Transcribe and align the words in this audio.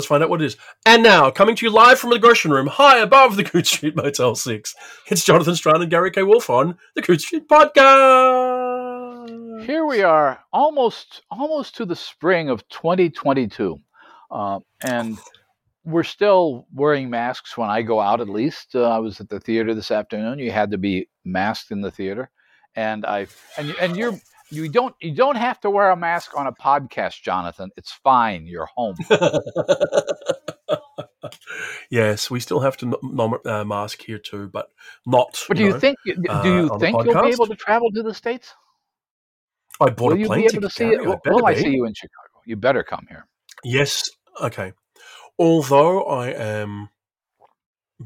Let's 0.00 0.08
find 0.08 0.24
out 0.24 0.28
what 0.28 0.42
it 0.42 0.46
is. 0.46 0.56
And 0.84 1.04
now, 1.04 1.30
coming 1.30 1.54
to 1.54 1.64
you 1.64 1.70
live 1.70 2.00
from 2.00 2.10
the 2.10 2.18
Gresham 2.18 2.50
Room, 2.50 2.66
high 2.66 2.98
above 2.98 3.36
the 3.36 3.44
Coode 3.44 3.64
Street 3.68 3.94
Motel 3.94 4.34
6, 4.34 4.74
it's 5.06 5.24
Jonathan 5.24 5.54
Strahan 5.54 5.82
and 5.82 5.90
Gary 5.90 6.10
K. 6.10 6.24
Wolfe 6.24 6.50
on 6.50 6.76
the 6.96 7.02
Coode 7.02 7.20
Street 7.20 7.46
Podcast. 7.48 7.74
Here 9.64 9.86
we 9.86 10.02
are, 10.02 10.40
almost 10.52 11.22
almost 11.30 11.76
to 11.76 11.84
the 11.84 11.94
spring 11.94 12.50
of 12.50 12.68
2022. 12.70 13.80
Uh, 14.32 14.58
and 14.82 15.16
we're 15.84 16.02
still 16.02 16.66
wearing 16.74 17.08
masks 17.08 17.56
when 17.56 17.70
I 17.70 17.82
go 17.82 18.00
out, 18.00 18.20
at 18.20 18.28
least. 18.28 18.74
Uh, 18.74 18.90
I 18.90 18.98
was 18.98 19.20
at 19.20 19.28
the 19.28 19.38
theater 19.38 19.74
this 19.74 19.92
afternoon. 19.92 20.40
You 20.40 20.50
had 20.50 20.72
to 20.72 20.78
be 20.78 21.08
masked 21.24 21.70
in 21.70 21.82
the 21.82 21.92
theater. 21.92 22.30
And 22.74 23.06
I 23.06 23.28
and 23.56 23.72
and 23.80 23.96
you're 23.96 24.18
you 24.50 24.68
don't 24.68 24.94
you 25.00 25.14
don't 25.14 25.36
have 25.36 25.60
to 25.60 25.70
wear 25.70 25.90
a 25.90 25.96
mask 25.96 26.36
on 26.36 26.46
a 26.46 26.52
podcast, 26.52 27.22
Jonathan. 27.22 27.70
It's 27.76 27.92
fine. 27.92 28.46
You're 28.46 28.66
home. 28.66 28.96
yes, 31.90 32.30
we 32.30 32.40
still 32.40 32.60
have 32.60 32.76
to 32.78 32.86
n- 32.86 33.32
uh, 33.44 33.64
mask 33.64 34.02
here 34.02 34.18
too, 34.18 34.48
but 34.48 34.70
not. 35.06 35.44
But 35.48 35.56
do 35.56 35.64
you, 35.64 35.70
know, 35.70 35.78
think 35.78 35.98
do 36.04 36.12
you 36.14 36.70
uh, 36.70 36.78
think 36.78 36.96
you'll 37.04 37.22
be 37.22 37.32
able 37.32 37.46
to 37.46 37.56
travel 37.56 37.90
to 37.92 38.02
the 38.02 38.14
states? 38.14 38.54
I 39.80 39.90
bought 39.90 40.12
Will 40.12 40.22
a 40.22 40.26
plane 40.26 40.42
you 40.42 40.50
be 40.50 40.56
able 40.56 40.68
to 40.68 40.74
see 40.74 40.88
it? 40.88 41.04
Will, 41.04 41.20
will 41.26 41.46
I 41.46 41.54
see 41.54 41.70
you 41.70 41.84
in 41.84 41.94
Chicago? 41.94 42.42
You 42.46 42.56
better 42.56 42.82
come 42.82 43.06
here. 43.08 43.26
Yes. 43.64 44.08
Okay. 44.40 44.72
Although 45.38 46.04
I 46.04 46.28
am 46.28 46.90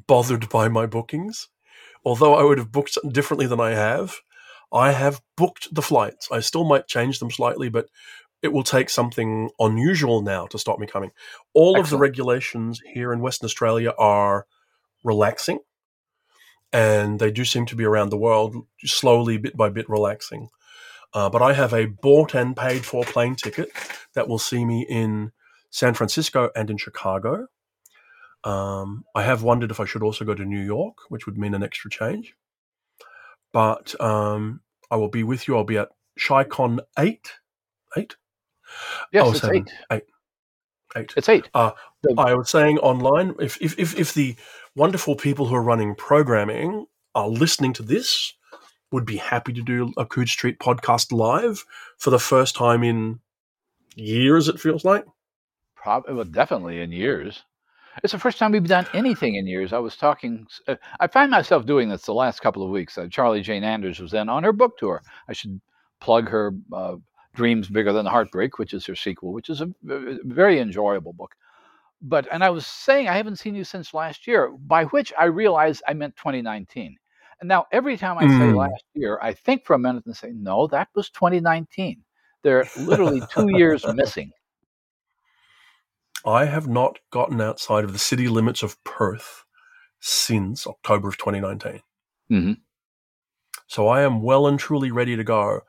bothered 0.07 0.49
by 0.49 0.69
my 0.69 0.87
bookings, 0.87 1.49
although 2.05 2.35
I 2.35 2.43
would 2.43 2.59
have 2.59 2.73
booked 2.73 2.97
differently 3.11 3.47
than 3.47 3.61
I 3.61 3.71
have, 3.71 4.17
I 4.73 4.93
have 4.93 5.21
booked 5.37 5.75
the 5.75 5.83
flights. 5.83 6.29
I 6.31 6.41
still 6.41 6.65
might 6.65 6.89
change 6.89 7.19
them 7.19 7.31
slightly, 7.31 7.69
but 7.69 7.89
it 8.43 8.53
will 8.53 8.63
take 8.63 8.91
something 8.91 9.51
unusual 9.59 10.23
now 10.23 10.47
to 10.47 10.59
stop 10.59 10.79
me 10.79 10.87
coming. 10.87 11.11
All 11.55 11.71
Excellent. 11.71 11.87
of 11.87 11.91
the 11.91 11.99
regulations 11.99 12.81
here 12.93 13.13
in 13.13 13.21
Western 13.21 13.47
Australia 13.47 13.93
are 13.99 14.47
relaxing, 15.03 15.59
and 16.73 17.19
they 17.19 17.31
do 17.31 17.45
seem 17.45 17.67
to 17.67 17.77
be 17.77 17.85
around 17.85 18.11
the 18.11 18.19
world 18.19 18.57
slowly, 18.85 19.39
bit 19.39 19.57
by 19.57 19.71
bit, 19.71 19.89
relaxing. 19.89 20.49
Uh, 21.15 21.31
but 21.31 21.41
I 21.41 21.55
have 21.55 21.73
a 21.73 21.87
bought 21.87 22.35
and 22.35 22.55
paid 22.55 22.85
for 22.85 23.03
plane 23.05 23.35
ticket 23.35 23.71
that 24.15 24.29
will 24.29 24.39
see 24.39 24.65
me 24.65 24.87
in 24.89 25.33
San 25.71 25.95
Francisco 25.95 26.51
and 26.55 26.69
in 26.71 26.77
Chicago. 26.77 27.47
Um, 28.45 29.05
I 29.15 29.23
have 29.23 29.43
wondered 29.43 29.71
if 29.71 29.81
I 29.81 29.87
should 29.87 30.03
also 30.03 30.25
go 30.25 30.35
to 30.35 30.45
New 30.45 30.61
York, 30.61 30.99
which 31.09 31.27
would 31.27 31.39
mean 31.39 31.55
an 31.55 31.63
extra 31.63 31.91
change 31.91 32.35
but 33.53 33.99
um, 34.01 34.61
I 34.91 34.97
will 34.97 35.09
be 35.09 35.23
with 35.23 35.49
you. 35.49 35.57
I'll 35.57 35.65
be 35.65 35.79
at 35.79 35.91
ChiCon 36.19 36.81
eight, 36.99 37.33
eight. 37.97 38.17
Yes, 39.13 39.25
oh, 39.27 39.31
it's 39.31 39.41
seven, 39.41 39.57
eight. 39.57 39.73
Eight. 39.93 40.03
Eight. 40.97 41.15
It's 41.17 41.29
eight. 41.29 41.49
Uh, 41.55 41.73
I 42.17 42.35
was 42.35 42.51
saying 42.51 42.79
online, 42.79 43.35
if, 43.41 43.61
if 43.61 43.79
if 43.79 43.99
if 43.99 44.15
the 44.15 44.37
wonderful 44.75 45.17
people 45.17 45.47
who 45.47 45.55
are 45.55 45.63
running 45.63 45.95
programming 45.95 46.87
are 47.15 47.29
listening 47.29 47.73
to 47.75 47.83
this, 47.83 48.35
would 48.91 49.05
be 49.05 49.17
happy 49.17 49.53
to 49.53 49.63
do 49.63 49.93
a 49.97 50.07
Coode 50.07 50.29
Street 50.29 50.59
podcast 50.59 51.13
live 51.13 51.65
for 51.99 52.11
the 52.11 52.19
first 52.19 52.57
time 52.57 52.83
in 52.83 53.21
years. 53.97 54.49
It 54.49 54.61
feels 54.61 54.85
like. 54.85 55.05
Probably, 55.75 56.15
well, 56.15 56.25
definitely 56.25 56.81
in 56.81 56.91
years. 56.91 57.45
It's 58.03 58.13
the 58.13 58.19
first 58.19 58.39
time 58.39 58.53
we've 58.53 58.67
done 58.67 58.87
anything 58.95 59.35
in 59.35 59.47
years. 59.47 59.73
I 59.73 59.79
was 59.79 59.97
talking, 59.97 60.47
uh, 60.67 60.77
I 61.01 61.07
find 61.07 61.31
myself 61.31 61.67
doing 61.67 61.89
this 61.89 62.03
the 62.03 62.15
last 62.15 62.41
couple 62.41 62.63
of 62.63 62.71
weeks. 62.71 62.97
Uh, 62.97 63.09
Charlie 63.11 63.43
Jane 63.43 63.65
Anders 63.65 64.01
was 64.01 64.15
in 64.15 64.29
on 64.29 64.45
her 64.45 64.53
book 64.53 64.79
tour. 64.79 65.03
I 65.29 65.33
should 65.33 65.61
plug 66.01 66.29
her 66.29 66.53
uh, 66.73 66.97
Dreams 67.35 67.69
Bigger 67.69 67.93
Than 67.93 68.05
the 68.05 68.11
Heartbreak, 68.11 68.59
which 68.59 68.75
is 68.75 68.87
her 68.87 68.95
sequel, 68.95 69.33
which 69.33 69.49
is 69.51 69.61
a, 69.61 69.69
very 69.83 70.61
enjoyable 70.61 71.13
book. 71.13 71.35
But, 72.01 72.29
and 72.33 72.45
I 72.45 72.51
was 72.51 72.67
saying, 72.67 73.09
I 73.09 73.17
haven't 73.17 73.37
seen 73.37 73.55
you 73.55 73.65
since 73.65 73.93
last 73.93 74.27
year, 74.27 74.51
by 74.51 74.85
which 74.85 75.13
I 75.19 75.25
realized 75.25 75.83
I 75.89 75.95
meant 75.95 76.17
2019. 76.17 76.97
And 77.41 77.49
now 77.49 77.67
every 77.73 77.97
time 77.97 78.19
I 78.19 78.25
mm. 78.25 78.39
say 78.39 78.53
last 78.53 78.85
year, 78.95 79.19
I 79.21 79.33
think 79.35 79.65
for 79.65 79.75
a 79.75 79.79
minute 79.79 80.07
and 80.07 80.17
say, 80.17 80.31
no, 80.33 80.67
that 80.69 80.89
was 80.95 81.11
2019. 81.11 82.03
They're 82.43 82.67
literally 82.79 83.23
two 83.33 83.49
years 83.57 83.85
missing. 83.95 84.31
I 86.25 86.47
have 86.47 86.67
not 86.67 86.99
gotten 87.11 87.41
outside 87.41 87.85
of 87.85 87.93
the 87.93 87.99
city 87.99 88.29
limits 88.29 88.63
of 88.63 88.83
Perth 88.85 89.45
since 90.01 90.67
October 90.67 91.09
of 91.09 91.19
2019. 91.19 91.81
Mm-hmm. 92.31 92.53
So 93.67 93.89
I 93.89 94.03
am 94.03 94.23
well 94.23 94.47
and 94.47 94.59
truly 94.59 94.91
ready 94.91 95.17
to 95.17 95.25
go. 95.25 95.61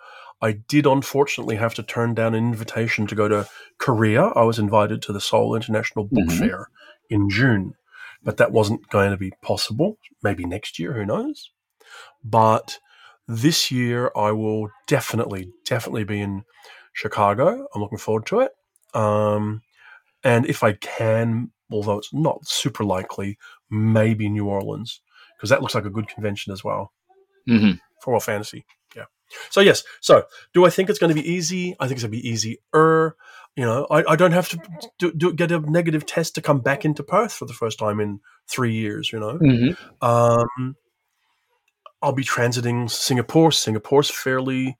I 0.41 0.53
did 0.53 0.85
unfortunately 0.85 1.57
have 1.57 1.73
to 1.75 1.83
turn 1.83 2.13
down 2.13 2.33
an 2.33 2.45
invitation 2.45 3.07
to 3.07 3.15
go 3.15 3.27
to 3.27 3.47
Korea. 3.77 4.27
I 4.27 4.43
was 4.43 4.57
invited 4.57 5.01
to 5.03 5.13
the 5.13 5.19
Seoul 5.19 5.55
International 5.55 6.05
Book 6.05 6.27
mm-hmm. 6.27 6.39
Fair 6.39 6.69
in 7.09 7.29
June, 7.29 7.73
but 8.23 8.37
that 8.37 8.51
wasn't 8.51 8.87
going 8.89 9.11
to 9.11 9.17
be 9.17 9.33
possible. 9.41 9.97
Maybe 10.23 10.45
next 10.45 10.79
year, 10.79 10.93
who 10.93 11.05
knows? 11.05 11.51
But 12.23 12.79
this 13.27 13.69
year, 13.69 14.11
I 14.15 14.31
will 14.31 14.69
definitely, 14.87 15.51
definitely 15.65 16.05
be 16.05 16.21
in 16.21 16.45
Chicago. 16.93 17.67
I'm 17.75 17.81
looking 17.81 17.97
forward 17.97 18.25
to 18.27 18.39
it. 18.39 18.51
Um, 18.93 19.61
and 20.23 20.45
if 20.45 20.63
I 20.63 20.73
can, 20.73 21.51
although 21.71 21.97
it's 21.97 22.13
not 22.13 22.45
super 22.45 22.83
likely, 22.83 23.37
maybe 23.69 24.29
New 24.29 24.47
Orleans 24.47 25.01
because 25.37 25.49
that 25.49 25.61
looks 25.61 25.75
like 25.75 25.85
a 25.85 25.89
good 25.89 26.07
convention 26.07 26.51
as 26.51 26.63
well 26.63 26.91
mm-hmm. 27.47 27.77
for 28.01 28.11
World 28.11 28.23
Fantasy. 28.23 28.65
Yeah. 28.95 29.05
So 29.49 29.61
yes. 29.61 29.83
So 30.01 30.23
do 30.53 30.65
I 30.65 30.69
think 30.69 30.89
it's 30.89 30.99
going 30.99 31.15
to 31.15 31.21
be 31.21 31.29
easy? 31.29 31.75
I 31.79 31.85
think 31.85 31.97
it's 31.97 32.03
going 32.03 32.11
to 32.11 32.21
be 32.21 32.27
easier. 32.27 33.15
You 33.55 33.65
know, 33.65 33.87
I, 33.89 34.03
I 34.09 34.15
don't 34.15 34.31
have 34.31 34.49
to 34.49 34.59
do, 34.99 35.11
do, 35.11 35.33
get 35.33 35.51
a 35.51 35.59
negative 35.59 36.05
test 36.05 36.35
to 36.35 36.41
come 36.41 36.59
back 36.61 36.85
into 36.85 37.03
Perth 37.03 37.33
for 37.33 37.45
the 37.45 37.53
first 37.53 37.79
time 37.79 37.99
in 37.99 38.19
three 38.47 38.73
years. 38.73 39.11
You 39.11 39.19
know, 39.19 39.37
mm-hmm. 39.37 40.05
um, 40.05 40.75
I'll 42.01 42.13
be 42.13 42.23
transiting 42.23 42.89
Singapore. 42.89 43.51
Singapore's 43.51 44.09
fairly, 44.09 44.77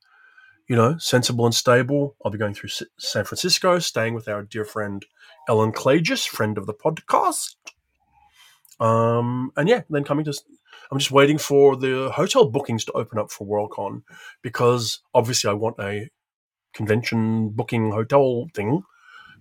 you 0.69 0.75
know, 0.75 0.95
sensible 0.99 1.45
and 1.45 1.53
stable. 1.53 2.15
I'll 2.23 2.31
be 2.31 2.37
going 2.37 2.53
through 2.53 2.69
San 2.99 3.25
Francisco, 3.25 3.79
staying 3.79 4.13
with 4.13 4.27
our 4.27 4.43
dear 4.43 4.63
friend 4.63 5.03
Ellen 5.49 5.71
Klages, 5.71 6.27
friend 6.27 6.57
of 6.57 6.67
the 6.67 6.75
podcast. 6.75 7.55
Um, 8.79 9.51
and 9.57 9.67
yeah, 9.67 9.81
then 9.89 10.03
coming 10.03 10.23
to, 10.25 10.33
I'm 10.91 10.99
just 10.99 11.11
waiting 11.11 11.39
for 11.39 11.75
the 11.75 12.11
hotel 12.11 12.49
bookings 12.49 12.85
to 12.85 12.91
open 12.93 13.17
up 13.17 13.31
for 13.31 13.45
Worldcon 13.45 14.03
because 14.43 15.01
obviously 15.13 15.49
I 15.49 15.53
want 15.53 15.75
a 15.79 16.09
convention 16.73 17.49
booking 17.49 17.91
hotel 17.91 18.45
thing 18.53 18.83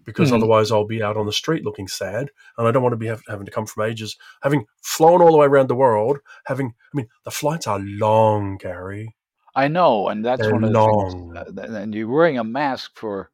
because 0.06 0.28
mm-hmm. 0.28 0.36
otherwise 0.36 0.72
I'll 0.72 0.86
be 0.86 1.02
out 1.02 1.18
on 1.18 1.26
the 1.26 1.32
street 1.32 1.62
looking 1.62 1.88
sad, 1.88 2.30
and 2.56 2.66
I 2.66 2.72
don't 2.72 2.82
want 2.82 2.94
to 2.94 2.98
be 2.98 3.08
have, 3.08 3.22
having 3.28 3.44
to 3.44 3.52
come 3.52 3.66
from 3.66 3.84
ages, 3.84 4.16
having 4.40 4.64
flown 4.80 5.20
all 5.20 5.30
the 5.30 5.36
way 5.36 5.46
around 5.46 5.68
the 5.68 5.74
world. 5.74 6.20
Having, 6.46 6.68
I 6.68 6.96
mean, 6.96 7.08
the 7.26 7.30
flights 7.30 7.66
are 7.66 7.78
long, 7.78 8.56
Gary. 8.56 9.14
I 9.58 9.66
know, 9.66 10.06
and 10.06 10.24
that's 10.24 10.40
They're 10.40 10.52
one 10.52 10.62
of 10.62 10.72
the 10.72 10.78
long. 10.78 11.34
things. 11.34 11.58
Uh, 11.58 11.62
and 11.74 11.92
you're 11.92 12.08
wearing 12.08 12.38
a 12.38 12.44
mask 12.44 12.92
for 12.94 13.32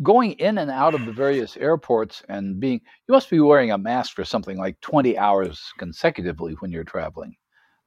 going 0.00 0.32
in 0.32 0.58
and 0.58 0.70
out 0.70 0.94
of 0.94 1.04
the 1.06 1.12
various 1.12 1.56
airports 1.56 2.22
and 2.28 2.60
being 2.60 2.80
you 3.08 3.12
must 3.12 3.30
be 3.30 3.40
wearing 3.40 3.72
a 3.72 3.78
mask 3.78 4.14
for 4.14 4.24
something 4.24 4.56
like 4.56 4.80
20 4.80 5.18
hours 5.18 5.72
consecutively 5.76 6.54
when 6.60 6.70
you're 6.70 6.84
traveling 6.84 7.34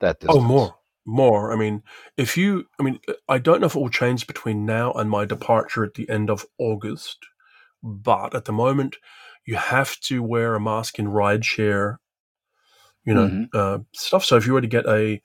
that 0.01 0.19
distance. 0.19 0.37
oh 0.37 0.41
more 0.41 0.75
more 1.05 1.51
i 1.51 1.55
mean 1.55 1.83
if 2.15 2.37
you 2.37 2.65
i 2.79 2.83
mean 2.83 2.99
i 3.27 3.37
don't 3.37 3.59
know 3.59 3.67
if 3.67 3.75
it 3.75 3.79
will 3.79 3.89
change 3.89 4.25
between 4.25 4.65
now 4.65 4.91
and 4.93 5.09
my 5.09 5.25
departure 5.25 5.83
at 5.83 5.95
the 5.95 6.09
end 6.09 6.29
of 6.29 6.45
august 6.57 7.17
but 7.83 8.33
at 8.33 8.45
the 8.45 8.53
moment 8.53 8.97
you 9.45 9.55
have 9.55 9.99
to 9.99 10.23
wear 10.23 10.55
a 10.55 10.61
mask 10.61 10.99
in 10.99 11.07
rideshare 11.07 11.97
you 13.05 13.13
know 13.13 13.27
mm-hmm. 13.27 13.43
uh, 13.53 13.79
stuff 13.93 14.23
so 14.23 14.37
if 14.37 14.45
you 14.47 14.53
were 14.53 14.61
to 14.61 14.67
get 14.67 14.85
a 14.85 15.21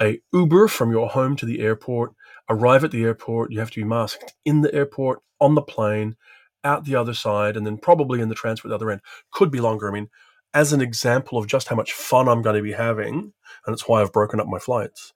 a 0.00 0.20
uber 0.32 0.68
from 0.68 0.90
your 0.90 1.08
home 1.08 1.36
to 1.36 1.46
the 1.46 1.60
airport 1.60 2.12
arrive 2.50 2.84
at 2.84 2.90
the 2.90 3.04
airport 3.04 3.52
you 3.52 3.58
have 3.58 3.70
to 3.70 3.80
be 3.80 3.86
masked 3.86 4.34
in 4.44 4.60
the 4.60 4.74
airport 4.74 5.20
on 5.40 5.54
the 5.54 5.62
plane, 5.62 6.16
out 6.62 6.84
the 6.84 6.96
other 6.96 7.14
side, 7.14 7.56
and 7.56 7.66
then 7.66 7.78
probably 7.78 8.20
in 8.20 8.28
the 8.28 8.34
transfer 8.34 8.68
at 8.68 8.70
the 8.70 8.74
other 8.74 8.90
end. 8.90 9.00
Could 9.30 9.50
be 9.50 9.60
longer. 9.60 9.88
I 9.88 9.92
mean, 9.92 10.08
as 10.52 10.72
an 10.72 10.80
example 10.80 11.38
of 11.38 11.46
just 11.46 11.68
how 11.68 11.76
much 11.76 11.92
fun 11.92 12.28
I'm 12.28 12.42
going 12.42 12.56
to 12.56 12.62
be 12.62 12.72
having, 12.72 13.32
and 13.66 13.74
it's 13.74 13.88
why 13.88 14.00
I've 14.00 14.12
broken 14.12 14.40
up 14.40 14.46
my 14.46 14.58
flights. 14.58 15.12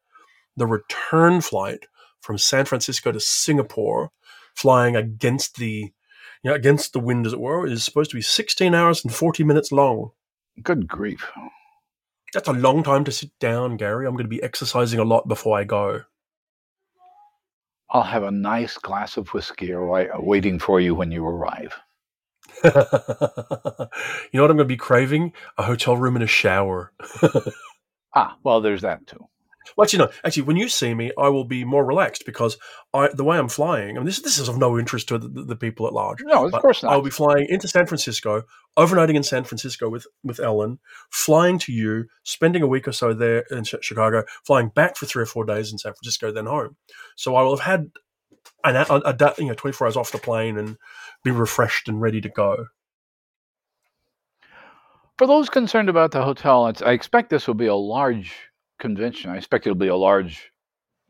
The 0.56 0.66
return 0.66 1.40
flight 1.40 1.86
from 2.20 2.38
San 2.38 2.64
Francisco 2.64 3.12
to 3.12 3.20
Singapore, 3.20 4.10
flying 4.54 4.96
against 4.96 5.56
the 5.56 5.92
you 6.42 6.50
know, 6.50 6.54
against 6.54 6.92
the 6.92 7.00
wind, 7.00 7.26
as 7.26 7.32
it 7.32 7.40
were, 7.40 7.66
is 7.66 7.84
supposed 7.84 8.10
to 8.10 8.16
be 8.16 8.22
16 8.22 8.74
hours 8.74 9.04
and 9.04 9.12
40 9.12 9.42
minutes 9.44 9.72
long. 9.72 10.10
Good 10.62 10.86
grief. 10.86 11.28
That's 12.34 12.48
a 12.48 12.52
long 12.52 12.82
time 12.82 13.04
to 13.04 13.12
sit 13.12 13.30
down, 13.38 13.76
Gary. 13.76 14.06
I'm 14.06 14.14
going 14.14 14.24
to 14.24 14.28
be 14.28 14.42
exercising 14.42 15.00
a 15.00 15.04
lot 15.04 15.28
before 15.28 15.58
I 15.58 15.64
go. 15.64 16.02
I'll 17.90 18.02
have 18.02 18.22
a 18.22 18.30
nice 18.30 18.76
glass 18.76 19.16
of 19.16 19.28
whiskey 19.28 19.72
waiting 19.74 20.58
for 20.58 20.78
you 20.78 20.94
when 20.94 21.10
you 21.10 21.26
arrive. 21.26 21.74
you 22.64 22.70
know 22.74 24.42
what 24.42 24.50
I'm 24.50 24.56
going 24.56 24.58
to 24.58 24.64
be 24.64 24.76
craving? 24.76 25.32
A 25.56 25.62
hotel 25.62 25.96
room 25.96 26.16
and 26.16 26.22
a 26.22 26.28
shower. 26.28 26.92
ah, 28.14 28.36
well, 28.42 28.60
there's 28.60 28.82
that 28.82 29.06
too. 29.06 29.26
Well, 29.76 29.84
actually, 29.84 30.04
no. 30.04 30.10
Actually, 30.24 30.44
when 30.44 30.56
you 30.56 30.68
see 30.68 30.94
me, 30.94 31.12
I 31.18 31.28
will 31.28 31.44
be 31.44 31.64
more 31.64 31.84
relaxed 31.84 32.24
because 32.26 32.58
I, 32.94 33.08
the 33.08 33.24
way 33.24 33.38
I'm 33.38 33.48
flying, 33.48 33.96
I 33.96 34.00
mean, 34.00 34.06
this, 34.06 34.20
this 34.20 34.38
is 34.38 34.48
of 34.48 34.58
no 34.58 34.78
interest 34.78 35.08
to 35.08 35.18
the, 35.18 35.28
the 35.28 35.56
people 35.56 35.86
at 35.86 35.92
large. 35.92 36.18
No, 36.22 36.46
of 36.46 36.52
course 36.52 36.82
not. 36.82 36.92
I'll 36.92 37.02
be 37.02 37.10
flying 37.10 37.46
into 37.48 37.68
San 37.68 37.86
Francisco, 37.86 38.42
overnighting 38.78 39.16
in 39.16 39.22
San 39.22 39.44
Francisco 39.44 39.88
with, 39.88 40.06
with 40.22 40.40
Ellen, 40.40 40.78
flying 41.10 41.58
to 41.60 41.72
you, 41.72 42.06
spending 42.22 42.62
a 42.62 42.66
week 42.66 42.88
or 42.88 42.92
so 42.92 43.12
there 43.12 43.44
in 43.50 43.64
Chicago, 43.64 44.24
flying 44.44 44.68
back 44.68 44.96
for 44.96 45.06
three 45.06 45.22
or 45.22 45.26
four 45.26 45.44
days 45.44 45.72
in 45.72 45.78
San 45.78 45.92
Francisco, 45.92 46.32
then 46.32 46.46
home. 46.46 46.76
So 47.16 47.36
I 47.36 47.42
will 47.42 47.56
have 47.56 47.66
had 47.66 47.90
an, 48.64 48.76
a, 48.76 48.84
a, 49.04 49.34
you 49.38 49.46
know 49.46 49.54
24 49.54 49.86
hours 49.86 49.96
off 49.96 50.12
the 50.12 50.18
plane 50.18 50.58
and 50.58 50.76
be 51.24 51.30
refreshed 51.30 51.88
and 51.88 52.00
ready 52.00 52.20
to 52.20 52.28
go. 52.28 52.66
For 55.18 55.26
those 55.26 55.50
concerned 55.50 55.88
about 55.88 56.12
the 56.12 56.22
hotel, 56.22 56.72
I 56.84 56.92
expect 56.92 57.30
this 57.30 57.48
will 57.48 57.54
be 57.54 57.66
a 57.66 57.74
large 57.74 58.32
convention. 58.78 59.30
I 59.30 59.36
expect 59.36 59.66
it'll 59.66 59.76
be 59.76 59.88
a 59.88 59.96
large 59.96 60.50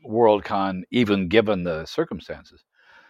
Worldcon, 0.09 0.82
even 0.91 1.29
given 1.29 1.65
the 1.65 1.85
circumstances. 1.87 2.65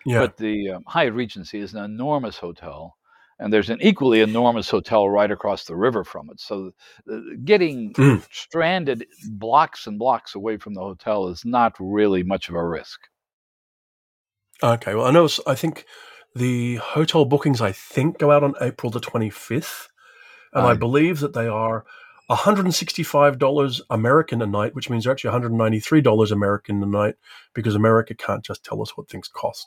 Yeah. 0.06 0.20
But 0.20 0.36
the 0.36 0.70
um, 0.70 0.84
Hyatt 0.86 1.14
Regency 1.14 1.58
is 1.58 1.74
an 1.74 1.84
enormous 1.84 2.38
hotel, 2.38 2.96
and 3.38 3.52
there's 3.52 3.68
an 3.70 3.78
equally 3.82 4.20
enormous 4.20 4.70
hotel 4.70 5.08
right 5.08 5.30
across 5.30 5.64
the 5.64 5.76
river 5.76 6.02
from 6.04 6.30
it. 6.30 6.40
So 6.40 6.70
uh, 7.12 7.18
getting 7.44 7.92
Mm. 7.94 8.26
stranded 8.32 9.06
blocks 9.30 9.86
and 9.86 9.98
blocks 9.98 10.34
away 10.34 10.56
from 10.56 10.74
the 10.74 10.80
hotel 10.80 11.28
is 11.28 11.44
not 11.44 11.74
really 11.78 12.22
much 12.22 12.48
of 12.48 12.54
a 12.54 12.64
risk. 12.64 13.00
Okay. 14.62 14.94
Well, 14.94 15.06
I 15.06 15.10
know. 15.10 15.28
I 15.46 15.54
think 15.54 15.84
the 16.34 16.76
hotel 16.76 17.24
bookings, 17.24 17.60
I 17.60 17.72
think, 17.72 18.18
go 18.18 18.30
out 18.30 18.42
on 18.42 18.54
April 18.60 18.90
the 18.90 19.00
25th. 19.00 19.88
And 20.52 20.66
I 20.66 20.74
believe 20.74 21.20
that 21.20 21.34
they 21.34 21.46
are 21.46 21.84
$165 22.30 23.80
American 23.90 24.42
a 24.42 24.46
night, 24.46 24.74
which 24.74 24.90
means 24.90 25.04
they're 25.04 25.12
actually 25.12 25.38
$193 25.38 26.30
American 26.30 26.82
a 26.82 26.86
night 26.86 27.14
because 27.54 27.74
America 27.74 28.14
can't 28.14 28.44
just 28.44 28.64
tell 28.64 28.82
us 28.82 28.96
what 28.96 29.08
things 29.08 29.28
cost. 29.28 29.66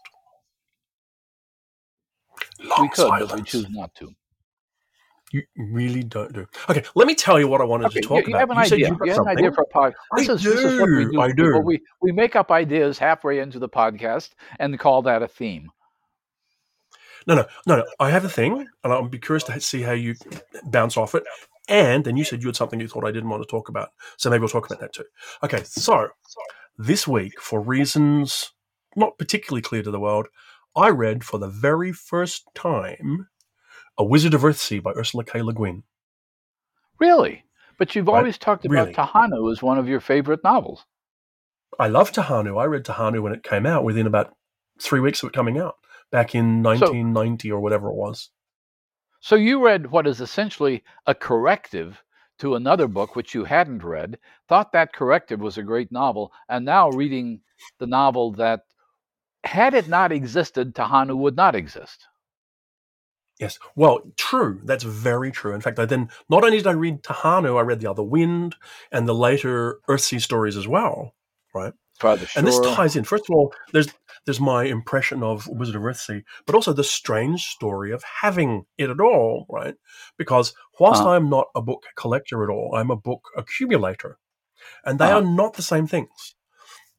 Long 2.63 2.81
we 2.81 2.89
could, 2.89 3.09
but 3.09 3.35
we 3.35 3.41
choose 3.43 3.69
not 3.69 3.93
to. 3.95 4.13
You 5.31 5.43
really 5.55 6.03
don't 6.03 6.33
do. 6.33 6.45
Okay, 6.69 6.83
let 6.93 7.07
me 7.07 7.15
tell 7.15 7.39
you 7.39 7.47
what 7.47 7.61
I 7.61 7.63
wanted 7.63 7.85
Okay, 7.87 8.01
to 8.01 8.01
you, 8.01 8.07
talk 8.07 8.27
you 8.27 8.35
about. 8.35 8.39
have 8.39 8.49
an 8.49 8.57
You 8.57 8.63
idea. 8.63 8.97
You 9.03 9.11
have 9.11 9.19
an 9.19 9.27
idea 9.29 9.51
for 9.53 9.61
a 9.61 9.67
pod. 9.67 9.93
I 10.13 10.21
is, 10.21 10.27
this 10.27 10.45
is 10.45 10.79
what 10.79 10.89
we 10.89 11.05
do, 11.05 11.11
do. 11.11 11.21
I 11.21 11.31
do. 11.31 11.59
We, 11.59 11.81
we 12.01 12.11
make 12.11 12.35
up 12.35 12.51
ideas 12.51 12.99
halfway 12.99 13.39
into 13.39 13.57
the 13.57 13.69
podcast 13.69 14.31
and 14.59 14.77
call 14.77 15.01
that 15.03 15.23
a 15.23 15.27
theme. 15.27 15.71
No, 17.27 17.35
no, 17.35 17.45
no, 17.65 17.77
no. 17.77 17.85
I 17.99 18.09
have 18.09 18.25
a 18.25 18.29
thing, 18.29 18.67
and 18.83 18.93
I'll 18.93 19.07
be 19.07 19.19
curious 19.19 19.43
to 19.45 19.59
see 19.61 19.81
how 19.81 19.93
you 19.93 20.15
bounce 20.65 20.97
off 20.97 21.15
it. 21.15 21.23
And 21.67 22.03
then 22.03 22.17
you 22.17 22.23
said 22.23 22.41
you 22.41 22.47
had 22.47 22.55
something 22.55 22.79
you 22.79 22.87
thought 22.87 23.05
I 23.05 23.11
didn't 23.11 23.29
want 23.29 23.43
to 23.43 23.47
talk 23.47 23.69
about, 23.69 23.89
so 24.17 24.29
maybe 24.29 24.41
we'll 24.41 24.49
talk 24.49 24.65
about 24.65 24.79
that 24.79 24.93
too. 24.93 25.05
Okay, 25.43 25.63
so 25.63 26.09
this 26.77 27.07
week, 27.07 27.39
for 27.39 27.61
reasons 27.61 28.51
not 28.95 29.17
particularly 29.17 29.61
clear 29.61 29.83
to 29.83 29.91
the 29.91 29.99
world, 29.99 30.27
I 30.75 30.89
read 30.89 31.23
for 31.23 31.37
the 31.37 31.47
very 31.47 31.91
first 31.93 32.43
time 32.55 33.27
"A 33.97 34.03
Wizard 34.03 34.33
of 34.33 34.41
Earthsea" 34.41 34.81
by 34.81 34.91
Ursula 34.91 35.23
K. 35.23 35.41
Le 35.41 35.53
Guin. 35.53 35.83
Really? 36.99 37.45
But 37.77 37.95
you've 37.95 38.09
always 38.09 38.37
talked 38.37 38.65
about 38.65 38.73
really. 38.73 38.93
Tehanu 38.93 39.51
as 39.51 39.61
one 39.63 39.77
of 39.79 39.87
your 39.87 39.99
favorite 39.99 40.43
novels. 40.43 40.85
I 41.79 41.87
love 41.87 42.11
Tehanu. 42.11 42.59
I 42.61 42.65
read 42.65 42.83
Tehanu 42.83 43.21
when 43.21 43.33
it 43.33 43.43
came 43.43 43.65
out, 43.65 43.83
within 43.83 44.07
about 44.07 44.35
three 44.79 44.99
weeks 44.99 45.23
of 45.23 45.29
it 45.29 45.33
coming 45.33 45.57
out, 45.57 45.75
back 46.11 46.35
in 46.35 46.61
1990 46.61 47.51
or 47.51 47.59
whatever 47.59 47.89
it 47.89 47.95
was. 47.95 48.29
So 49.21 49.35
you 49.35 49.63
read 49.63 49.91
what 49.91 50.07
is 50.07 50.19
essentially 50.19 50.83
a 51.05 51.13
corrective 51.13 52.03
to 52.39 52.55
another 52.55 52.87
book 52.87 53.15
which 53.15 53.35
you 53.35 53.43
hadn't 53.43 53.83
read, 53.83 54.17
thought 54.47 54.71
that 54.71 54.93
corrective 54.93 55.39
was 55.39 55.59
a 55.59 55.63
great 55.63 55.91
novel, 55.91 56.33
and 56.49 56.65
now 56.65 56.89
reading 56.89 57.41
the 57.77 57.85
novel 57.85 58.31
that, 58.33 58.61
had 59.43 59.75
it 59.75 59.87
not 59.87 60.11
existed, 60.11 60.73
Tehanu 60.73 61.15
would 61.15 61.35
not 61.35 61.55
exist. 61.55 62.07
Yes. 63.39 63.57
Well, 63.75 64.01
true. 64.17 64.59
That's 64.63 64.83
very 64.83 65.31
true. 65.31 65.53
In 65.53 65.61
fact, 65.61 65.79
I 65.79 65.85
then 65.85 66.09
not 66.29 66.43
only 66.43 66.57
did 66.57 66.67
I 66.67 66.71
read 66.71 67.03
Tehanu, 67.03 67.57
I 67.57 67.61
read 67.61 67.79
The 67.79 67.89
Other 67.89 68.03
Wind 68.03 68.55
and 68.91 69.07
the 69.07 69.15
later 69.15 69.79
Earthsea 69.87 70.21
stories 70.21 70.57
as 70.57 70.67
well. 70.67 71.15
Right. 71.53 71.73
And 72.35 72.47
this 72.47 72.59
ties 72.75 72.95
in. 72.95 73.03
First 73.03 73.25
of 73.29 73.35
all, 73.35 73.53
there's 73.73 73.87
there's 74.25 74.39
my 74.39 74.63
impression 74.65 75.23
of 75.23 75.47
Wizard 75.47 75.75
of 75.75 75.81
Earthsea, 75.81 76.23
but 76.45 76.53
also 76.55 76.73
the 76.73 76.83
strange 76.83 77.45
story 77.45 77.91
of 77.91 78.03
having 78.03 78.65
it 78.77 78.89
at 78.89 78.99
all, 78.99 79.45
right? 79.49 79.75
Because 80.17 80.53
whilst 80.79 81.01
Uh-huh. 81.01 81.11
I'm 81.15 81.29
not 81.29 81.47
a 81.55 81.61
book 81.61 81.83
collector 81.95 82.43
at 82.43 82.49
all, 82.49 82.75
I'm 82.75 82.91
a 82.91 82.95
book 82.95 83.23
accumulator. 83.35 84.19
And 84.85 84.99
they 84.99 85.05
Uh-huh. 85.05 85.17
are 85.17 85.21
not 85.23 85.53
the 85.55 85.63
same 85.63 85.87
things. 85.87 86.35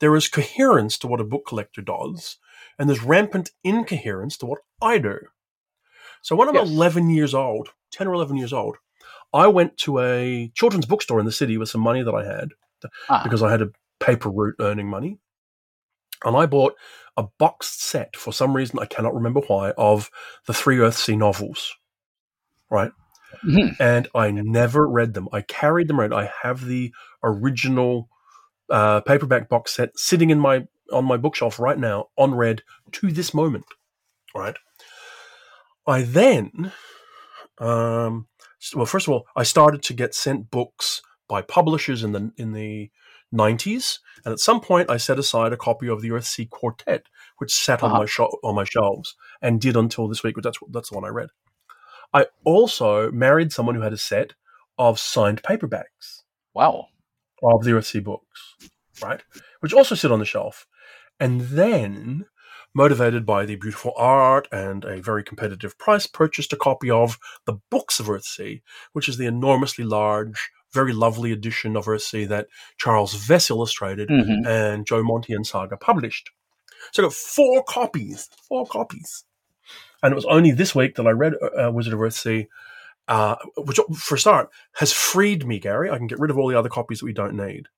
There 0.01 0.17
is 0.17 0.29
coherence 0.29 0.99
to 0.99 1.07
what 1.07 1.21
a 1.21 1.25
book 1.25 1.47
collector 1.47 1.81
does, 1.81 2.39
and 2.77 2.89
there's 2.89 3.05
rampant 3.05 3.53
incoherence 3.63 4.37
to 4.39 4.47
what 4.47 4.59
I 4.81 4.99
do. 4.99 5.19
So 6.23 6.35
when 6.35 6.49
I'm 6.49 6.55
Yes. 6.57 6.69
11 6.69 7.11
years 7.11 7.35
old, 7.35 7.71
10 7.93 8.09
or 8.09 8.15
11 8.15 8.37
years 8.37 8.53
old, 8.53 8.79
I 9.33 9.47
went 9.47 9.77
to 9.79 10.01
a 10.01 10.51
children's 10.55 10.87
bookstore 10.87 11.21
in 11.21 11.27
the 11.27 11.33
city 11.33 11.57
with 11.57 11.69
some 11.69 11.81
money 11.81 12.03
that 12.03 12.15
I 12.15 12.25
had 12.25 12.51
Ah, 13.09 13.23
because 13.23 13.43
I 13.43 13.51
had 13.51 13.63
a 13.63 13.71
paper 14.03 14.31
route 14.31 14.57
earning 14.61 14.89
money. 14.89 15.19
And 16.25 16.37
I 16.37 16.47
bought 16.47 16.75
a 17.17 17.25
boxed 17.39 17.83
set 17.83 18.17
for 18.17 18.33
some 18.33 18.55
reason, 18.55 18.79
I 18.79 18.87
cannot 18.87 19.15
remember 19.15 19.41
why, 19.41 19.71
of 19.73 20.11
the 20.47 20.55
three 20.55 20.79
Earthsea 20.79 21.17
novels. 21.17 21.75
Right. 22.71 22.93
mhm. 23.45 23.77
And 23.81 24.09
I 24.15 24.31
never 24.31 24.89
read 24.89 25.15
them. 25.15 25.29
I 25.33 25.43
carried 25.43 25.89
them 25.89 26.01
around. 26.01 26.15
I 26.15 26.31
have 26.43 26.65
the 26.65 26.93
original 27.23 28.09
uh, 28.71 29.01
paperback 29.03 29.49
box 29.49 29.75
set 29.75 29.99
sitting 29.99 30.31
in 30.31 30.39
my 30.39 30.67
on 30.93 31.05
my 31.05 31.17
bookshelf 31.17 31.59
right 31.59 31.79
now, 31.79 32.07
unread 32.19 32.63
to 32.93 33.11
this 33.11 33.33
moment. 33.35 33.65
Right. 34.35 34.57
I 35.87 36.03
then, 36.03 36.73
um, 37.59 38.29
well, 38.75 38.87
first 38.87 39.09
of 39.09 39.13
all, 39.13 39.27
I 39.37 39.43
started 39.43 39.83
to 39.85 39.95
get 39.95 40.15
sent 40.15 40.51
books 40.51 41.03
by 41.29 41.43
publishers 41.43 42.05
in 42.05 42.13
the 42.13 42.33
in 42.37 42.53
the 42.53 42.91
90s, 43.33 43.99
and 44.25 44.33
at 44.33 44.39
some 44.41 44.61
point, 44.61 44.91
I 44.91 44.97
set 44.99 45.19
aside 45.19 45.53
a 45.53 45.57
copy 45.57 45.89
of 45.89 46.03
the 46.03 46.11
Earthsea 46.11 46.49
Quartet, 46.51 47.07
which 47.39 47.55
sat 47.55 47.83
on 47.83 47.91
Uh-huh. 47.91 48.01
my 48.01 48.07
sho- 48.07 48.39
on 48.45 48.55
my 48.55 48.65
shelves 48.65 49.15
and 49.41 49.61
did 49.61 49.77
until 49.77 50.09
this 50.09 50.23
week. 50.23 50.35
But 50.35 50.45
that's 50.45 50.59
that's 50.71 50.91
the 50.91 50.97
one 50.97 51.05
I 51.05 51.09
read. 51.09 51.31
I 52.15 52.27
also 52.45 53.11
married 53.11 53.53
someone 53.53 53.75
who 53.75 53.81
had 53.81 53.93
a 53.95 53.99
set 53.99 54.35
of 54.79 54.99
signed 55.01 55.43
paperbacks 55.43 56.23
wow. 56.55 56.87
of 57.43 57.65
the 57.65 57.71
Earthsea 57.71 58.05
books, 58.05 58.57
right? 59.03 59.23
Which 59.61 59.73
also 59.73 59.95
sit 59.95 60.13
on 60.13 60.19
the 60.19 60.25
shelf. 60.27 60.67
And 61.19 61.43
then, 61.43 62.27
motivated 62.75 63.25
by 63.25 63.45
the 63.47 63.57
beautiful 63.57 63.93
art 63.97 64.49
and 64.53 64.85
a 64.85 65.01
very 65.01 65.23
competitive 65.23 65.79
price, 65.79 66.07
purchased 66.07 66.53
a 66.53 66.57
copy 66.57 66.91
of 66.91 67.19
the 67.47 67.59
Books 67.71 67.99
of 68.01 68.07
Earthsea, 68.07 68.61
which 68.93 69.09
is 69.09 69.17
the 69.17 69.27
enormously 69.27 69.85
large, 69.85 70.51
very 70.73 70.93
lovely 70.93 71.33
edition 71.33 71.77
of 71.77 71.87
Earthsea 71.87 72.29
that 72.29 72.49
Charles 72.79 73.15
Vess 73.15 73.51
illustrated 73.51 74.09
Mhm. 74.09 74.47
and 74.47 74.87
Joe 74.87 75.03
Monti 75.03 75.33
and 75.35 75.47
Saga 75.47 75.77
published. 75.77 76.31
So 76.93 77.03
I 77.03 77.07
got 77.07 77.13
four 77.15 77.63
copies, 77.65 78.29
four 78.49 78.67
copies. 78.67 79.25
And 80.03 80.13
it 80.13 80.17
was 80.17 80.25
only 80.25 80.51
this 80.51 80.75
week 80.75 80.97
that 80.97 81.07
I 81.07 81.11
read 81.11 81.35
uh, 81.41 81.71
Wizard 81.71 81.93
of 81.93 82.01
Earthsea, 82.01 82.49
uh, 83.09 83.37
which, 83.57 83.79
for 83.97 84.17
a 84.17 84.19
start, 84.19 84.51
has 84.75 84.93
freed 84.93 85.47
me, 85.47 85.59
Gary. 85.61 85.91
I 85.91 85.97
can 85.99 86.09
get 86.09 86.19
rid 86.19 86.31
of 86.31 86.39
all 86.39 86.49
the 86.49 86.59
other 86.59 86.69
copies 86.69 86.99
that 87.01 87.07
we 87.07 87.13
don't 87.13 87.35
need. 87.37 87.69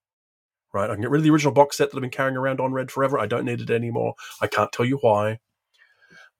Right? 0.73 0.89
I 0.91 0.95
can 0.95 1.03
get 1.03 1.11
rid 1.11 1.19
of 1.19 1.25
the 1.25 1.31
original 1.31 1.53
box 1.53 1.77
set 1.77 1.91
that 1.91 1.97
I've 1.97 2.01
been 2.03 2.11
carrying 2.11 2.37
around 2.37 2.61
on 2.61 2.73
Red 2.73 2.91
forever. 2.91 3.19
I 3.19 3.27
don't 3.27 3.45
need 3.45 3.61
it 3.61 3.71
anymore. 3.71 4.15
I 4.41 4.47
can't 4.47 4.73
tell 4.73 4.87
you 4.87 4.97
why. 5.03 5.39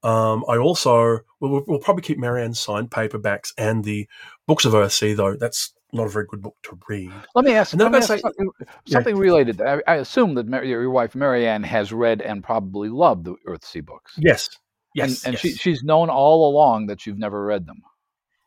Um, 0.03 0.43
I 0.47 0.57
also, 0.57 1.19
well, 1.39 1.51
we'll, 1.51 1.63
we'll 1.67 1.79
probably 1.79 2.03
keep 2.03 2.19
Marianne's 2.19 2.59
signed 2.59 2.91
paperbacks 2.91 3.53
and 3.57 3.83
the 3.83 4.07
Books 4.45 4.65
of 4.65 4.73
Earthsea, 4.73 5.15
though 5.15 5.35
that's 5.35 5.73
not 5.95 6.05
a 6.07 6.09
very 6.09 6.25
good 6.29 6.41
book 6.41 6.55
to 6.63 6.77
read. 6.87 7.11
Let 7.33 7.45
me 7.45 7.53
ask, 7.53 7.75
let 7.75 7.91
me 7.91 7.97
ask 7.97 8.07
say- 8.07 8.19
something, 8.19 8.49
Yeah. 8.85 8.99
related. 9.05 9.61
I, 9.61 9.81
I 9.87 9.95
assume 9.95 10.35
that 10.35 10.47
Mar- 10.47 10.63
your 10.63 10.89
wife 10.89 11.15
Marianne 11.15 11.63
has 11.63 11.91
read 11.91 12.21
and 12.21 12.43
probably 12.43 12.89
loved 12.89 13.25
the 13.25 13.35
Earthsea 13.47 13.85
books. 13.85 14.13
Yes. 14.17 14.49
Yes. 14.93 15.23
and 15.25 15.33
and 15.35 15.43
yes. 15.43 15.53
she, 15.53 15.57
she's 15.57 15.83
known 15.83 16.09
all 16.09 16.49
along 16.49 16.87
that 16.87 17.05
you've 17.05 17.17
never 17.19 17.43
read 17.45 17.65
them. 17.65 17.81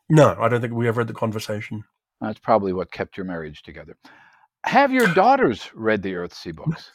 no, 0.09 0.35
I 0.39 0.47
don't 0.49 0.61
think 0.61 0.73
we 0.73 0.87
ever 0.87 1.01
had 1.01 1.07
the 1.07 1.13
conversation. 1.13 1.83
That's 2.21 2.39
probably 2.39 2.73
what 2.73 2.91
kept 2.91 3.15
your 3.17 3.25
marriage 3.25 3.61
together. 3.61 3.95
Have 4.65 4.91
your 4.91 5.07
daughters 5.13 5.69
read 5.73 6.01
the 6.01 6.13
Earthsea 6.13 6.55
books? 6.55 6.91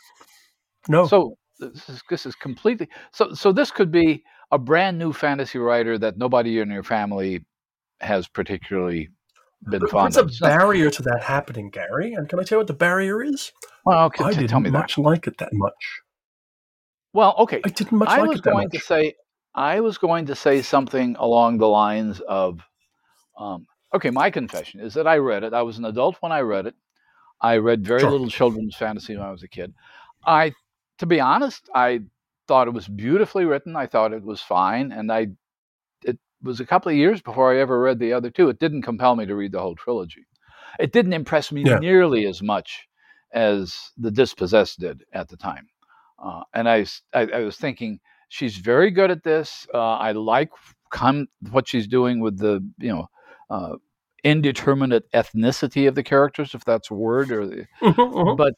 No. 0.89 1.07
So 1.07 1.37
this 1.59 1.89
is, 1.89 2.03
this 2.11 2.27
is 2.27 2.35
completely 2.35 2.89
so. 3.13 3.33
So 3.33 3.53
this 3.53 3.71
could 3.71 3.91
be 3.91 4.23
a 4.51 4.59
brand 4.59 4.99
new 4.99 5.13
fantasy 5.13 5.59
writer 5.59 5.97
that 5.99 6.19
nobody 6.19 6.59
in 6.59 6.71
your 6.71 6.83
family 6.83 7.45
has 8.01 8.29
particularly 8.29 9.09
been 9.71 9.81
But 9.81 9.91
fond 9.91 10.15
There's 10.15 10.41
of. 10.41 10.47
a 10.47 10.49
barrier 10.51 10.91
to 10.91 11.03
that 11.03 11.23
happening, 11.23 11.71
Gary. 11.71 12.13
And 12.15 12.29
can 12.29 12.39
I 12.39 12.43
tell 12.43 12.57
you 12.57 12.61
what 12.61 12.67
the 12.67 12.75
barrier 12.75 13.23
is? 13.23 13.53
well, 13.85 14.07
okay, 14.07 14.25
I 14.25 14.31
t- 14.31 14.37
didn't 14.39 14.51
tell 14.51 14.61
me 14.61 14.71
that. 14.71 14.79
much 14.79 14.99
like 14.99 15.27
it 15.27 15.39
that 15.39 15.53
much. 15.53 16.01
Well, 17.13 17.35
okay. 17.39 17.61
I 17.65 17.69
didn't 17.69 17.93
much 17.99 18.09
I 18.09 18.19
like 18.21 18.29
was 18.31 18.39
it 18.39 18.45
that 18.45 18.51
going 18.51 18.65
much. 18.65 18.73
to 18.73 18.81
say 18.81 19.15
I 19.55 19.81
was 19.81 19.99
going 19.99 20.27
to 20.27 20.35
say 20.35 20.63
something 20.63 21.17
along 21.19 21.59
the 21.59 21.69
lines 21.69 22.21
of 22.21 22.61
um, 23.39 23.67
okay, 23.95 24.11
my 24.11 24.31
confession 24.31 24.81
is 24.81 24.95
that 24.95 25.07
I 25.07 25.19
read 25.19 25.45
it. 25.45 25.53
I 25.55 25.63
was 25.63 25.79
an 25.79 25.85
adult 25.85 26.17
when 26.21 26.33
I 26.33 26.41
read 26.41 26.67
it. 26.67 26.75
I 27.41 27.57
read 27.59 27.85
very 27.87 28.01
Sure. 28.01 28.11
little 28.11 28.29
children's 28.29 28.75
fantasy 28.77 29.17
when 29.17 29.25
I 29.27 29.31
was 29.31 29.43
a 29.43 29.49
kid. 29.49 29.75
I, 30.27 30.53
to 30.99 31.07
be 31.07 31.21
honest, 31.21 31.69
I 31.75 32.01
thought 32.49 32.69
it 32.69 32.75
was 32.75 32.89
beautifully 32.89 33.45
written. 33.45 33.77
I 33.77 33.87
thought 33.87 34.13
it 34.13 34.23
was 34.25 34.41
fine, 34.41 34.93
and 34.93 35.13
I, 35.13 35.29
was 36.45 36.61
a 36.61 36.67
couple 36.67 36.91
of 36.91 36.97
years 36.97 37.21
before 37.21 37.53
I 37.53 37.59
ever 37.59 37.81
read 37.81 37.99
the 37.99 38.13
other 38.13 38.31
two. 38.31 38.49
It 38.49 38.59
didn't 38.61 38.83
compel 38.83 39.17
me 39.17 39.27
to 39.27 39.35
read 39.35 39.53
the 39.53 39.61
whole 39.61 39.75
trilogy. 39.75 40.27
It 40.79 40.93
didn't 40.93 41.13
impress 41.13 41.51
me 41.53 41.65
Yeah. 41.65 41.79
nearly 41.79 42.27
as 42.27 42.43
much 42.43 42.87
as 43.33 43.93
the 43.97 44.11
Dispossessed 44.11 44.79
did 44.79 45.05
at 45.13 45.29
the 45.29 45.37
time. 45.37 45.69
Uh, 46.23 46.43
and 46.55 46.69
I 46.69 46.87
was 47.41 47.57
thinking 47.57 48.01
she's 48.29 48.57
very 48.57 48.91
good 48.91 49.11
at 49.11 49.25
this. 49.25 49.67
Uh, 49.75 49.97
I 49.97 50.13
like 50.13 50.51
com- 50.91 51.29
what 51.51 51.67
she's 51.69 51.87
doing 51.89 52.21
with 52.21 52.39
the 52.39 52.65
you 52.79 52.91
know 52.93 53.09
uh, 53.51 53.77
indeterminate 54.23 55.11
ethnicity 55.13 55.87
of 55.89 55.95
the 55.95 56.03
characters, 56.03 56.55
if 56.55 56.65
that's 56.65 56.91
a 56.91 56.95
word, 56.95 57.31
or 57.31 57.47
the, 57.47 57.67
Mhm, 57.83 58.13
mhm. 58.13 58.37
but 58.37 58.55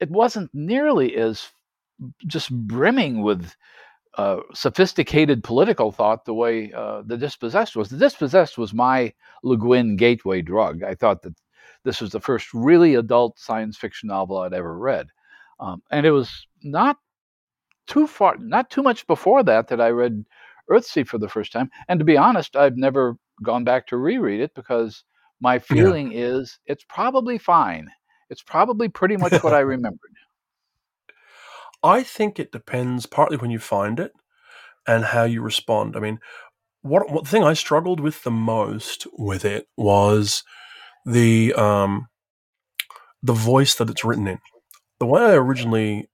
it 0.00 0.10
wasn't 0.10 0.50
nearly 0.52 1.16
as 1.16 1.48
just 2.26 2.50
brimming 2.50 3.22
with 3.22 3.54
uh, 4.16 4.40
sophisticated 4.54 5.44
political 5.44 5.92
thought 5.92 6.24
the 6.24 6.34
way 6.34 6.72
uh, 6.72 7.02
the 7.04 7.16
dispossessed 7.16 7.76
was. 7.76 7.88
The 7.88 7.98
dispossessed 7.98 8.56
was 8.56 8.72
my 8.72 9.12
Le 9.42 9.56
Guin 9.56 9.96
gateway 9.96 10.42
drug. 10.42 10.82
I 10.82 10.94
thought 10.94 11.22
that 11.22 11.34
this 11.84 12.00
was 12.00 12.10
the 12.10 12.20
first 12.20 12.52
really 12.54 12.94
adult 12.94 13.38
science 13.38 13.76
fiction 13.76 14.08
novel 14.08 14.38
I'd 14.38 14.54
ever 14.54 14.76
read, 14.78 15.08
um, 15.60 15.82
and 15.90 16.06
it 16.06 16.10
was 16.10 16.46
not 16.62 16.96
too 17.86 18.06
far, 18.06 18.36
not 18.38 18.70
too 18.70 18.82
much 18.82 19.06
before 19.06 19.42
that 19.44 19.68
that 19.68 19.80
I 19.80 19.90
read 19.90 20.24
Earthsea 20.70 21.06
for 21.06 21.18
the 21.18 21.28
first 21.28 21.52
time. 21.52 21.70
And 21.88 22.00
to 22.00 22.04
be 22.04 22.16
honest, 22.16 22.56
I've 22.56 22.76
never 22.76 23.16
gone 23.42 23.64
back 23.64 23.86
to 23.88 23.96
reread 23.96 24.40
it 24.40 24.54
because 24.54 25.04
my 25.40 25.58
feeling 25.58 26.12
is 26.12 26.58
it's 26.66 26.84
probably 26.88 27.38
fine. 27.38 27.88
It's 28.30 28.42
probably 28.42 28.88
pretty 28.88 29.16
much 29.16 29.42
what 29.42 29.54
I 29.54 29.60
remembered. 29.74 30.10
I 31.86 32.02
think 32.02 32.40
it 32.40 32.50
depends 32.50 33.06
partly 33.06 33.36
when 33.36 33.52
you 33.52 33.60
find 33.60 34.00
it 34.00 34.12
and 34.88 35.04
how 35.04 35.22
you 35.22 35.40
respond. 35.40 35.96
I 35.96 36.00
mean, 36.00 36.18
what 36.82 37.10
what 37.10 37.26
thing 37.28 37.44
I 37.44 37.54
struggled 37.54 38.00
with 38.00 38.24
the 38.24 38.30
most 38.32 39.06
with 39.16 39.44
it 39.44 39.68
was 39.76 40.42
the 41.04 41.54
um 41.54 42.08
the 43.22 43.32
voice 43.32 43.76
that 43.76 43.88
it's 43.88 44.04
written 44.04 44.26
in. 44.26 44.40
The 44.98 45.06
way 45.06 45.22
I 45.22 45.34
originally 45.34 46.08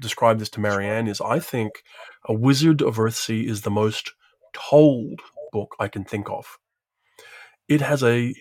described 0.00 0.40
this 0.40 0.50
to 0.50 0.60
Marianne 0.60 1.06
is 1.08 1.20
I 1.20 1.38
think 1.38 1.82
A 2.28 2.34
Wizard 2.34 2.82
of 2.82 2.96
Earthsea 2.96 3.48
is 3.48 3.62
the 3.62 3.70
most 3.70 4.12
told 4.52 5.20
book 5.52 5.76
I 5.78 5.88
can 5.88 6.04
think 6.04 6.28
of. 6.30 6.58
It 7.68 7.80
has 7.80 8.02
a 8.02 8.34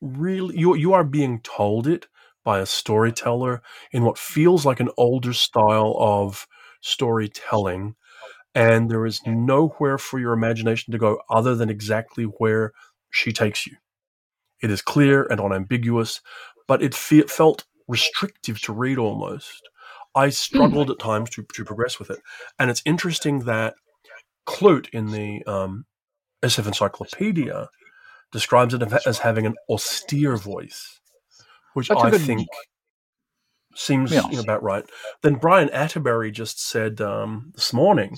really 0.00 0.56
you 0.56 0.76
you 0.76 0.92
are 0.92 1.04
being 1.04 1.40
told 1.40 1.88
it 1.88 2.06
by 2.44 2.60
a 2.60 2.66
storyteller 2.66 3.62
in 3.92 4.04
what 4.04 4.18
feels 4.18 4.66
like 4.66 4.80
an 4.80 4.90
older 4.96 5.32
style 5.32 5.96
of 5.98 6.46
storytelling 6.82 7.94
and 8.54 8.90
there 8.90 9.06
is 9.06 9.20
nowhere 9.26 9.98
for 9.98 10.18
your 10.18 10.32
imagination 10.32 10.92
to 10.92 10.98
go 10.98 11.20
other 11.28 11.54
than 11.54 11.70
exactly 11.70 12.24
where 12.24 12.72
she 13.10 13.32
takes 13.32 13.66
you. 13.66 13.76
It 14.62 14.70
is 14.70 14.82
clear 14.82 15.24
and 15.24 15.40
unambiguous, 15.40 16.20
but 16.68 16.82
it 16.82 16.94
fe- 16.94 17.22
felt 17.22 17.64
restrictive 17.88 18.60
to 18.62 18.72
read 18.72 18.98
almost. 18.98 19.62
I 20.14 20.28
struggled 20.28 20.90
at 20.90 21.00
times 21.00 21.30
to, 21.30 21.44
to 21.54 21.64
progress 21.64 21.98
with 21.98 22.10
it. 22.10 22.20
And 22.58 22.70
it's 22.70 22.82
interesting 22.84 23.40
that 23.40 23.74
Clute 24.46 24.88
in 24.90 25.10
the 25.10 25.42
um, 25.46 25.86
SF 26.42 26.68
Encyclopedia 26.68 27.68
describes 28.30 28.74
it 28.74 28.82
as 29.06 29.18
having 29.18 29.46
an 29.46 29.56
austere 29.68 30.36
voice, 30.36 31.00
which 31.74 31.88
That's 31.88 32.02
I 32.02 32.10
think 32.18 32.48
seems 33.74 34.12
Yeah. 34.12 34.28
you 34.30 34.36
know, 34.36 34.42
about 34.42 34.62
right. 34.62 34.84
Then 35.22 35.34
Brian 35.34 35.68
Attebery 35.68 36.32
just 36.32 36.64
said 36.64 37.00
um, 37.00 37.52
this 37.54 37.72
morning 37.72 38.16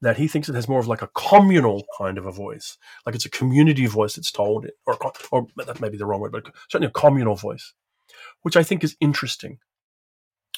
that 0.00 0.18
he 0.18 0.28
thinks 0.28 0.48
it 0.48 0.54
has 0.54 0.68
more 0.68 0.80
of 0.80 0.86
like 0.86 1.02
a 1.02 1.08
communal 1.14 1.84
kind 1.98 2.18
of 2.18 2.26
a 2.26 2.32
voice, 2.32 2.76
like 3.06 3.14
it's 3.14 3.24
a 3.24 3.30
community 3.30 3.86
voice 3.86 4.14
that's 4.14 4.30
told 4.30 4.64
it, 4.64 4.74
or 4.86 4.98
or 5.32 5.46
that 5.56 5.80
may 5.80 5.88
be 5.88 5.96
the 5.96 6.06
wrong 6.06 6.20
word, 6.20 6.32
but 6.32 6.46
certainly 6.68 6.88
a 6.88 7.00
communal 7.00 7.36
voice, 7.36 7.72
which 8.42 8.56
I 8.56 8.62
think 8.62 8.84
is 8.84 8.96
interesting. 9.00 9.58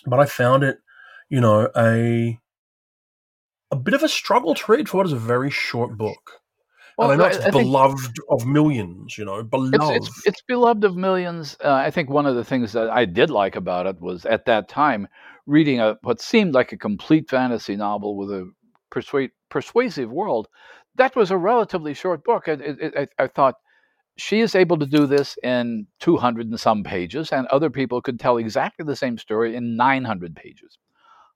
But 0.04 0.21
I 0.21 0.26
found 0.26 0.64
it, 0.64 0.78
you 1.28 1.40
know, 1.40 1.71
a 1.76 2.38
a 3.71 3.76
bit 3.76 3.95
of 3.95 4.02
a 4.02 4.09
struggle 4.09 4.54
to 4.54 4.73
read 4.73 4.88
for 4.88 4.99
what 4.99 5.06
is 5.06 5.12
a 5.12 5.16
very 5.16 5.50
short 5.50 5.97
book. 5.97 6.40
Well, 6.97 7.11
and 7.11 7.21
I 7.23 7.29
know 7.29 7.35
it's 7.37 7.45
I 7.45 7.50
beloved 7.50 8.17
of 8.31 8.47
millions, 8.47 9.19
you 9.19 9.25
know, 9.26 9.43
beloved. 9.43 9.75
It's, 9.97 10.09
it's 10.09 10.26
it's 10.26 10.43
beloved 10.43 10.83
of 10.85 10.97
millions. 10.97 11.57
Uh, 11.62 11.73
I 11.73 11.91
think 11.91 12.09
one 12.09 12.25
of 12.26 12.35
the 12.37 12.45
things 12.45 12.73
that 12.73 12.88
I 12.88 13.05
did 13.05 13.29
like 13.31 13.55
about 13.55 13.87
it 13.87 14.00
was 14.00 14.25
at 14.25 14.47
that 14.47 14.69
time 14.69 15.07
reading 15.47 15.81
a 15.81 15.97
what 16.03 16.21
seemed 16.23 16.55
like 16.55 16.73
a 16.73 16.76
complete 16.79 17.29
fantasy 17.29 17.76
novel 17.76 18.17
with 18.17 18.31
a 18.31 18.50
persuade, 18.91 19.31
persuasive 19.50 20.11
world. 20.11 20.49
That 20.95 21.15
was 21.15 21.31
a 21.31 21.37
relatively 21.37 21.93
short 21.93 22.25
book. 22.25 22.49
It, 22.49 22.61
it, 22.62 22.79
it, 22.81 23.11
I, 23.19 23.25
I 23.25 23.26
thought 23.26 23.57
she 24.17 24.41
is 24.41 24.55
able 24.55 24.79
to 24.79 24.87
do 24.87 25.07
this 25.07 25.37
in 25.43 25.87
200 26.00 26.47
and 26.49 26.59
some 26.59 26.83
pages, 26.83 27.31
and 27.31 27.47
other 27.49 27.69
people 27.69 28.00
could 28.00 28.19
tell 28.19 28.38
exactly 28.38 28.87
the 28.87 28.97
same 28.97 29.19
story 29.19 29.55
in 29.55 29.76
900 29.76 30.35
pages. 30.35 30.79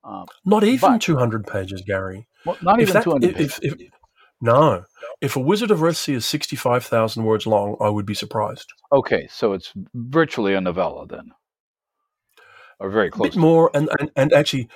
Um, 0.03 0.25
Not 0.47 0.65
even 0.65 0.93
but- 0.93 1.03
200 1.03 1.47
pages, 1.47 1.83
Gary. 1.87 2.27
well, 2.47 2.57
not 2.63 2.81
If 2.81 2.89
even 2.89 2.95
that- 2.95 3.05
200 3.05 3.31
if- 3.33 3.37
pages. 3.37 3.61
if- 3.63 3.91
No. 4.41 4.85
If 5.21 5.37
A 5.37 5.41
Wizard 5.41 5.71
of 5.71 5.81
Earthsea 5.81 6.15
is 6.17 6.27
65,000 6.27 7.25
words 7.25 7.47
long, 7.47 7.77
I 7.81 7.89
would 7.91 8.07
be 8.07 8.15
surprised. 8.15 8.73
okay, 8.93 9.29
so 9.31 9.53
it's 9.53 9.73
virtually 9.95 10.55
a 10.55 10.61
novella 10.61 11.07
then, 11.07 11.33
or 12.79 12.91
very 12.91 13.09
A 13.09 13.11
close. 13.11 13.31
bit 13.31 13.37
more, 13.37 13.71
and, 13.75 13.91
and, 13.99 14.11
and 14.17 14.33
actually, 14.33 14.69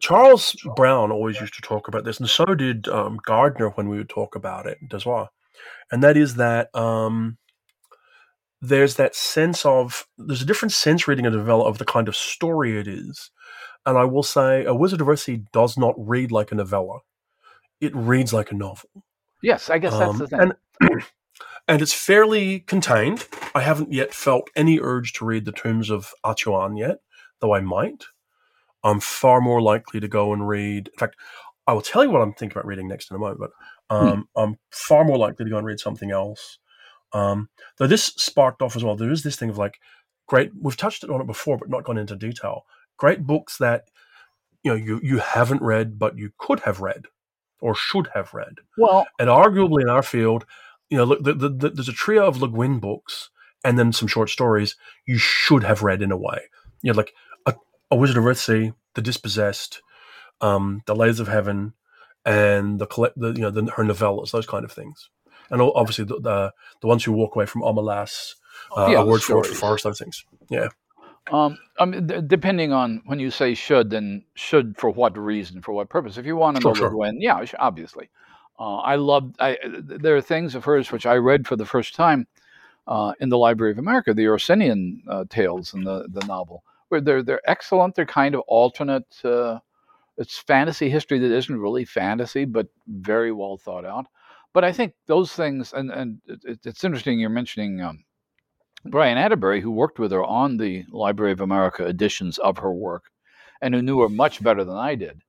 Charles 0.00 0.54
Brown 0.76 1.10
always 1.10 1.40
used 1.40 1.54
to 1.54 1.62
talk 1.62 1.88
about 1.88 2.04
this, 2.04 2.20
and 2.20 2.28
so 2.28 2.44
did 2.46 2.86
um, 2.88 3.18
Gardner 3.24 3.70
when 3.70 3.88
we 3.88 3.96
would 3.98 4.08
talk 4.08 4.36
about 4.36 4.66
it 4.66 4.78
well. 5.04 5.30
And 5.90 6.02
that 6.02 6.16
is 6.16 6.36
that 6.36 6.74
um, 6.74 7.38
there's 8.60 8.96
that 8.96 9.14
sense 9.14 9.64
of, 9.66 10.06
there's 10.18 10.42
a 10.42 10.46
different 10.46 10.72
sense 10.72 11.08
reading 11.08 11.26
a 11.26 11.30
novella 11.30 11.64
of 11.64 11.78
the 11.78 11.84
kind 11.84 12.06
of 12.08 12.16
story 12.16 12.78
it 12.78 12.86
is. 12.88 13.30
And 13.86 13.98
I 13.98 14.04
will 14.04 14.22
say, 14.22 14.64
A 14.64 14.74
Wizard 14.74 15.00
of 15.00 15.06
Earthsea 15.08 15.44
does 15.52 15.76
not 15.76 15.94
read 15.98 16.30
like 16.32 16.52
a 16.52 16.54
novella. 16.54 17.00
It 17.84 17.94
reads 17.94 18.32
like 18.32 18.50
a 18.50 18.54
novel. 18.54 18.88
Yes, 19.42 19.68
I 19.70 19.78
guess 19.78 19.92
that's 19.92 20.10
Um, 20.10 20.18
the 20.18 20.26
thing. 20.28 20.52
And, 20.80 21.02
and 21.68 21.82
it's 21.82 21.92
fairly 21.92 22.60
contained. 22.60 23.26
I 23.54 23.60
haven't 23.60 23.92
yet 23.92 24.14
felt 24.14 24.50
any 24.56 24.80
urge 24.80 25.12
to 25.14 25.24
read 25.24 25.44
the 25.44 25.52
Tombs 25.52 25.90
of 25.90 26.12
Atuan 26.24 26.78
yet, 26.78 26.98
though 27.40 27.54
I 27.54 27.60
might. 27.60 28.04
I'm 28.82 29.00
far 29.00 29.40
more 29.40 29.62
likely 29.62 30.00
to 30.00 30.08
go 30.08 30.32
and 30.32 30.46
read. 30.46 30.88
In 30.88 30.98
fact, 30.98 31.16
I 31.66 31.72
will 31.72 31.82
tell 31.82 32.04
you 32.04 32.10
what 32.10 32.20
I'm 32.20 32.34
thinking 32.34 32.56
about 32.56 32.66
reading 32.66 32.88
next 32.88 33.10
in 33.10 33.16
a 33.16 33.18
moment, 33.18 33.40
but 33.40 33.50
um, 33.88 34.28
I'm 34.36 34.56
far 34.70 35.04
more 35.04 35.16
likely 35.16 35.44
to 35.44 35.50
go 35.50 35.56
and 35.56 35.66
read 35.66 35.80
something 35.80 36.10
else. 36.10 36.58
Um, 37.12 37.48
though 37.78 37.86
this 37.86 38.04
sparked 38.16 38.60
off 38.60 38.76
as 38.76 38.84
well. 38.84 38.96
There 38.96 39.10
is 39.10 39.22
this 39.22 39.36
thing 39.36 39.48
of 39.50 39.56
like 39.56 39.78
great. 40.26 40.50
We've 40.60 40.76
touched 40.76 41.04
on 41.04 41.20
it 41.20 41.26
before, 41.26 41.56
but 41.56 41.70
not 41.70 41.84
gone 41.84 41.96
into 41.96 42.16
detail. 42.16 42.66
Great 42.98 43.22
books 43.26 43.56
that 43.58 43.84
you 44.62 44.70
know 44.70 44.76
you 44.76 45.00
you 45.02 45.18
haven't 45.18 45.62
read, 45.62 45.98
but 45.98 46.18
you 46.18 46.32
could 46.38 46.60
have 46.60 46.80
read 46.80 47.06
or 47.60 47.74
should 47.74 48.08
have 48.14 48.34
read 48.34 48.54
well, 48.76 49.06
and 49.18 49.28
arguably 49.28 49.82
in 49.82 49.88
our 49.88 50.02
field, 50.02 50.44
you 50.90 50.98
know, 50.98 51.04
look, 51.04 51.22
the, 51.22 51.32
the, 51.32 51.48
the, 51.48 51.70
there's 51.70 51.88
a 51.88 51.92
trio 51.92 52.26
of 52.26 52.40
Le 52.40 52.48
Guin 52.48 52.78
books 52.78 53.30
and 53.64 53.78
then 53.78 53.92
some 53.92 54.08
short 54.08 54.28
stories 54.28 54.76
you 55.06 55.18
should 55.18 55.64
have 55.64 55.82
read 55.82 56.02
in 56.02 56.12
a 56.12 56.16
way. 56.16 56.42
You 56.82 56.92
know, 56.92 56.96
like 56.96 57.14
a, 57.46 57.54
a 57.90 57.96
Wizard 57.96 58.18
of 58.18 58.24
Earthsea, 58.24 58.74
The 58.94 59.02
Dispossessed, 59.02 59.80
um, 60.40 60.82
The 60.86 60.94
Lathes 60.94 61.20
of 61.20 61.28
Heaven, 61.28 61.72
and 62.26 62.78
the 62.78 62.86
collect, 62.86 63.18
the, 63.18 63.32
you 63.32 63.40
know, 63.40 63.50
the, 63.50 63.64
her 63.72 63.84
novellas, 63.84 64.30
those 64.30 64.46
kind 64.46 64.64
of 64.64 64.72
things. 64.72 65.08
And 65.50 65.60
obviously 65.60 66.04
the 66.04 66.20
the, 66.20 66.52
the 66.80 66.86
ones 66.86 67.04
who 67.04 67.12
walk 67.12 67.36
away 67.36 67.46
from 67.46 67.62
Omelas, 67.62 68.34
uh, 68.76 68.88
Yeah, 68.90 69.02
a 69.02 69.06
word 69.06 69.22
for 69.22 69.44
for 69.44 69.54
forest, 69.54 69.84
those 69.84 69.98
things. 69.98 70.24
Yeah, 70.50 70.68
Um, 71.30 71.58
I 71.78 71.84
mean, 71.86 72.06
d- 72.06 72.20
depending 72.26 72.72
on 72.72 73.02
when 73.06 73.18
you 73.18 73.30
say 73.30 73.54
should, 73.54 73.90
then 73.90 74.24
should 74.34 74.76
for 74.76 74.90
what 74.90 75.16
reason, 75.16 75.62
for 75.62 75.72
what 75.72 75.88
purpose? 75.88 76.18
If 76.18 76.26
you 76.26 76.36
want 76.36 76.56
to 76.58 76.62
know 76.62 76.74
sure. 76.74 76.96
when, 76.96 77.20
yeah, 77.20 77.44
obviously. 77.58 78.10
Uh, 78.58 78.76
I 78.76 78.96
love. 78.96 79.34
I 79.40 79.58
there 79.64 80.16
are 80.16 80.20
things 80.20 80.54
of 80.54 80.64
hers 80.64 80.92
which 80.92 81.06
I 81.06 81.14
read 81.14 81.46
for 81.46 81.56
the 81.56 81.66
first 81.66 81.94
time 81.94 82.26
uh, 82.86 83.12
in 83.18 83.28
the 83.28 83.38
Library 83.38 83.72
of 83.72 83.78
America, 83.78 84.14
the 84.14 84.26
Orsinian 84.26 84.98
uh, 85.08 85.24
tales 85.28 85.74
in 85.74 85.82
the 85.82 86.06
the 86.08 86.24
novel, 86.26 86.62
where 86.88 87.00
they're 87.00 87.22
they're 87.22 87.50
excellent. 87.50 87.96
They're 87.96 88.06
kind 88.06 88.34
of 88.34 88.42
alternate. 88.46 89.06
Uh, 89.24 89.58
it's 90.18 90.38
fantasy 90.38 90.88
history 90.88 91.18
that 91.18 91.32
isn't 91.32 91.58
really 91.60 91.84
fantasy, 91.84 92.44
but 92.44 92.68
very 92.86 93.32
well 93.32 93.56
thought 93.56 93.84
out. 93.84 94.06
But 94.52 94.62
I 94.62 94.70
think 94.72 94.94
those 95.06 95.32
things, 95.32 95.72
and 95.72 95.90
and 95.90 96.20
it- 96.28 96.60
it's 96.64 96.84
interesting 96.84 97.18
you're 97.18 97.30
mentioning. 97.30 97.80
Um, 97.80 98.04
Brian 98.86 99.18
Attebery, 99.18 99.60
who 99.60 99.70
worked 99.70 99.98
with 99.98 100.12
her 100.12 100.24
on 100.24 100.56
the 100.56 100.84
Library 100.90 101.32
of 101.32 101.40
America 101.40 101.86
editions 101.86 102.38
of 102.38 102.58
her 102.58 102.72
work, 102.72 103.10
and 103.62 103.74
who 103.74 103.82
knew 103.82 104.00
her 104.00 104.08
much 104.08 104.42
better 104.42 104.64
than 104.64 104.76
I 104.76 104.94
did. 104.94 105.22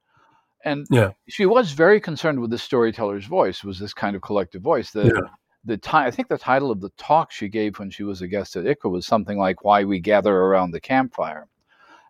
And 0.64 0.88
Yeah. 0.90 1.12
she 1.28 1.46
was 1.46 1.72
very 1.74 2.00
concerned 2.00 2.40
with 2.42 2.50
the 2.50 2.58
storyteller's 2.58 3.26
voice, 3.26 3.64
was 3.64 3.80
this 3.80 3.94
kind 3.94 4.16
of 4.16 4.22
collective 4.22 4.62
voice. 4.62 4.92
The 4.92 5.06
Yeah. 5.06 5.30
the 5.68 5.78
ti- 5.78 5.98
I 5.98 6.12
think 6.12 6.28
the 6.28 6.38
title 6.38 6.70
of 6.70 6.80
the 6.82 6.92
talk 6.98 7.32
she 7.32 7.48
gave 7.50 7.80
when 7.80 7.90
she 7.90 8.04
was 8.04 8.22
a 8.22 8.28
guest 8.28 8.56
at 8.56 8.66
ICFA 8.66 8.90
was 8.90 9.08
something 9.08 9.38
like 9.40 9.64
"Why 9.64 9.84
We 9.84 10.00
Gather 10.00 10.36
Around 10.36 10.72
the 10.72 10.80
Campfire," 10.80 11.48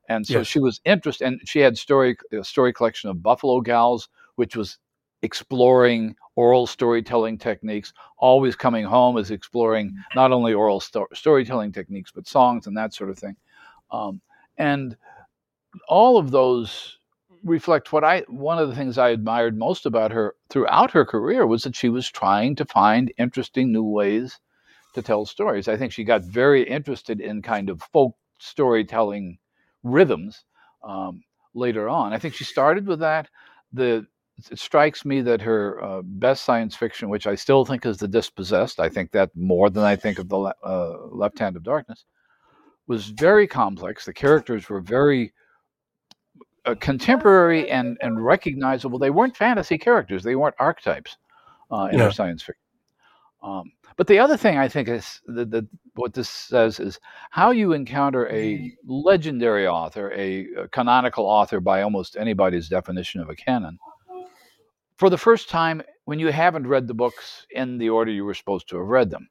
and 0.10 0.26
so 0.28 0.40
Yes. 0.40 0.48
she 0.48 0.60
was 0.60 0.82
interested. 0.84 1.26
And 1.26 1.40
she 1.46 1.60
had 1.60 1.78
story 1.78 2.18
a 2.34 2.44
story 2.44 2.74
collection 2.74 3.10
of 3.10 3.24
Buffalo 3.24 3.62
Gals, 3.62 4.10
which 4.36 4.56
was 4.58 4.78
exploring 5.22 6.16
oral 6.36 6.68
storytelling 6.68 7.38
techniques. 7.38 7.94
Always 8.18 8.56
coming 8.56 8.86
home 8.86 9.18
is 9.18 9.32
exploring 9.32 9.96
not 10.16 10.32
only 10.32 10.54
oral 10.54 10.80
sto- 10.80 11.08
storytelling 11.14 11.72
techniques 11.72 12.12
but 12.12 12.28
songs 12.28 12.68
and 12.68 12.78
that 12.78 12.94
sort 12.94 13.10
of 13.10 13.18
thing. 13.18 13.36
Um, 13.92 14.22
and 14.58 14.98
all 15.88 16.18
of 16.18 16.32
those 16.32 16.98
reflect 17.44 17.94
what 17.94 18.04
I 18.04 18.22
one 18.28 18.58
of 18.58 18.70
the 18.70 18.76
things 18.76 18.98
I 18.98 19.10
admired 19.10 19.58
most 19.58 19.86
about 19.86 20.12
her 20.12 20.36
throughout 20.50 20.92
her 20.92 21.06
career 21.06 21.46
was 21.46 21.64
that 21.64 21.76
she 21.76 21.90
was 21.90 22.10
trying 22.10 22.56
to 22.56 22.66
find 22.66 23.14
interesting 23.18 23.72
new 23.72 23.84
ways 23.84 24.40
to 24.96 25.02
tell 25.02 25.26
stories. 25.26 25.68
I 25.68 25.78
think 25.78 25.92
she 25.92 26.04
got 26.04 26.24
very 26.24 26.64
interested 26.64 27.22
in 27.22 27.42
kind 27.42 27.70
of 27.70 27.82
folk 27.94 28.16
storytelling 28.40 29.38
rhythms 29.84 30.44
um, 30.84 31.24
later 31.54 31.88
on. 31.88 32.14
I 32.14 32.18
think 32.18 32.34
she 32.34 32.44
started 32.44 32.88
with 32.88 33.00
that. 33.00 33.30
The 33.74 34.08
it 34.52 34.60
strikes 34.60 35.06
me 35.06 35.22
that 35.22 35.42
her 35.42 35.84
uh, 35.84 36.02
best 36.04 36.44
science 36.44 36.76
fiction, 36.76 37.10
which 37.10 37.28
I 37.28 37.36
still 37.36 37.66
think 37.66 37.86
is 37.86 37.98
The 37.98 38.08
Dispossessed, 38.08 38.80
I 38.80 38.90
think 38.90 39.12
that 39.12 39.32
more 39.36 39.70
than 39.70 39.84
I 39.84 39.96
think 39.96 40.20
of 40.20 40.30
the 40.30 40.38
Le- 40.38 40.56
uh, 40.64 41.08
Left 41.12 41.40
Hand 41.40 41.56
of 41.56 41.64
Darkness, 41.64 42.06
was 42.88 43.08
very 43.08 43.48
complex. 43.48 44.06
The 44.06 44.14
characters 44.14 44.70
were 44.70 44.82
very 44.82 45.34
uh, 46.66 46.76
contemporary 46.80 47.70
and, 47.70 47.98
and 48.02 48.24
recognizable. 48.24 49.00
They 49.00 49.10
weren't 49.10 49.38
fantasy 49.38 49.78
characters. 49.78 50.24
They 50.24 50.36
weren't 50.36 50.56
archetypes 50.60 51.18
uh, 51.72 51.90
in 51.92 52.00
Yeah. 52.00 52.06
her 52.06 52.12
science 52.12 52.44
fiction. 52.44 52.62
Um, 53.42 53.72
but 53.98 54.08
the 54.08 54.20
other 54.20 54.38
thing 54.38 54.58
I 54.58 54.68
think 54.68 54.90
is 54.90 55.22
that, 55.28 55.52
that 55.52 55.68
what 55.94 56.14
this 56.14 56.28
says 56.30 56.80
is 56.80 57.00
how 57.30 57.52
you 57.52 57.74
encounter 57.74 58.28
a 58.30 58.74
legendary 58.86 59.68
author, 59.68 60.12
a, 60.14 60.48
a 60.58 60.68
canonical 60.70 61.26
author 61.26 61.60
by 61.60 61.84
almost 61.84 62.18
anybody's 62.18 62.68
definition 62.68 63.22
of 63.22 63.30
a 63.30 63.36
canon, 63.36 63.78
for 64.98 65.10
the 65.10 65.18
first 65.18 65.50
time 65.50 65.82
when 66.06 66.20
you 66.20 66.32
haven't 66.32 66.68
read 66.68 66.88
the 66.88 66.94
books 66.94 67.46
in 67.52 67.78
the 67.78 67.90
order 67.90 68.12
you 68.12 68.26
were 68.26 68.34
supposed 68.34 68.70
to 68.70 68.78
have 68.78 68.88
read 68.88 69.10
them. 69.10 69.28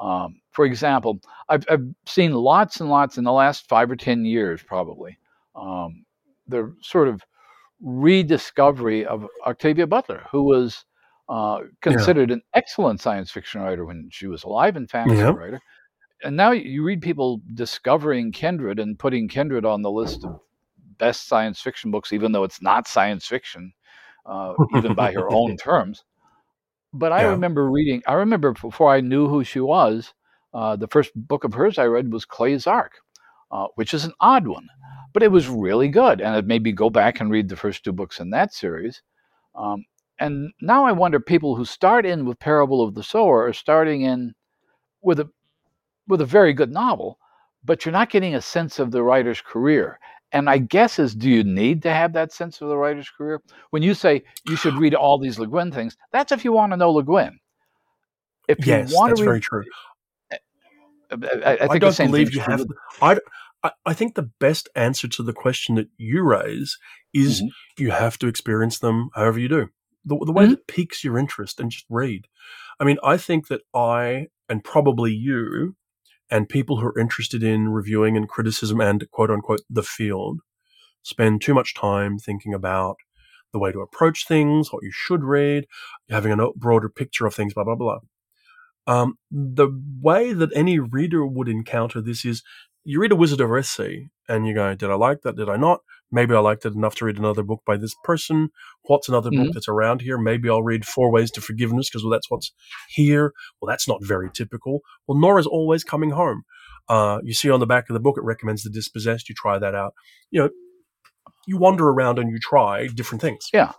Um, 0.00 0.40
for 0.52 0.64
example, 0.64 1.20
I've, 1.48 1.64
I've 1.68 1.86
seen 2.06 2.32
lots 2.32 2.80
and 2.80 2.88
lots 2.88 3.18
in 3.18 3.24
the 3.24 3.32
last 3.32 3.68
five 3.68 3.90
or 3.90 3.96
ten 3.96 4.24
years, 4.24 4.62
probably, 4.62 5.18
um, 5.56 6.04
the 6.46 6.74
sort 6.80 7.08
of 7.08 7.22
rediscovery 7.80 9.04
of 9.06 9.26
Octavia 9.46 9.86
Butler, 9.86 10.26
who 10.30 10.44
was 10.44 10.84
uh, 11.28 11.60
considered 11.82 12.30
an 12.30 12.42
excellent 12.54 13.00
science 13.00 13.30
fiction 13.30 13.60
writer 13.60 13.84
when 13.84 14.08
she 14.10 14.26
was 14.26 14.44
alive 14.44 14.76
and 14.76 14.88
fantasy 14.90 15.16
Yeah. 15.16 15.32
writer. 15.32 15.60
And 16.22 16.36
now 16.36 16.50
you 16.52 16.82
read 16.84 17.00
people 17.00 17.40
discovering 17.54 18.32
Kindred 18.32 18.78
and 18.78 18.98
putting 18.98 19.28
Kindred 19.28 19.64
on 19.64 19.82
the 19.82 19.90
list 19.90 20.24
of 20.24 20.40
best 20.98 21.28
science 21.28 21.60
fiction 21.60 21.90
books, 21.90 22.12
even 22.12 22.32
though 22.32 22.44
it's 22.44 22.60
not 22.62 22.88
science 22.88 23.26
fiction, 23.26 23.72
uh, 24.28 24.54
even 24.70 24.94
by 24.94 25.12
her 25.12 25.30
own 25.30 25.56
terms. 25.56 26.04
But 26.92 27.12
I 27.12 27.22
Yeah. 27.22 27.30
remember 27.32 27.70
reading, 27.70 28.02
I 28.06 28.14
remember 28.14 28.52
before 28.52 28.90
I 28.92 29.00
knew 29.00 29.28
who 29.28 29.44
she 29.44 29.60
was, 29.60 30.14
uh, 30.54 30.76
the 30.76 30.88
first 30.88 31.12
book 31.14 31.44
of 31.44 31.54
hers 31.54 31.78
I 31.78 31.86
read 31.86 32.12
was 32.12 32.24
Clay's 32.24 32.66
Ark, 32.66 32.94
uh, 33.52 33.68
which 33.76 33.94
is 33.94 34.04
an 34.04 34.14
odd 34.20 34.46
one, 34.46 34.68
but 35.12 35.22
it 35.22 35.30
was 35.32 35.48
really 35.48 35.88
good. 35.88 36.20
And 36.20 36.36
it 36.36 36.46
made 36.46 36.62
me 36.62 36.72
go 36.72 36.90
back 36.90 37.20
and 37.20 37.30
read 37.30 37.48
the 37.48 37.56
first 37.56 37.84
two 37.84 37.92
books 37.92 38.20
in 38.20 38.30
that 38.30 38.54
series. 38.54 39.02
Um, 39.54 39.84
and 40.20 40.52
now 40.60 40.84
I 40.84 40.92
wonder 40.92 41.20
people 41.20 41.56
who 41.56 41.64
start 41.64 42.06
in 42.06 42.24
with 42.26 42.38
Parable 42.40 42.82
of 42.82 42.94
the 42.94 43.02
Sower 43.02 43.44
are 43.46 43.52
starting 43.52 44.02
in 44.02 44.34
with 45.02 45.20
a 45.20 45.30
with 46.08 46.20
a 46.20 46.26
very 46.26 46.52
good 46.54 46.72
novel, 46.72 47.18
but 47.64 47.84
you're 47.84 47.92
not 47.92 48.10
getting 48.10 48.34
a 48.34 48.40
sense 48.42 48.78
of 48.78 48.90
the 48.90 49.02
writer's 49.02 49.40
career. 49.42 49.98
And 50.32 50.50
I 50.50 50.58
guess 50.58 50.98
is 50.98 51.14
do 51.14 51.30
you 51.30 51.42
need 51.42 51.82
to 51.82 51.90
have 51.90 52.12
that 52.12 52.32
sense 52.32 52.60
of 52.60 52.68
the 52.68 52.76
writer's 52.76 53.08
career? 53.10 53.40
When 53.70 53.82
you 53.82 53.94
say 53.94 54.24
you 54.44 54.56
should 54.56 54.74
read 54.78 54.94
all 54.94 55.18
these 55.18 55.38
Le 55.38 55.46
Guin 55.46 55.72
things, 55.72 55.96
that's 56.12 56.32
if 56.32 56.44
you 56.44 56.52
want 56.52 56.72
to 56.72 56.76
know 56.76 56.90
Le 56.90 57.02
Guin. 57.02 57.38
If 58.46 58.66
you 58.66 58.66
yes, 58.66 58.92
want 58.92 59.10
that's 59.10 59.20
to 59.20 59.24
read, 59.24 59.28
very 59.28 59.40
true. 59.40 59.64
I, 61.10 61.52
I 61.52 61.56
think 61.56 61.72
I, 61.72 61.74
the 61.74 61.78
don't 61.78 61.92
same 61.92 62.10
believe 62.10 62.34
you 62.34 62.40
have. 62.40 62.66
I, 63.00 63.18
I 63.62 63.70
I 63.86 63.94
think 63.94 64.14
the 64.14 64.30
best 64.40 64.68
answer 64.74 65.08
to 65.08 65.22
the 65.22 65.32
question 65.32 65.74
that 65.76 65.88
you 65.96 66.22
raise 66.22 66.78
is 67.14 67.40
Mhm. 67.42 67.48
you 67.78 67.90
have 67.90 68.18
to 68.18 68.26
experience 68.28 68.78
them 68.78 69.10
however 69.14 69.38
you 69.38 69.48
do. 69.48 69.68
The, 70.04 70.18
the 70.24 70.32
way 70.32 70.44
Mhm. 70.44 70.50
that 70.50 70.66
piques 70.66 71.02
your 71.04 71.18
interest 71.18 71.60
and 71.60 71.70
just 71.70 71.86
read. 71.88 72.26
I 72.80 72.84
mean, 72.84 72.98
I 73.02 73.16
think 73.16 73.48
that 73.48 73.62
I 73.74 74.28
and 74.48 74.62
probably 74.62 75.12
you 75.12 75.76
and 76.30 76.48
people 76.48 76.78
who 76.78 76.86
are 76.86 76.98
interested 76.98 77.42
in 77.42 77.70
reviewing 77.70 78.16
and 78.16 78.28
criticism 78.28 78.80
and 78.80 79.10
quote 79.10 79.30
unquote 79.30 79.60
the 79.68 79.82
field 79.82 80.40
spend 81.02 81.40
too 81.40 81.54
much 81.54 81.74
time 81.74 82.18
thinking 82.18 82.52
about 82.52 82.96
the 83.52 83.58
way 83.58 83.72
to 83.72 83.80
approach 83.80 84.26
things, 84.26 84.72
what 84.72 84.82
you 84.82 84.90
should 84.92 85.24
read, 85.24 85.66
having 86.10 86.32
a 86.32 86.50
broader 86.54 86.88
picture 86.88 87.26
of 87.26 87.34
things, 87.34 87.54
blah, 87.54 87.64
blah, 87.64 87.74
blah. 87.74 87.98
Um, 88.86 89.18
the 89.30 89.68
way 90.00 90.32
that 90.32 90.50
any 90.54 90.78
reader 90.78 91.26
would 91.26 91.48
encounter 91.48 92.00
this 92.00 92.24
is 92.24 92.42
you 92.84 93.00
read 93.00 93.12
a 93.12 93.16
Wizard 93.16 93.40
of 93.40 93.50
Earthsea 93.50 94.08
and 94.28 94.46
you 94.46 94.54
go, 94.54 94.74
Did 94.74 94.90
I 94.90 94.94
like 94.94 95.22
that? 95.22 95.36
Did 95.36 95.48
I 95.48 95.56
not? 95.56 95.80
Maybe 96.10 96.34
I 96.34 96.38
liked 96.38 96.64
it 96.64 96.74
enough 96.74 96.94
to 96.96 97.04
read 97.04 97.18
another 97.18 97.42
book 97.42 97.62
by 97.66 97.76
this 97.76 97.94
person. 98.02 98.48
What's 98.84 99.08
another 99.08 99.30
book 99.30 99.48
Mhm. 99.48 99.52
that's 99.52 99.68
around 99.68 100.00
here? 100.00 100.16
Maybe 100.16 100.48
I'll 100.48 100.62
read 100.62 100.86
Four 100.86 101.10
Ways 101.10 101.30
to 101.32 101.40
Forgiveness 101.40 101.90
because 101.90 102.02
well, 102.02 102.10
that's 102.12 102.30
what's 102.30 102.52
here. 102.88 103.34
Well, 103.60 103.68
that's 103.68 103.86
not 103.86 104.02
very 104.02 104.30
typical. 104.30 104.80
Well, 105.06 105.18
Nora's 105.18 105.46
always 105.46 105.84
coming 105.84 106.10
home. 106.10 106.44
Uh, 106.88 107.18
you 107.22 107.34
see 107.34 107.50
on 107.50 107.60
the 107.60 107.66
back 107.66 107.90
of 107.90 107.94
the 107.94 108.00
book, 108.00 108.16
it 108.16 108.24
recommends 108.24 108.62
The 108.62 108.70
Dispossessed. 108.70 109.28
You 109.28 109.34
try 109.34 109.58
that 109.58 109.74
out. 109.74 109.92
You 110.30 110.42
know, 110.44 110.50
you 111.46 111.58
wander 111.58 111.88
around 111.88 112.18
and 112.18 112.30
you 112.30 112.38
try 112.38 112.86
different 112.86 113.20
things. 113.20 113.48
Yeah. 113.52 113.72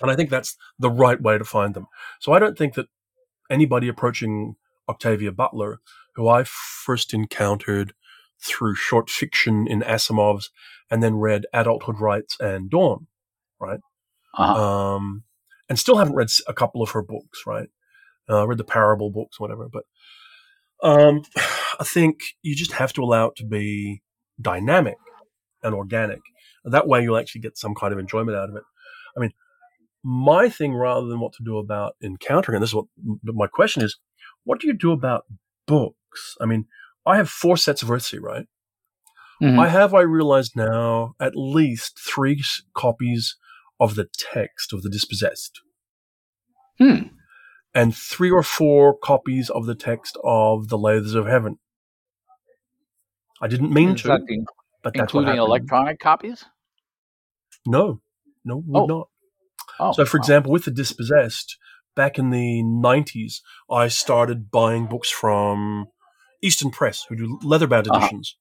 And 0.00 0.10
I 0.10 0.16
think 0.16 0.30
that's 0.30 0.56
the 0.78 0.90
right 0.90 1.20
way 1.20 1.38
to 1.38 1.44
find 1.44 1.74
them. 1.74 1.86
So 2.20 2.32
I 2.32 2.38
don't 2.38 2.56
think 2.58 2.74
that 2.74 2.86
anybody 3.50 3.86
approaching 3.86 4.56
Octavia 4.88 5.30
Butler, 5.30 5.80
who 6.16 6.28
I 6.28 6.42
first 6.44 7.14
encountered 7.14 7.92
through 8.42 8.74
short 8.74 9.10
fiction 9.10 9.66
in 9.68 9.82
Asimov's 9.82 10.50
and 10.90 11.02
then 11.02 11.16
read 11.16 11.46
Adulthood 11.52 12.00
Rites 12.00 12.36
and 12.40 12.70
Dawn, 12.70 13.06
uh-huh. 14.34 14.94
um, 14.94 15.24
and 15.68 15.78
still 15.78 15.96
haven't 15.96 16.14
read 16.14 16.28
a 16.48 16.54
couple 16.54 16.82
of 16.82 16.90
her 16.90 17.02
books, 17.02 17.42
right? 17.46 17.68
Uh, 18.28 18.42
I 18.42 18.44
read 18.44 18.58
the 18.58 18.64
Parable 18.64 19.10
books, 19.10 19.40
whatever. 19.40 19.68
But 19.68 19.84
um, 20.82 21.22
I 21.36 21.84
think 21.84 22.20
you 22.42 22.54
just 22.54 22.72
have 22.72 22.92
to 22.94 23.02
allow 23.02 23.28
it 23.28 23.36
to 23.36 23.46
be 23.46 24.02
dynamic 24.40 24.96
and 25.62 25.74
organic. 25.74 26.20
That 26.64 26.86
way, 26.86 27.02
you'll 27.02 27.16
actually 27.16 27.40
get 27.40 27.56
some 27.56 27.74
kind 27.74 27.92
of 27.92 27.98
enjoyment 27.98 28.36
out 28.36 28.50
of 28.50 28.56
it. 28.56 28.62
I 29.16 29.20
mean, 29.20 29.32
my 30.04 30.48
thing, 30.48 30.74
rather 30.74 31.06
than 31.06 31.20
what 31.20 31.32
to 31.34 31.44
do 31.44 31.58
about 31.58 31.94
encountering, 32.02 32.56
and 32.56 32.62
this 32.62 32.70
is 32.70 32.74
what 32.74 32.86
my 33.22 33.46
question 33.46 33.82
is: 33.82 33.98
What 34.44 34.60
do 34.60 34.66
you 34.66 34.74
do 34.74 34.92
about 34.92 35.24
books? 35.66 36.36
I 36.40 36.46
mean, 36.46 36.66
I 37.06 37.16
have 37.16 37.30
four 37.30 37.56
sets 37.56 37.82
of 37.82 37.88
Earthsea, 37.88 38.20
right? 38.20 38.46
Mhm. 39.40 39.58
I 39.58 39.68
have, 39.68 39.94
I 39.94 40.02
realize 40.02 40.54
now, 40.54 41.14
at 41.18 41.34
least 41.34 41.98
three 41.98 42.42
copies 42.74 43.36
of 43.78 43.94
the 43.94 44.06
text 44.18 44.72
of 44.72 44.82
The 44.82 44.90
Dispossessed, 44.90 45.60
Hmm. 46.78 47.08
and 47.74 47.96
three 47.96 48.30
or 48.30 48.42
four 48.42 48.96
copies 48.96 49.48
of 49.48 49.64
the 49.66 49.74
text 49.74 50.18
of 50.24 50.68
The 50.68 50.76
Lathes 50.78 51.14
of 51.14 51.26
Heaven. 51.26 51.58
I 53.40 53.48
didn't 53.48 53.72
mean 53.72 53.94
to, 53.96 54.08
the- 54.08 54.46
but 54.82 54.92
that's 54.94 55.00
including 55.12 55.36
electronic 55.36 55.98
copies? 55.98 56.44
No, 57.66 58.02
no, 58.44 58.58
would 58.66 58.80
Oh. 58.82 58.86
not. 58.86 59.08
Oh, 59.78 59.92
So, 59.92 60.04
for 60.04 60.18
wow. 60.18 60.22
example, 60.22 60.52
with 60.52 60.66
The 60.66 60.70
Dispossessed, 60.70 61.56
back 61.96 62.18
in 62.18 62.28
the 62.30 62.62
90s, 62.62 63.40
I 63.70 63.88
started 63.88 64.50
buying 64.50 64.86
books 64.86 65.10
from 65.10 65.86
Easton 66.42 66.70
Press, 66.70 67.04
who 67.08 67.16
do 67.16 67.38
leatherbound 67.42 67.86
Uh-huh. 67.88 67.98
editions. 67.98 68.36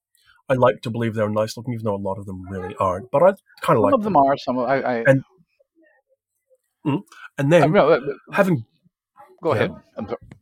I 0.50 0.56
like 0.56 0.82
to 0.82 0.90
believe 0.90 1.14
they're 1.14 1.30
nice 1.30 1.56
looking, 1.56 1.74
even 1.74 1.86
though 1.86 1.96
a 1.96 1.98
lot 1.98 2.18
of 2.18 2.26
them 2.26 2.48
really 2.50 2.76
aren't. 2.80 3.12
But 3.12 3.24
I 3.24 3.34
kind 3.62 3.78
of 3.78 3.84
like 3.84 3.92
some 3.92 4.00
of 4.00 4.04
them 4.04 4.18
are. 4.18 4.38
Some 4.38 4.58
of, 4.58 4.70
I, 4.70 4.80
I, 4.80 5.04
And 5.06 5.24
And 7.38 7.54
I 7.54 7.60
then 7.60 7.72
no, 7.72 7.90
uh, 7.90 8.00
having, 8.32 8.66
go 9.44 9.52
ahead. 9.52 9.72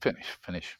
Finish. 0.01 0.25
Finish. 0.41 0.77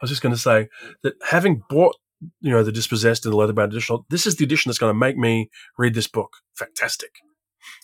I 0.00 0.04
was 0.04 0.10
just 0.10 0.22
going 0.22 0.34
to 0.34 0.40
say 0.40 0.68
that 1.02 1.14
having 1.30 1.62
bought, 1.68 1.96
you 2.40 2.50
know, 2.50 2.62
The 2.62 2.72
Dispossessed 2.72 3.24
and 3.24 3.32
the 3.32 3.38
leatherbound 3.38 3.68
edition, 3.68 3.98
this 4.08 4.26
is 4.26 4.36
the 4.36 4.44
edition 4.44 4.70
that's 4.70 4.78
going 4.78 4.90
to 4.90 4.98
make 4.98 5.16
me 5.16 5.50
read 5.78 5.94
this 5.94 6.06
book. 6.06 6.36
Fantastic. 6.54 7.10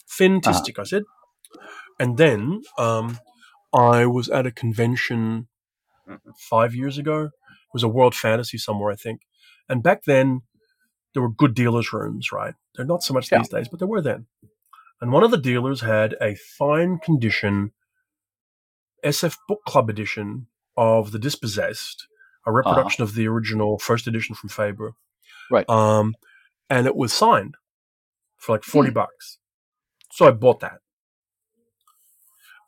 Fantastic, 0.06 0.78
I 0.78 0.84
said. 0.84 1.02
And 1.98 2.16
then 2.16 2.62
um, 2.78 3.18
I 3.74 4.06
was 4.06 4.28
at 4.28 4.46
a 4.46 4.50
convention 4.50 5.48
five 6.38 6.74
years 6.74 6.98
ago. 6.98 7.24
It 7.24 7.72
was 7.74 7.82
a 7.82 7.88
World 7.88 8.14
Fantasy 8.14 8.58
somewhere, 8.58 8.92
I 8.92 8.96
think. 8.96 9.20
And 9.68 9.82
back 9.82 10.04
then, 10.04 10.42
there 11.12 11.22
were 11.22 11.30
good 11.30 11.54
dealers' 11.54 11.92
rooms, 11.92 12.30
right? 12.32 12.54
They're 12.74 12.84
not 12.84 13.02
so 13.02 13.14
much 13.14 13.30
Yeah. 13.32 13.38
these 13.38 13.48
days, 13.48 13.68
but 13.68 13.78
there 13.78 13.88
were 13.88 14.02
then. 14.02 14.26
And 15.00 15.12
one 15.12 15.24
of 15.24 15.30
the 15.30 15.36
dealers 15.38 15.80
had 15.82 16.14
a 16.20 16.34
fine 16.34 16.98
condition 16.98 17.72
SF 19.04 19.36
Book 19.48 19.60
Club 19.66 19.88
edition 19.90 20.46
of 20.76 21.12
The 21.12 21.18
Dispossessed, 21.18 22.06
a 22.46 22.52
reproduction 22.52 23.02
of 23.02 23.14
the 23.14 23.26
original 23.28 23.78
first 23.78 24.06
edition 24.06 24.34
from 24.34 24.48
Faber. 24.48 24.92
Right. 25.50 25.68
Um, 25.68 26.14
and 26.68 26.86
it 26.86 26.96
was 26.96 27.12
signed 27.12 27.56
for 28.36 28.52
like 28.52 28.64
40 28.64 28.90
Hmm. 28.90 28.94
bucks. 28.94 29.38
So 30.12 30.26
I 30.26 30.30
bought 30.32 30.60
that. 30.60 30.80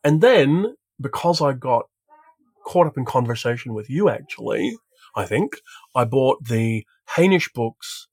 And 0.04 0.20
then, 0.20 0.76
because 1.00 1.40
I 1.40 1.52
got 1.52 1.87
caught 2.64 2.87
up 2.87 2.96
in 2.98 3.04
conversation 3.04 3.74
with 3.74 3.88
you, 3.90 4.08
actually, 4.08 4.76
I 5.18 5.26
think, 5.26 5.61
I 5.94 6.04
bought 6.04 6.44
the 6.44 6.85
Hainish 7.16 7.52
books 7.52 8.07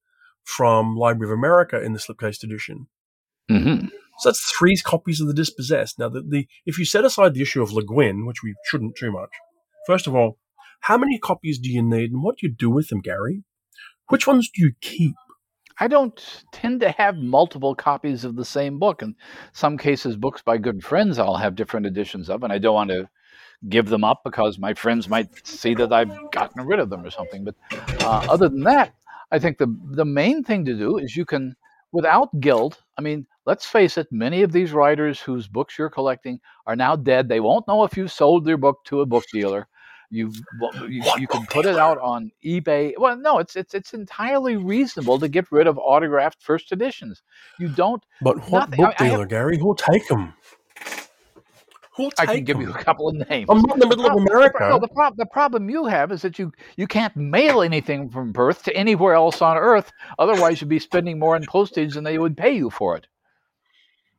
from 0.43 0.95
Library 0.95 1.31
of 1.31 1.37
America 1.37 1.81
in 1.81 1.93
the 1.93 1.99
slipcase 1.99 2.43
edition. 2.43 2.87
hmm 3.47 3.87
So 4.19 4.29
that's 4.29 4.51
three 4.57 4.75
copies 4.77 5.21
of 5.21 5.27
The 5.27 5.33
Dispossessed. 5.33 5.99
Now, 5.99 6.09
the, 6.09 6.21
the 6.21 6.47
if 6.65 6.79
you 6.79 6.85
set 6.85 7.05
aside 7.05 7.33
the 7.33 7.41
issue 7.41 7.61
of 7.61 7.71
Le 7.71 7.83
Guin, 7.83 8.25
which 8.25 8.41
we 8.43 8.55
shouldn't 8.65 8.95
too 8.95 9.11
much, 9.11 9.29
first 9.85 10.07
of 10.07 10.15
all, 10.15 10.39
how 10.81 10.97
many 10.97 11.19
copies 11.19 11.59
do 11.59 11.69
you 11.69 11.83
need 11.83 12.11
and 12.11 12.23
what 12.23 12.37
do 12.37 12.47
you 12.47 12.53
do 12.53 12.69
with 12.69 12.89
them, 12.89 13.01
Gary? 13.01 13.43
Which 14.09 14.27
ones 14.27 14.49
do 14.53 14.63
you 14.63 14.73
keep? 14.81 15.15
I 15.79 15.87
don't 15.87 16.43
tend 16.53 16.79
to 16.81 16.91
have 16.91 17.17
multiple 17.17 17.75
copies 17.75 18.23
of 18.23 18.35
the 18.35 18.45
same 18.45 18.79
book. 18.79 19.01
In 19.01 19.15
some 19.51 19.77
cases, 19.77 20.15
books 20.15 20.41
by 20.41 20.57
good 20.57 20.83
friends 20.83 21.19
I'll 21.19 21.37
have 21.37 21.55
different 21.55 21.85
editions 21.85 22.29
of, 22.29 22.43
and 22.43 22.53
I 22.53 22.59
don't 22.59 22.73
want 22.73 22.91
to 22.91 23.09
give 23.69 23.87
them 23.89 24.03
up 24.03 24.21
because 24.23 24.57
my 24.59 24.73
friends 24.73 25.07
might 25.09 25.45
see 25.47 25.73
that 25.75 25.91
I've 25.93 26.31
gotten 26.31 26.65
rid 26.65 26.79
of 26.79 26.89
them 26.89 27.03
or 27.03 27.09
something. 27.11 27.43
But 27.43 27.55
uh, 28.03 28.25
other 28.29 28.49
than 28.49 28.63
that, 28.63 28.93
I 29.31 29.39
think 29.39 29.57
the 29.57 29.67
the 29.91 30.05
main 30.05 30.43
thing 30.43 30.65
to 30.65 30.75
do 30.75 30.97
is 30.97 31.15
you 31.15 31.25
can, 31.25 31.55
without 31.91 32.29
guilt. 32.39 32.81
I 32.97 33.01
mean, 33.01 33.25
let's 33.45 33.65
face 33.65 33.97
it. 33.97 34.07
Many 34.11 34.43
of 34.43 34.51
these 34.51 34.71
writers 34.71 35.19
whose 35.19 35.47
books 35.47 35.77
you're 35.77 35.89
collecting 35.89 36.39
are 36.67 36.75
now 36.75 36.95
dead. 36.95 37.27
They 37.27 37.39
won't 37.39 37.67
know 37.67 37.83
if 37.83 37.97
you 37.97 38.07
sold 38.07 38.45
their 38.45 38.57
book 38.57 38.83
to 38.85 39.01
a 39.01 39.05
book 39.05 39.23
dealer. 39.33 39.67
You 40.11 40.31
you, 40.87 41.03
you 41.17 41.27
can 41.27 41.45
put 41.47 41.65
it 41.65 41.77
out 41.77 41.97
on 41.97 42.31
eBay. 42.45 42.93
Well, 42.97 43.17
no, 43.17 43.39
it's 43.39 43.55
it's 43.55 43.73
it's 43.73 43.93
entirely 43.95 44.55
reasonable 44.55 45.17
to 45.19 45.27
get 45.27 45.51
rid 45.51 45.65
of 45.65 45.79
autographed 45.79 46.43
first 46.43 46.71
editions. 46.71 47.23
You 47.59 47.69
don't. 47.69 48.03
But 48.21 48.37
what 48.51 48.69
Nothing. 48.69 48.77
book 48.85 48.93
I- 48.99 49.03
I 49.03 49.07
have- 49.07 49.13
dealer, 49.13 49.25
Gary? 49.25 49.57
Who'll 49.57 49.73
take 49.75 50.07
them? 50.07 50.33
Who'll 51.95 52.11
take 52.11 52.27
I 52.29 52.35
can 52.35 52.43
give 52.43 52.57
'em? 52.57 52.63
you 52.63 52.71
a 52.71 52.83
couple 52.83 53.07
of 53.07 53.15
names. 53.29 53.47
I'm 53.49 53.59
in 53.59 53.79
the 53.79 53.87
middle 53.87 54.05
of 54.05 54.11
prob- 54.13 54.27
America. 54.27 54.67
No, 54.69 54.79
the, 54.79 54.87
prob- 54.89 55.15
the 55.17 55.25
problem 55.25 55.69
you 55.69 55.85
have 55.85 56.11
is 56.11 56.21
that 56.23 56.37
you 56.37 56.51
you 56.75 56.87
can't 56.87 57.15
mail 57.15 57.61
anything 57.61 58.09
from 58.09 58.33
Perth 58.33 58.63
to 58.63 58.75
anywhere 58.75 59.13
else 59.13 59.41
on 59.41 59.57
Earth. 59.57 59.91
Otherwise, 60.19 60.59
you'd 60.61 60.69
be 60.69 60.79
spending 60.79 61.19
more 61.19 61.35
in 61.37 61.45
postage 61.47 61.93
than 61.93 62.03
they 62.03 62.17
would 62.17 62.35
pay 62.35 62.51
you 62.55 62.69
for 62.69 62.97
it. 62.97 63.07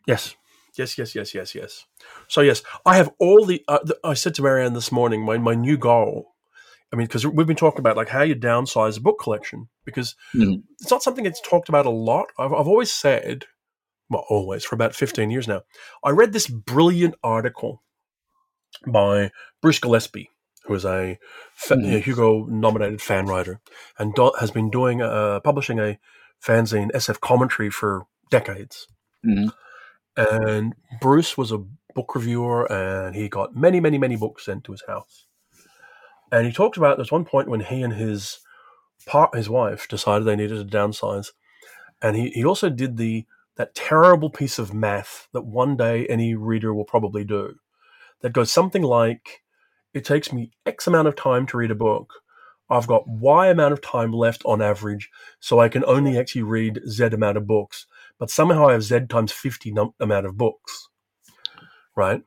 Yes. 0.06 0.34
Yes, 0.76 0.98
yes, 0.98 1.14
yes, 1.14 1.34
yes, 1.34 1.54
yes. 1.54 1.86
So, 2.28 2.42
yes, 2.42 2.62
I 2.84 2.96
have 2.96 3.10
all 3.18 3.44
the. 3.46 3.64
Uh, 3.66 3.78
the 3.82 3.98
I 4.04 4.12
said 4.14 4.34
to 4.34 4.42
Marianne 4.42 4.74
this 4.74 4.92
morning, 4.92 5.24
my, 5.24 5.38
my 5.38 5.54
new 5.54 5.78
goal. 5.78 6.34
I 6.92 6.96
mean, 6.96 7.06
because 7.06 7.26
we've 7.26 7.46
been 7.46 7.56
talking 7.56 7.80
about 7.80 7.96
like 7.96 8.08
how 8.10 8.22
you 8.22 8.36
downsize 8.36 8.96
a 8.98 9.00
book 9.00 9.18
collection 9.18 9.68
because 9.84 10.14
Mhm. 10.34 10.62
it's 10.80 10.90
not 10.90 11.02
something 11.02 11.24
that's 11.24 11.40
talked 11.40 11.68
about 11.68 11.84
a 11.86 11.90
lot. 11.90 12.26
I've, 12.38 12.52
I've 12.52 12.68
always 12.68 12.92
said, 12.92 13.46
well, 14.08 14.24
always 14.28 14.64
for 14.64 14.74
about 14.74 14.94
15 14.94 15.30
years 15.30 15.48
now. 15.48 15.62
I 16.04 16.10
read 16.10 16.32
this 16.32 16.46
brilliant 16.46 17.14
article 17.22 17.82
by 18.86 19.30
Bruce 19.62 19.78
Gillespie, 19.78 20.30
who 20.64 20.74
is 20.74 20.84
a 20.84 21.18
fa- 21.54 21.76
Mhm. 21.76 22.02
Hugo 22.02 22.44
nominated 22.46 23.00
fan 23.02 23.26
writer 23.26 23.60
and 23.98 24.14
do- 24.14 24.32
has 24.38 24.50
been 24.50 24.70
doing 24.70 25.02
uh, 25.02 25.40
publishing 25.40 25.78
a 25.78 25.98
fanzine 26.44 26.90
SF 26.94 27.20
commentary 27.20 27.70
for 27.70 28.06
decades. 28.30 28.86
Mhm. 29.24 29.52
And 30.16 30.74
Bruce 31.00 31.36
was 31.36 31.52
a 31.52 31.64
book 31.94 32.14
reviewer 32.14 32.70
and 32.70 33.14
he 33.14 33.28
got 33.28 33.54
many, 33.56 33.80
many, 33.80 33.98
many 33.98 34.16
books 34.16 34.44
sent 34.44 34.64
to 34.64 34.72
his 34.72 34.82
house. 34.86 35.26
And 36.32 36.46
he 36.46 36.52
talked 36.52 36.76
about 36.76 36.96
there's 36.96 37.12
one 37.12 37.24
point 37.24 37.48
when 37.48 37.60
he 37.60 37.82
and 37.82 37.94
his 37.94 38.38
part 39.06 39.34
his 39.34 39.48
wife 39.48 39.86
decided 39.88 40.24
they 40.26 40.36
needed 40.36 40.70
to 40.70 40.76
downsize. 40.76 41.32
And 42.02 42.16
he, 42.16 42.30
he 42.30 42.44
also 42.44 42.68
did 42.68 42.96
the 42.96 43.24
that 43.56 43.74
terrible 43.74 44.30
piece 44.30 44.58
of 44.58 44.74
math 44.74 45.28
that 45.32 45.44
one 45.46 45.76
day 45.76 46.06
any 46.06 46.34
reader 46.34 46.74
will 46.74 46.84
probably 46.84 47.24
do. 47.24 47.54
That 48.20 48.32
goes 48.32 48.50
something 48.50 48.82
like 48.82 49.42
it 49.94 50.04
takes 50.04 50.32
me 50.32 50.50
X 50.64 50.86
amount 50.86 51.08
of 51.08 51.16
time 51.16 51.46
to 51.46 51.56
read 51.56 51.70
a 51.70 51.74
book. 51.74 52.12
I've 52.68 52.86
got 52.86 53.06
Y 53.08 53.46
amount 53.48 53.72
of 53.72 53.80
time 53.80 54.12
left 54.12 54.42
on 54.44 54.60
average, 54.60 55.08
so 55.38 55.60
I 55.60 55.68
can 55.68 55.84
only 55.84 56.18
actually 56.18 56.42
read 56.42 56.80
Z 56.88 57.04
amount 57.04 57.36
of 57.36 57.46
books. 57.46 57.86
But 58.18 58.30
somehow 58.30 58.68
I 58.68 58.72
have 58.72 58.82
Z 58.82 59.06
times 59.08 59.32
50 59.32 59.70
num- 59.72 59.94
amount 60.00 60.26
of 60.26 60.36
books. 60.36 60.88
Right? 61.94 62.22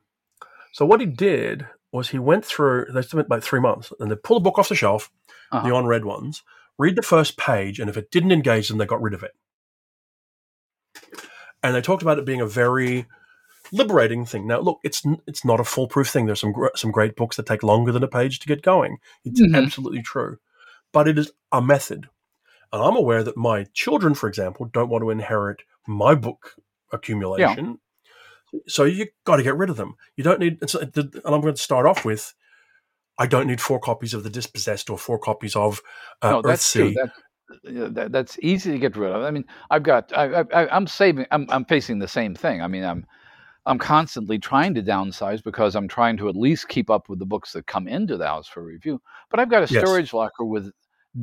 So 0.72 0.86
what 0.86 1.00
he 1.02 1.06
did 1.06 1.68
was 1.92 2.10
he 2.10 2.20
went 2.20 2.46
through, 2.46 2.86
they 2.94 3.02
spent 3.02 3.26
about 3.26 3.44
three 3.44 3.60
months, 3.60 3.92
and 4.00 4.10
they 4.10 4.16
pull 4.16 4.38
a 4.38 4.42
book 4.42 4.58
off 4.58 4.70
the 4.70 4.76
shelf, 4.76 5.12
Uh-huh. 5.52 5.68
the 5.68 5.76
unread 5.76 6.06
ones, 6.06 6.44
read 6.78 6.96
the 6.96 7.02
first 7.02 7.38
page, 7.38 7.80
and 7.80 7.90
if 7.90 7.98
it 7.98 8.12
didn't 8.12 8.32
engage 8.32 8.70
them, 8.70 8.78
they 8.78 8.86
got 8.86 9.02
rid 9.02 9.14
of 9.14 9.24
it. 9.24 9.32
And 11.64 11.76
they 11.76 11.82
talked 11.82 12.02
about 12.02 12.18
it 12.20 12.26
being 12.26 12.42
a 12.42 12.46
very 12.48 13.06
liberating 13.72 14.26
thing. 14.26 14.48
Now, 14.48 14.60
look, 14.60 14.80
it's 14.84 15.04
it's 15.28 15.44
not 15.46 15.60
a 15.60 15.64
foolproof 15.64 16.08
thing. 16.10 16.26
There's 16.26 16.40
some 16.40 16.52
gr- 16.54 16.68
some 16.76 16.92
great 16.92 17.16
books 17.16 17.36
that 17.38 17.46
take 17.46 17.64
longer 17.64 17.92
than 17.92 18.04
a 18.04 18.08
page 18.08 18.40
to 18.40 18.48
get 18.48 18.62
going. 18.62 18.98
It's 19.26 19.42
Mhm. 19.42 19.56
absolutely 19.56 20.02
true, 20.02 20.38
but 20.92 21.08
it 21.08 21.18
is 21.18 21.32
a 21.52 21.62
method. 21.62 22.10
And 22.72 22.82
I'm 22.82 22.96
aware 22.96 23.24
that 23.24 23.36
my 23.36 23.66
children, 23.74 24.14
for 24.14 24.28
example, 24.30 24.66
don't 24.68 24.90
want 24.90 25.02
to 25.04 25.10
inherit 25.10 25.64
my 25.88 26.16
book 26.16 26.56
accumulation. 26.92 27.80
Yeah. 28.54 28.60
So 28.68 28.84
you 28.84 29.08
got 29.26 29.38
to 29.38 29.44
get 29.44 29.58
rid 29.58 29.70
of 29.70 29.78
them. 29.78 29.96
You 30.16 30.24
don't 30.24 30.40
need. 30.40 30.60
And 30.62 31.22
I'm 31.26 31.42
going 31.42 31.54
to 31.54 31.58
start 31.58 31.86
off 31.86 32.06
with. 32.06 32.34
I 33.18 33.28
don't 33.28 33.48
need 33.48 33.60
four 33.60 33.80
copies 33.80 34.14
of 34.14 34.24
The 34.24 34.30
Dispossessed 34.30 34.90
or 34.90 34.98
four 34.98 35.20
copies 35.20 35.56
of 35.56 35.82
uh, 36.22 36.32
no, 36.32 36.42
that's 36.42 36.72
true. 36.72 36.94
Earthsea. 36.94 37.12
That, 37.50 37.74
yeah, 37.74 37.88
that, 37.92 38.12
that's 38.12 38.38
easy 38.42 38.72
to 38.72 38.80
get 38.80 38.96
rid 38.98 39.12
of. 39.12 39.24
I 39.24 39.32
mean, 39.32 39.46
I've 39.72 39.84
got, 39.84 40.14
I, 40.18 40.42
I, 40.54 40.76
I'm 40.76 40.88
saving, 40.88 41.26
I'm, 41.32 41.48
I'm 41.50 41.66
facing 41.66 42.00
the 42.00 42.08
same 42.08 42.36
thing. 42.36 42.62
I 42.62 42.68
mean, 42.68 42.84
I'm, 42.84 43.06
I'm 43.66 43.80
constantly 43.80 44.40
trying 44.40 44.74
to 44.76 44.84
downsize 44.84 45.44
because 45.44 45.76
I'm 45.76 45.88
trying 45.88 46.18
to 46.18 46.30
at 46.30 46.36
least 46.36 46.70
keep 46.70 46.90
up 46.90 47.10
with 47.10 47.20
the 47.20 47.26
books 47.26 47.54
that 47.54 47.68
come 47.68 47.88
into 47.88 48.18
the 48.18 48.28
house 48.28 48.48
for 48.48 48.64
review. 48.64 49.02
But 49.30 49.40
I've 49.40 49.50
got 49.50 49.64
a 49.64 49.68
Yes. 49.70 50.02
storage 50.08 50.14
locker 50.14 50.46
with 50.46 50.72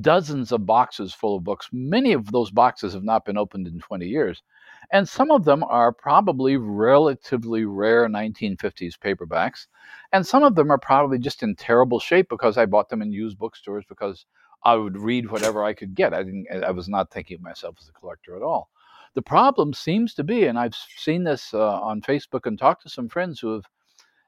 dozens 0.00 0.52
of 0.52 0.66
boxes 0.66 1.14
full 1.14 1.36
of 1.36 1.44
books. 1.44 1.68
Many 1.72 2.12
of 2.12 2.30
those 2.32 2.50
boxes 2.50 2.92
have 2.94 3.04
not 3.04 3.24
been 3.24 3.38
opened 3.38 3.66
in 3.68 3.78
20 3.80 4.06
years. 4.06 4.42
And 4.92 5.08
some 5.08 5.30
of 5.30 5.44
them 5.44 5.64
are 5.64 5.92
probably 5.92 6.56
relatively 6.56 7.64
rare 7.64 8.08
1950s 8.08 8.96
paperbacks. 8.98 9.66
And 10.12 10.26
some 10.26 10.42
of 10.44 10.54
them 10.54 10.70
are 10.70 10.78
probably 10.78 11.18
just 11.18 11.42
in 11.42 11.56
terrible 11.56 12.00
shape 12.00 12.28
because 12.28 12.58
I 12.58 12.66
bought 12.66 12.88
them 12.88 13.02
in 13.02 13.12
used 13.12 13.38
bookstores 13.38 13.84
because 13.88 14.26
I 14.66 14.74
would 14.74 14.98
read 14.98 15.30
whatever 15.30 15.64
I 15.64 15.74
could 15.74 15.94
get. 15.94 16.12
I 16.12 16.24
didn't. 16.24 16.46
I 16.64 16.72
was 16.72 16.88
not 16.88 17.10
thinking 17.12 17.36
of 17.36 17.42
myself 17.42 17.76
as 17.80 17.88
a 17.88 17.92
collector 17.92 18.36
at 18.36 18.42
all. 18.42 18.68
The 19.14 19.22
problem 19.22 19.72
seems 19.72 20.12
to 20.14 20.24
be, 20.24 20.44
and 20.46 20.58
I've 20.58 20.74
seen 20.74 21.24
this 21.24 21.54
uh, 21.54 21.80
on 21.80 22.02
Facebook 22.02 22.46
and 22.46 22.58
talked 22.58 22.82
to 22.82 22.88
some 22.90 23.08
friends 23.08 23.38
who 23.40 23.54
have 23.54 23.64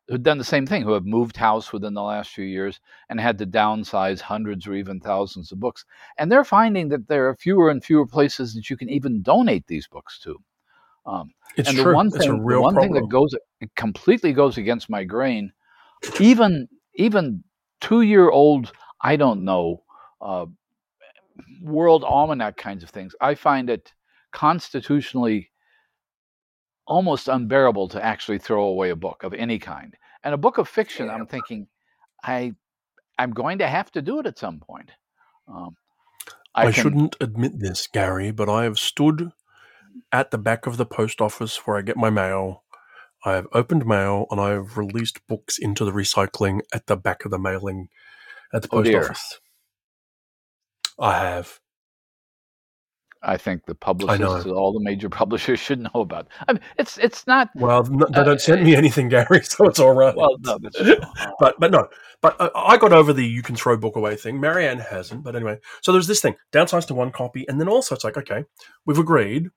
who've 0.08 0.22
done 0.22 0.38
the 0.38 0.44
same 0.44 0.64
thing, 0.66 0.82
who 0.82 0.92
have 0.92 1.04
moved 1.04 1.36
house 1.36 1.72
within 1.72 1.92
the 1.92 2.02
last 2.02 2.30
few 2.30 2.44
years 2.46 2.80
and 3.10 3.20
had 3.20 3.36
to 3.38 3.46
downsize 3.46 4.20
hundreds 4.20 4.66
or 4.66 4.74
even 4.74 5.00
thousands 5.00 5.52
of 5.52 5.60
books, 5.60 5.84
and 6.18 6.30
they're 6.30 6.44
finding 6.44 6.88
that 6.88 7.08
there 7.08 7.28
are 7.28 7.36
fewer 7.36 7.68
and 7.70 7.84
fewer 7.84 8.06
places 8.06 8.54
that 8.54 8.70
you 8.70 8.76
can 8.76 8.88
even 8.88 9.22
donate 9.22 9.66
these 9.66 9.88
books 9.88 10.20
to. 10.20 10.36
Um, 11.04 11.32
It's 11.56 11.68
and 11.68 11.76
true. 11.76 11.92
the 11.92 11.94
one 11.96 12.10
it's 12.14 12.18
thing, 12.18 12.30
a 12.30 12.32
the 12.48 12.60
one 12.60 12.74
problem. 12.74 12.80
thing 12.80 12.92
that 12.94 13.08
goes 13.08 13.34
it 13.60 13.74
completely 13.74 14.32
goes 14.32 14.56
against 14.56 14.88
my 14.88 15.04
grain, 15.04 15.52
even 16.20 16.68
even 16.94 17.44
two 17.80 18.02
year 18.02 18.30
old, 18.30 18.72
I 19.02 19.16
don't 19.16 19.44
know, 19.44 19.82
uh, 20.20 20.46
world 21.62 22.04
almanac 22.04 22.56
kinds 22.56 22.82
of 22.82 22.90
things. 22.90 23.14
I 23.20 23.34
find 23.34 23.70
it 23.70 23.92
constitutionally 24.32 25.50
almost 26.86 27.28
unbearable 27.28 27.88
to 27.88 28.04
actually 28.04 28.38
throw 28.38 28.64
away 28.64 28.90
a 28.90 28.96
book 28.96 29.22
of 29.22 29.34
any 29.34 29.58
kind. 29.58 29.94
And 30.24 30.34
a 30.34 30.38
book 30.38 30.58
of 30.58 30.68
fiction, 30.68 31.08
I'm 31.10 31.26
thinking, 31.26 31.68
I 32.24 32.54
I'm 33.18 33.32
going 33.32 33.58
to 33.58 33.68
have 33.68 33.90
to 33.92 34.02
do 34.02 34.20
it 34.20 34.26
at 34.26 34.38
some 34.38 34.60
point. 34.60 34.90
Um, 35.48 35.76
I, 36.54 36.72
can- 36.72 36.82
shouldn't 36.82 37.16
admit 37.20 37.58
this, 37.60 37.86
Gary, 37.86 38.30
but 38.30 38.48
I 38.48 38.64
have 38.64 38.78
stood 38.78 39.32
at 40.12 40.30
the 40.30 40.38
back 40.38 40.66
of 40.66 40.76
the 40.76 40.86
post 40.86 41.20
office 41.20 41.66
where 41.66 41.76
I 41.76 41.82
get 41.82 41.96
my 41.96 42.10
mail. 42.10 42.64
I 43.24 43.32
have 43.32 43.48
opened 43.52 43.86
mail 43.86 44.26
and 44.30 44.40
I 44.40 44.50
have 44.50 44.76
released 44.78 45.26
books 45.26 45.58
into 45.58 45.84
the 45.84 45.90
recycling 45.92 46.60
at 46.72 46.86
the 46.86 46.96
back 46.96 47.24
of 47.24 47.30
the 47.30 47.38
mailing 47.38 47.88
at 48.52 48.62
the 48.62 48.68
Oh, 48.72 48.78
post 48.78 48.90
dear. 48.90 49.04
office. 49.04 49.40
I 50.98 51.18
have. 51.18 51.58
I 53.20 53.36
think 53.36 53.66
the 53.66 53.74
publishers, 53.74 54.46
all 54.46 54.72
the 54.72 54.80
major 54.80 55.08
publishers, 55.20 55.58
should 55.58 55.80
know 55.80 55.90
about. 55.94 56.28
I 56.46 56.52
mean, 56.52 56.62
it's 56.78 56.98
it's 56.98 57.26
not. 57.26 57.50
Well, 57.56 57.84
n- 57.86 57.98
they 58.12 58.20
Uh, 58.20 58.24
don't 58.24 58.40
send 58.40 58.62
me 58.64 58.76
anything, 58.76 59.08
Gary, 59.14 59.42
so 59.42 59.66
it's 59.66 59.80
all 59.80 59.92
right. 59.92 60.14
Well, 60.14 60.36
no, 60.40 60.58
but 61.40 61.58
but 61.58 61.70
no, 61.72 61.88
but 62.22 62.40
uh, 62.40 62.50
I 62.54 62.76
got 62.76 62.92
over 62.92 63.12
the 63.12 63.24
you 63.26 63.42
can 63.42 63.56
throw 63.56 63.76
book 63.76 63.96
away 63.96 64.14
thing. 64.14 64.40
Marianne 64.40 64.78
hasn't, 64.78 65.24
but 65.24 65.34
anyway. 65.34 65.58
So 65.82 65.90
there's 65.92 66.06
this 66.06 66.20
thing: 66.20 66.36
downsize 66.52 66.86
to 66.88 66.94
one 66.94 67.10
copy, 67.10 67.44
and 67.48 67.60
then 67.60 67.68
also 67.68 67.94
it's 67.96 68.04
like, 68.04 68.16
okay, 68.16 68.44
we've 68.86 68.98
agreed. 68.98 69.48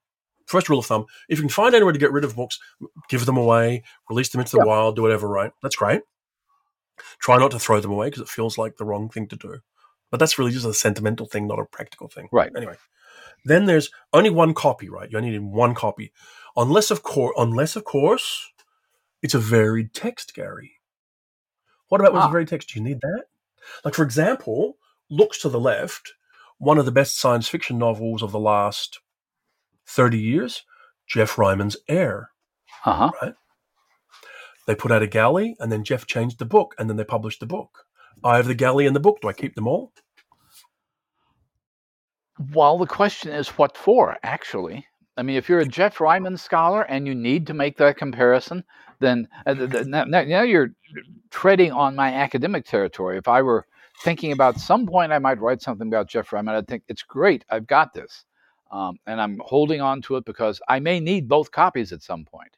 First 0.47 0.67
rule 0.67 0.80
of 0.80 0.88
thumb: 0.88 1.06
if 1.30 1.38
you 1.38 1.43
can 1.43 1.49
find 1.49 1.75
anywhere 1.75 1.93
to 1.93 1.99
get 1.99 2.12
rid 2.12 2.23
of 2.23 2.36
books, 2.36 2.58
give 3.10 3.27
them 3.27 3.38
away, 3.38 3.84
release 4.10 4.30
them 4.30 4.41
into 4.41 4.54
the 4.54 4.63
Yeah. 4.63 4.69
wild, 4.69 4.95
do 4.95 5.04
whatever. 5.04 5.27
Right? 5.27 5.51
That's 5.62 5.75
great. 5.75 6.01
Try 7.19 7.38
not 7.38 7.51
to 7.51 7.60
throw 7.60 7.80
them 7.80 7.91
away 7.91 8.08
because 8.08 8.21
it 8.23 8.27
feels 8.30 8.58
like 8.58 8.77
the 8.77 8.86
wrong 8.86 9.10
thing 9.10 9.27
to 9.27 9.36
do. 9.36 9.60
But 10.12 10.19
that's 10.19 10.38
really 10.38 10.52
just 10.52 10.65
a 10.65 10.74
sentimental 10.74 11.26
thing, 11.26 11.47
not 11.47 11.60
a 11.60 11.65
practical 11.65 12.08
thing. 12.10 12.28
Right. 12.32 12.52
Anyway, 12.56 12.76
then 13.45 13.65
there's 13.65 13.89
only 14.13 14.30
one 14.30 14.54
copy, 14.54 14.89
right? 14.89 15.10
You 15.10 15.17
only 15.17 15.32
need 15.32 15.41
one 15.41 15.74
copy, 15.74 16.12
unless 16.56 16.91
of 16.91 17.02
course, 17.02 17.34
unless 17.38 17.76
of 17.76 17.86
course, 17.86 18.52
it's 19.21 19.34
a 19.34 19.39
varied 19.39 19.93
text, 19.93 20.34
Gary. 20.36 20.74
What 21.88 22.02
about 22.02 22.13
with 22.13 22.21
Ah. 22.24 22.28
a 22.28 22.32
varied 22.32 22.50
text? 22.50 22.69
Do 22.69 22.80
you 22.80 22.84
need 22.84 23.02
that? 23.02 23.24
Like, 23.86 23.93
for 23.95 24.04
example, 24.04 24.78
looks 25.10 25.38
to 25.39 25.50
the 25.50 25.60
left, 25.60 26.13
one 26.58 26.78
of 26.78 26.86
the 26.86 26.91
best 26.91 27.17
science 27.19 27.47
fiction 27.47 27.78
novels 27.78 28.21
of 28.21 28.32
the 28.32 28.39
last 28.39 29.00
30 29.86 30.17
years, 30.19 30.63
Geoff 31.08 31.38
Ryman's 31.38 31.78
Air. 31.88 32.32
Uh 32.86 32.93
huh. 32.95 33.12
Right? 33.21 33.36
They 34.67 34.76
put 34.76 34.91
out 34.91 35.02
a 35.04 35.08
galley, 35.08 35.56
and 35.60 35.71
then 35.71 35.84
Geoff 35.84 36.06
changed 36.06 36.39
the 36.39 36.45
book, 36.45 36.76
and 36.78 36.89
then 36.89 36.97
they 36.97 37.04
published 37.04 37.39
the 37.39 37.45
book. 37.45 37.86
I 38.24 38.38
have 38.38 38.47
the 38.47 38.56
galley 38.56 38.86
and 38.86 38.95
the 38.95 39.00
book. 39.00 39.19
Do 39.21 39.28
I 39.28 39.34
keep 39.34 39.56
them 39.56 39.67
all? 39.67 39.91
Well, 42.54 42.77
the 42.77 42.88
question 42.88 43.32
is 43.32 43.49
what 43.49 43.77
for, 43.77 44.17
actually. 44.23 44.86
I 45.17 45.23
mean, 45.23 45.36
if 45.36 45.49
you're 45.49 45.60
a 45.60 45.65
Geoff 45.65 45.99
Ryman 45.99 46.38
scholar 46.38 46.84
and 46.84 47.06
you 47.06 47.13
need 47.13 47.45
to 47.47 47.54
make 47.54 47.77
that 47.77 47.97
comparison, 47.97 48.63
then 48.99 49.27
uh, 49.45 49.54
th- 49.54 49.71
th- 49.71 49.86
now, 49.86 50.06
now 50.06 50.23
now 50.23 50.41
you're 50.41 50.71
treading 51.30 51.71
on 51.71 51.95
my 51.95 52.13
academic 52.13 52.65
territory. 52.65 53.17
If 53.17 53.27
I 53.27 53.41
were 53.41 53.65
thinking 54.04 54.32
about 54.32 54.60
some 54.60 54.88
point 54.88 55.12
I 55.12 55.19
might 55.19 55.39
write 55.41 55.62
something 55.62 55.88
about 55.88 56.10
Geoff 56.10 56.34
Ryman, 56.34 56.56
I'd 56.56 56.67
think 56.67 56.84
it's 56.88 57.04
great, 57.04 57.45
I've 57.49 57.67
got 57.67 57.93
this. 57.93 58.25
Um, 58.71 58.97
and 59.06 59.21
I'm 59.21 59.39
holding 59.43 59.82
on 59.82 60.01
to 60.04 60.15
it 60.15 60.25
because 60.25 60.62
I 60.69 60.80
may 60.80 60.99
need 60.99 61.27
both 61.27 61.51
copies 61.51 61.91
at 61.91 62.01
some 62.01 62.23
point. 62.25 62.56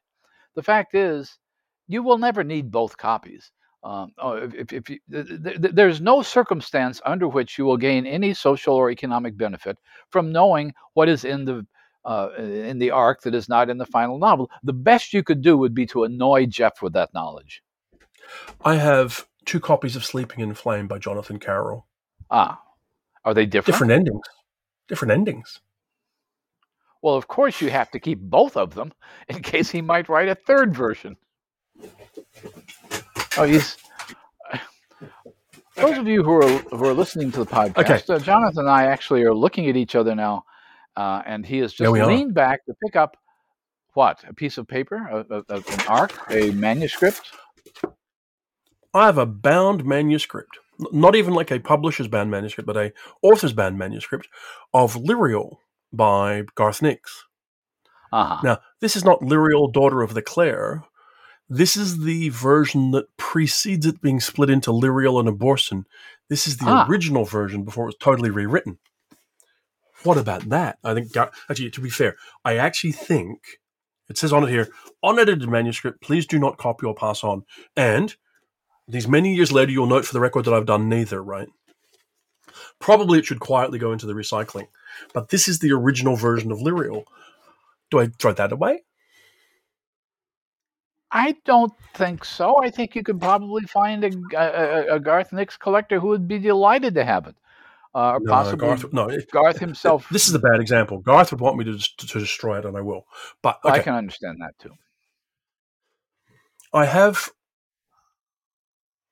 The 0.56 0.64
fact 0.64 0.94
is, 0.96 1.40
you 1.88 2.04
will 2.04 2.20
never 2.20 2.44
need 2.44 2.72
both 2.72 2.96
copies. 2.98 3.52
Um, 3.84 4.14
oh, 4.18 4.36
if, 4.36 4.54
if, 4.56 4.74
if 4.74 4.90
you, 4.90 5.00
th- 5.12 5.44
th- 5.44 5.74
there's 5.74 6.00
no 6.00 6.22
circumstance 6.22 7.02
under 7.06 7.28
which 7.28 7.58
you 7.58 7.66
will 7.66 7.76
gain 7.78 8.06
any 8.06 8.34
social 8.34 8.76
or 8.76 8.90
economic 8.90 9.38
benefit 9.38 9.78
from 10.10 10.32
knowing 10.32 10.74
what 10.94 11.10
is 11.10 11.26
in 11.26 11.44
the 11.44 11.66
uh, 12.06 12.30
in 12.38 12.80
the 12.80 12.92
arc 12.92 13.22
that 13.22 13.36
is 13.36 13.48
not 13.48 13.70
in 13.70 13.78
the 13.78 13.86
final 13.86 14.18
novel. 14.18 14.50
The 14.64 14.74
best 14.74 15.14
you 15.14 15.24
could 15.24 15.42
do 15.42 15.58
would 15.58 15.74
be 15.74 15.86
to 15.88 16.04
annoy 16.04 16.46
Geoff 16.46 16.82
with 16.82 16.94
that 16.94 17.14
knowledge. 17.14 17.62
I 18.64 18.76
have 18.76 19.26
two 19.46 19.60
copies 19.60 19.96
of 19.96 20.06
Sleeping 20.06 20.40
in 20.40 20.54
Flame 20.54 20.88
by 20.88 20.98
Jonathan 20.98 21.40
Carroll. 21.40 21.86
Ah, 22.30 22.62
are 23.26 23.34
they 23.34 23.46
different? 23.46 23.74
Different 23.74 23.92
endings. 23.92 24.26
Different 24.88 25.12
endings. 25.12 25.62
Well, 27.02 27.16
of 27.16 27.28
course 27.28 27.60
you 27.62 27.70
have 27.70 27.92
to 27.92 28.00
keep 28.00 28.20
both 28.20 28.56
of 28.56 28.76
them 28.76 28.94
in 29.28 29.42
case 29.42 29.70
he 29.70 29.82
might 29.82 30.10
write 30.10 30.30
a 30.30 30.36
third 30.36 30.74
version. 30.74 31.18
Oh, 33.38 33.44
he's. 33.44 33.78
Those 35.76 35.98
of 35.98 36.08
you 36.08 36.24
who 36.24 36.34
are 36.34 36.48
who 36.48 36.86
are 36.86 36.94
listening 36.94 37.32
to 37.32 37.40
the 37.40 37.46
podcast, 37.46 38.10
uh, 38.10 38.20
Jonathan 38.20 38.60
and 38.60 38.70
I 38.70 38.86
actually 38.86 39.24
are 39.24 39.34
looking 39.34 39.68
at 39.70 39.76
each 39.76 39.96
other 39.96 40.14
now, 40.14 40.46
uh, 40.96 41.24
and 41.26 41.44
he 41.44 41.58
has 41.60 41.74
just 41.74 41.92
we 41.92 42.00
are. 42.00 42.08
leaned 42.08 42.36
back 42.36 42.64
to 42.66 42.76
pick 42.86 42.96
up 42.96 43.18
what 43.94 44.24
a 44.28 44.34
piece 44.34 44.60
of 44.60 44.68
paper, 44.68 44.98
a, 44.98 45.44
a, 45.50 45.56
an 45.56 45.64
arc, 45.88 46.14
a 46.30 46.52
manuscript. 46.52 47.32
I 48.94 49.08
have 49.08 49.18
a 49.18 49.26
bound 49.26 49.84
manuscript, 49.84 50.60
not 50.92 51.16
even 51.16 51.34
like 51.34 51.50
a 51.50 51.60
publisher's 51.60 52.08
bound 52.08 52.30
manuscript, 52.30 52.68
but 52.68 52.78
a 52.78 52.94
author's 53.24 53.54
bound 53.54 53.80
manuscript 53.80 54.28
of 54.76 54.94
Lirael 54.96 55.58
by 55.92 56.44
Garth 56.54 56.84
Nix. 56.84 57.26
Uh-huh. 58.12 58.42
Now, 58.44 58.60
this 58.80 58.96
is 58.96 59.04
not 59.04 59.22
Lirael, 59.22 59.74
daughter 59.74 60.04
of 60.04 60.14
the 60.14 60.22
Clayr. 60.22 60.84
This 61.54 61.78
is 61.78 62.04
the 62.04 62.30
version 62.30 62.90
that 62.92 63.16
precedes 63.16 63.86
it 63.86 64.02
being 64.02 64.20
split 64.20 64.50
into 64.50 64.72
Lirael 64.72 65.20
and 65.20 65.30
Abhorsen. 65.30 65.86
This 66.28 66.48
is 66.48 66.58
the 66.58 66.66
Ah. 66.66 66.88
original 66.90 67.26
version 67.26 67.64
before 67.64 67.84
it 67.84 67.94
was 67.94 67.96
totally 68.00 68.32
rewritten. 68.32 68.80
What 70.02 70.18
about 70.18 70.50
that? 70.50 70.80
I 70.84 70.96
think, 70.96 71.16
actually, 71.16 71.70
to 71.70 71.80
be 71.80 71.92
fair, 71.92 72.16
I 72.44 72.58
actually 72.58 72.94
think 72.94 73.60
it 74.10 74.18
says 74.18 74.34
on 74.34 74.44
it 74.44 74.50
here, 74.50 74.68
unedited 75.04 75.48
manuscript, 75.48 76.02
please 76.02 76.26
do 76.26 76.40
not 76.40 76.58
copy 76.58 76.88
or 76.88 76.96
pass 76.96 77.24
on. 77.24 77.46
And 77.78 78.16
these 78.88 79.08
many 79.08 79.36
years 79.36 79.52
later, 79.52 79.72
you'll 79.72 79.86
note 79.86 80.06
for 80.06 80.14
the 80.14 80.20
record 80.20 80.46
that 80.46 80.56
I've 80.56 80.66
done 80.66 80.90
neither, 80.90 81.22
right? 81.22 81.50
Probably 82.80 83.20
it 83.20 83.26
should 83.28 83.40
quietly 83.40 83.78
go 83.78 83.92
into 83.92 84.08
the 84.08 84.14
recycling. 84.14 84.70
But 85.14 85.30
this 85.30 85.48
is 85.48 85.60
the 85.60 85.72
original 85.72 86.16
version 86.16 86.52
of 86.52 86.58
Lirael. 86.62 87.06
Do 87.92 88.00
I 88.00 88.08
throw 88.08 88.34
that 88.34 88.52
away? 88.52 88.86
I 91.14 91.36
don't 91.46 91.72
think 91.94 92.26
so. 92.26 92.58
I 92.64 92.72
think 92.72 92.96
you 92.96 93.04
could 93.04 93.22
probably 93.22 93.64
find 93.66 94.04
a, 94.04 94.12
a, 94.36 94.96
a 94.96 95.00
Garth 95.00 95.32
Nix 95.32 95.56
collector 95.56 96.00
who 96.00 96.08
would 96.08 96.28
be 96.28 96.40
delighted 96.40 96.96
to 96.96 97.06
have 97.06 97.28
it, 97.28 97.36
uh, 97.94 98.14
or 98.14 98.20
No, 98.20 98.32
possibly 98.32 98.68
Garth, 98.68 98.94
no, 98.94 99.10
it- 99.10 99.30
Garth 99.32 99.60
himself. 99.60 100.10
This 100.10 100.28
is 100.28 100.34
a 100.34 100.40
bad 100.40 100.60
example. 100.60 100.98
Garth 100.98 101.32
would 101.32 101.40
want 101.40 101.58
me 101.58 101.66
to, 101.66 101.78
to, 101.78 102.20
destroy 102.20 102.58
it, 102.58 102.66
and 102.66 102.76
I 102.76 102.82
will. 102.82 103.06
But 103.44 103.60
I 103.64 103.80
can 103.80 103.94
understand 103.94 104.40
that 104.42 104.58
too. 104.58 104.74
I 106.74 106.86
have 106.86 107.30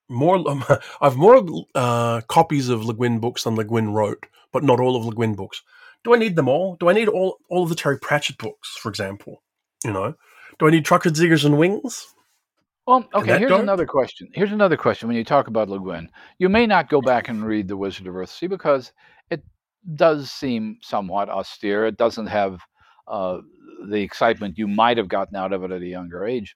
more. 0.10 0.38
Um, 0.50 0.66
I 0.70 1.06
have 1.06 1.18
more 1.18 1.46
uh, 1.76 2.22
copies 2.22 2.70
of 2.70 2.84
Le 2.84 2.96
Guin 2.96 3.20
books 3.20 3.44
than 3.44 3.56
Le 3.56 3.64
Guin 3.64 3.94
wrote, 3.94 4.26
but 4.52 4.64
not 4.64 4.80
all 4.80 4.96
of 4.96 5.06
Le 5.06 5.14
Guin 5.14 5.36
books. 5.36 5.62
Do 6.04 6.16
I 6.16 6.18
need 6.18 6.36
them 6.36 6.50
all? 6.50 6.78
Do 6.78 6.90
I 6.90 6.94
need 6.94 7.10
all 7.10 7.38
all 7.48 7.62
of 7.62 7.70
the 7.70 7.76
Terry 7.76 8.00
Pratchett 8.00 8.40
books, 8.40 8.76
for 8.76 8.90
example? 8.90 9.44
You 9.84 9.94
know, 9.94 10.16
do 10.62 10.67
I 10.67 10.69
need 10.69 10.86
Truckers 10.86 11.13
Diggers 11.13 11.43
and 11.43 11.58
Wings? 11.58 12.13
Well, 12.86 13.10
okay. 13.15 13.39
Here's 13.39 13.50
go? 13.50 13.60
another 13.60 13.88
question. 13.88 14.30
Here's 14.36 14.52
another 14.52 14.78
question. 14.78 15.08
When 15.08 15.17
you 15.17 15.24
talk 15.24 15.47
about 15.47 15.69
Le 15.69 15.80
Guin, 15.80 16.08
you 16.38 16.50
may 16.50 16.67
not 16.67 16.88
go 16.88 17.02
back 17.02 17.30
and 17.30 17.43
read 17.43 17.67
The 17.67 17.76
Wizard 17.76 18.06
of 18.06 18.13
Earthsea 18.13 18.47
because 18.47 18.93
it 19.32 19.43
does 19.95 20.32
seem 20.32 20.78
somewhat 20.84 21.30
austere. 21.30 21.88
It 21.88 21.97
doesn't 21.97 22.28
have 22.28 22.60
uh, 23.08 23.39
the 23.89 24.02
excitement 24.02 24.60
you 24.60 24.67
might 24.67 24.97
have 24.97 25.08
gotten 25.08 25.36
out 25.36 25.52
of 25.52 25.63
it 25.63 25.71
at 25.71 25.82
a 25.82 25.88
younger 25.88 26.26
age. 26.26 26.56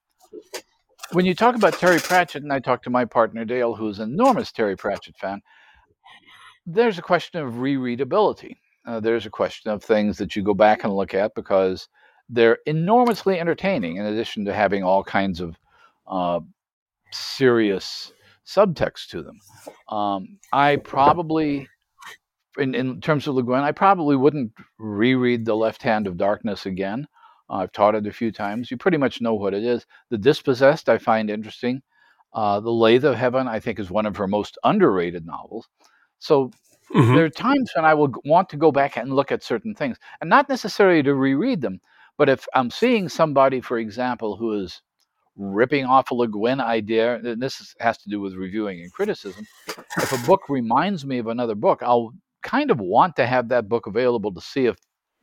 When 1.12 1.26
you 1.26 1.34
talk 1.34 1.56
about 1.56 1.74
Terry 1.74 2.00
Pratchett, 2.00 2.44
and 2.44 2.54
I 2.54 2.60
talk 2.60 2.84
to 2.84 2.92
my 2.92 3.06
partner 3.06 3.44
Dale, 3.44 3.74
who's 3.74 3.98
an 3.98 4.12
enormous 4.12 4.52
Terry 4.52 4.76
Pratchett 4.76 5.18
fan, 5.18 5.42
there's 6.68 7.00
a 7.00 7.04
question 7.04 7.42
of 7.42 7.56
rereadability. 7.56 8.58
Uh, 8.86 9.00
there's 9.00 9.26
a 9.26 9.32
question 9.32 9.72
of 9.72 9.84
things 9.84 10.20
that 10.20 10.36
you 10.36 10.44
go 10.44 10.54
back 10.54 10.84
and 10.84 10.96
look 10.96 11.16
at 11.16 11.34
because 11.34 11.90
they're 12.30 12.60
enormously 12.66 13.40
entertaining, 13.40 13.98
in 13.98 14.06
addition 14.06 14.46
to 14.46 14.54
having 14.54 14.84
all 14.84 15.04
kinds 15.04 15.40
of 15.42 15.58
uh, 16.08 16.40
serious 17.12 18.14
subtext 18.46 19.08
to 19.10 19.22
them. 19.22 19.40
Um, 19.90 20.40
I 20.52 20.78
probably, 20.78 21.68
in, 22.58 22.76
in 22.76 23.02
terms 23.02 23.28
of 23.28 23.36
Le 23.36 23.44
Guin, 23.44 23.64
I 23.64 23.72
probably 23.72 24.16
wouldn't 24.16 24.52
reread 24.78 25.46
The 25.46 25.56
Left 25.56 25.82
Hand 25.84 26.08
of 26.08 26.18
Darkness 26.18 26.66
again. 26.66 27.08
Uh, 27.50 27.58
I've 27.58 27.72
taught 27.72 27.96
it 27.96 28.08
a 28.08 28.14
few 28.14 28.32
times. 28.32 28.72
You 28.72 28.78
pretty 28.78 28.98
much 28.98 29.22
know 29.22 29.36
what 29.36 29.54
it 29.54 29.64
is. 29.64 29.86
The 30.10 30.18
Dispossessed, 30.18 30.90
I 30.90 30.98
find 30.98 31.30
interesting. 31.30 31.82
Uh, 32.34 32.60
the 32.60 32.72
Lathe 32.72 33.06
of 33.06 33.16
Heaven, 33.16 33.48
I 33.48 33.60
think, 33.60 33.80
is 33.80 33.90
one 33.90 34.06
of 34.06 34.18
her 34.18 34.28
most 34.28 34.58
underrated 34.64 35.26
novels. 35.26 35.70
So 36.20 36.52
Mhm. 36.94 37.16
there 37.16 37.26
are 37.26 37.30
times 37.30 37.72
when 37.76 37.86
I 37.86 37.94
will 37.94 38.14
want 38.26 38.50
to 38.50 38.58
go 38.58 38.72
back 38.72 38.98
and 38.98 39.14
look 39.14 39.32
at 39.32 39.44
certain 39.44 39.74
things, 39.74 39.98
and 40.22 40.30
not 40.30 40.50
necessarily 40.50 41.02
to 41.04 41.16
reread 41.16 41.62
them, 41.62 41.82
but 42.18 42.30
if 42.30 42.46
I'm 42.54 42.72
seeing 42.72 43.10
somebody, 43.10 43.62
for 43.62 43.78
example, 43.78 44.38
who 44.38 44.54
is 44.54 44.82
ripping 45.36 45.86
off 45.86 46.12
a 46.12 46.16
Le 46.16 46.28
Guin 46.28 46.62
idea, 46.62 47.16
and 47.16 47.42
this 47.42 47.76
has 47.80 47.98
to 48.00 48.10
do 48.10 48.20
with 48.20 48.36
reviewing 48.36 48.82
and 48.82 48.92
criticism. 48.92 49.46
If 49.98 50.12
a 50.12 50.26
book 50.26 50.44
reminds 50.50 51.06
me 51.06 51.18
of 51.20 51.28
another 51.28 51.56
book, 51.56 51.82
I'll 51.84 52.14
kind 52.44 52.72
of 52.72 52.80
want 52.80 53.16
to 53.18 53.26
have 53.26 53.50
that 53.50 53.68
book 53.68 53.88
available 53.88 54.34
to 54.34 54.42
see 54.42 54.66
if 54.68 54.78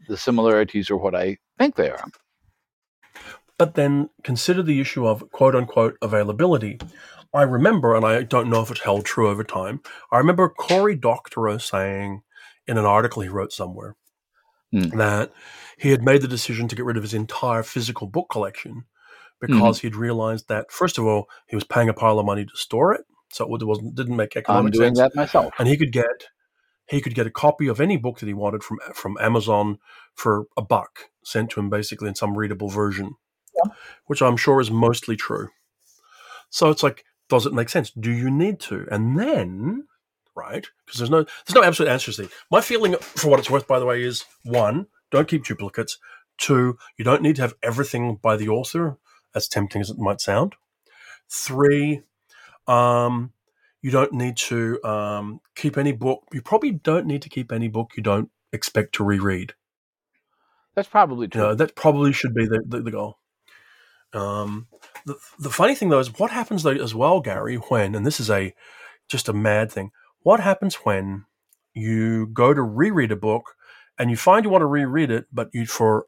the 0.09 0.17
similarities 0.17 0.91
are 0.91 0.97
what 0.97 1.15
I 1.15 1.39
think 1.59 1.77
they 1.77 1.91
are. 1.91 2.05
But 3.59 3.75
then 3.75 4.11
consider 4.25 4.63
the 4.63 4.81
issue 4.81 5.07
of 5.07 5.31
quote 5.31 5.55
unquote 5.55 5.97
availability. 6.03 6.79
I 7.33 7.43
remember, 7.43 7.95
and 7.95 8.05
I 8.05 8.23
don't 8.25 8.51
know 8.51 8.61
if 8.61 8.71
it's 8.71 8.83
held 8.83 9.07
true 9.07 9.31
over 9.31 9.45
time, 9.45 9.81
I 10.11 10.19
remember 10.19 10.49
Cory 10.49 10.97
Doctorow 10.97 11.59
saying 11.59 12.23
in 12.67 12.77
an 12.77 12.85
article 12.85 13.23
he 13.23 13.29
wrote 13.29 13.53
somewhere 13.53 13.97
Hmm. 14.73 14.97
that 14.97 15.33
he 15.77 15.91
had 15.91 16.03
made 16.03 16.23
the 16.23 16.29
decision 16.29 16.67
to 16.69 16.77
get 16.77 16.85
rid 16.87 16.97
of 16.97 17.03
his 17.03 17.13
entire 17.13 17.63
physical 17.63 18.07
book 18.07 18.29
collection 18.31 18.85
because 19.41 19.81
he'd 19.81 19.97
realized 19.97 20.49
that, 20.49 20.71
first 20.71 20.99
of 20.99 21.05
all, 21.05 21.29
he 21.47 21.57
was 21.57 21.65
paying 21.65 21.89
a 21.89 21.95
pile 21.95 22.19
of 22.19 22.25
money 22.25 22.45
to 22.45 22.57
store 22.57 22.95
it. 22.95 23.03
So 23.33 23.45
it 23.55 23.67
wasn't 23.67 23.95
didn't 23.95 24.17
make 24.17 24.37
economic. 24.37 24.49
I'm 24.49 24.69
economic 24.69 24.73
doing 24.73 24.95
sense 24.95 24.99
that 24.99 25.17
myself. 25.17 25.53
and 25.59 25.67
he 25.67 25.77
could 25.77 25.93
get 25.93 26.07
he 26.87 27.01
could 27.01 27.15
get 27.15 27.27
a 27.27 27.31
copy 27.31 27.67
of 27.67 27.81
any 27.81 27.97
book 27.97 28.19
that 28.19 28.27
he 28.27 28.35
wanted 28.35 28.63
from 28.63 28.79
from 28.95 29.17
Amazon 29.21 29.79
for 30.15 30.45
a 30.57 30.63
buck 30.63 31.11
sent 31.25 31.51
to 31.51 31.61
him 31.61 31.71
basically 31.71 32.09
in 32.09 32.15
some 32.15 32.37
readable 32.37 32.69
version, 32.69 33.15
which 34.07 34.21
I'm 34.23 34.37
sure 34.37 34.61
is 34.61 34.71
mostly 34.71 35.17
true. 35.17 35.49
So 36.51 36.69
it's 36.69 36.83
like, 36.83 37.05
does 37.29 37.47
it 37.47 37.55
make 37.55 37.71
sense? 37.71 37.91
Do 37.91 38.11
you 38.11 38.31
need 38.31 38.61
to? 38.61 38.87
And 38.91 39.19
then, 39.19 39.87
right? 40.35 40.67
Because 40.85 40.99
there's 40.99 41.11
no 41.11 41.25
there's 41.25 41.55
no 41.55 41.63
absolute 41.63 41.91
answers 41.91 42.17
there. 42.17 42.29
My 42.51 42.61
feeling, 42.61 42.95
for 43.01 43.29
what 43.31 43.39
it's 43.41 43.51
worth, 43.51 43.67
by 43.67 43.79
the 43.79 43.87
way, 43.87 44.03
is 44.03 44.25
one, 44.45 44.87
don't 45.11 45.29
keep 45.29 45.45
duplicates. 45.45 45.99
Two, 46.39 46.79
you 46.97 47.05
don't 47.05 47.23
need 47.23 47.37
to 47.37 47.43
have 47.43 47.55
everything 47.63 48.19
by 48.23 48.37
the 48.37 48.49
author, 48.49 48.97
as 49.35 49.49
tempting 49.49 49.81
as 49.81 49.91
it 49.91 49.99
might 49.99 50.21
sound. 50.21 50.55
Three, 51.31 52.03
um, 52.67 53.33
You 53.83 53.91
don't 53.91 54.13
need 54.13 54.37
to 54.49 54.83
um, 54.85 55.41
keep 55.57 55.77
any 55.77 55.93
book. 55.93 56.23
You 56.33 56.41
probably 56.43 56.71
don't 56.71 57.07
need 57.07 57.23
to 57.23 57.29
keep 57.29 57.51
any 57.53 57.69
book 57.69 57.91
you 57.97 58.03
don't 58.03 58.31
expect 58.53 58.95
to 58.95 59.05
reread. 59.05 59.55
That's 60.75 60.89
probably 60.89 61.25
You 61.27 61.31
true. 61.31 61.43
know, 61.43 61.55
that 61.55 61.75
probably 61.75 62.13
should 62.13 62.35
be 62.35 62.47
the, 62.47 62.63
the, 62.67 62.81
the 62.83 62.91
goal. 62.91 63.19
Um, 64.15 64.69
the, 65.07 65.17
the 65.39 65.51
funny 65.51 65.75
thing 65.75 65.89
though 65.89 65.99
is 65.99 66.19
what 66.19 66.31
happens 66.31 66.63
though 66.63 66.71
as 66.71 66.95
well, 66.95 67.21
Gary, 67.21 67.57
when 67.57 67.95
and 67.95 68.07
this 68.07 68.21
is 68.21 68.31
a 68.31 68.55
just 69.09 69.29
a 69.29 69.33
mad 69.33 69.73
thing. 69.73 69.91
What 70.23 70.41
happens 70.41 70.77
when 70.77 71.25
you 71.75 72.27
go 72.29 72.55
to 72.55 72.63
reread 72.63 73.13
a 73.13 73.17
book 73.17 73.55
and 73.99 74.11
you 74.11 74.17
find 74.17 74.45
you 74.45 74.51
want 74.51 74.63
to 74.63 74.67
reread 74.67 75.11
it, 75.11 75.27
but 75.33 75.49
you 75.53 75.67
for 75.67 76.07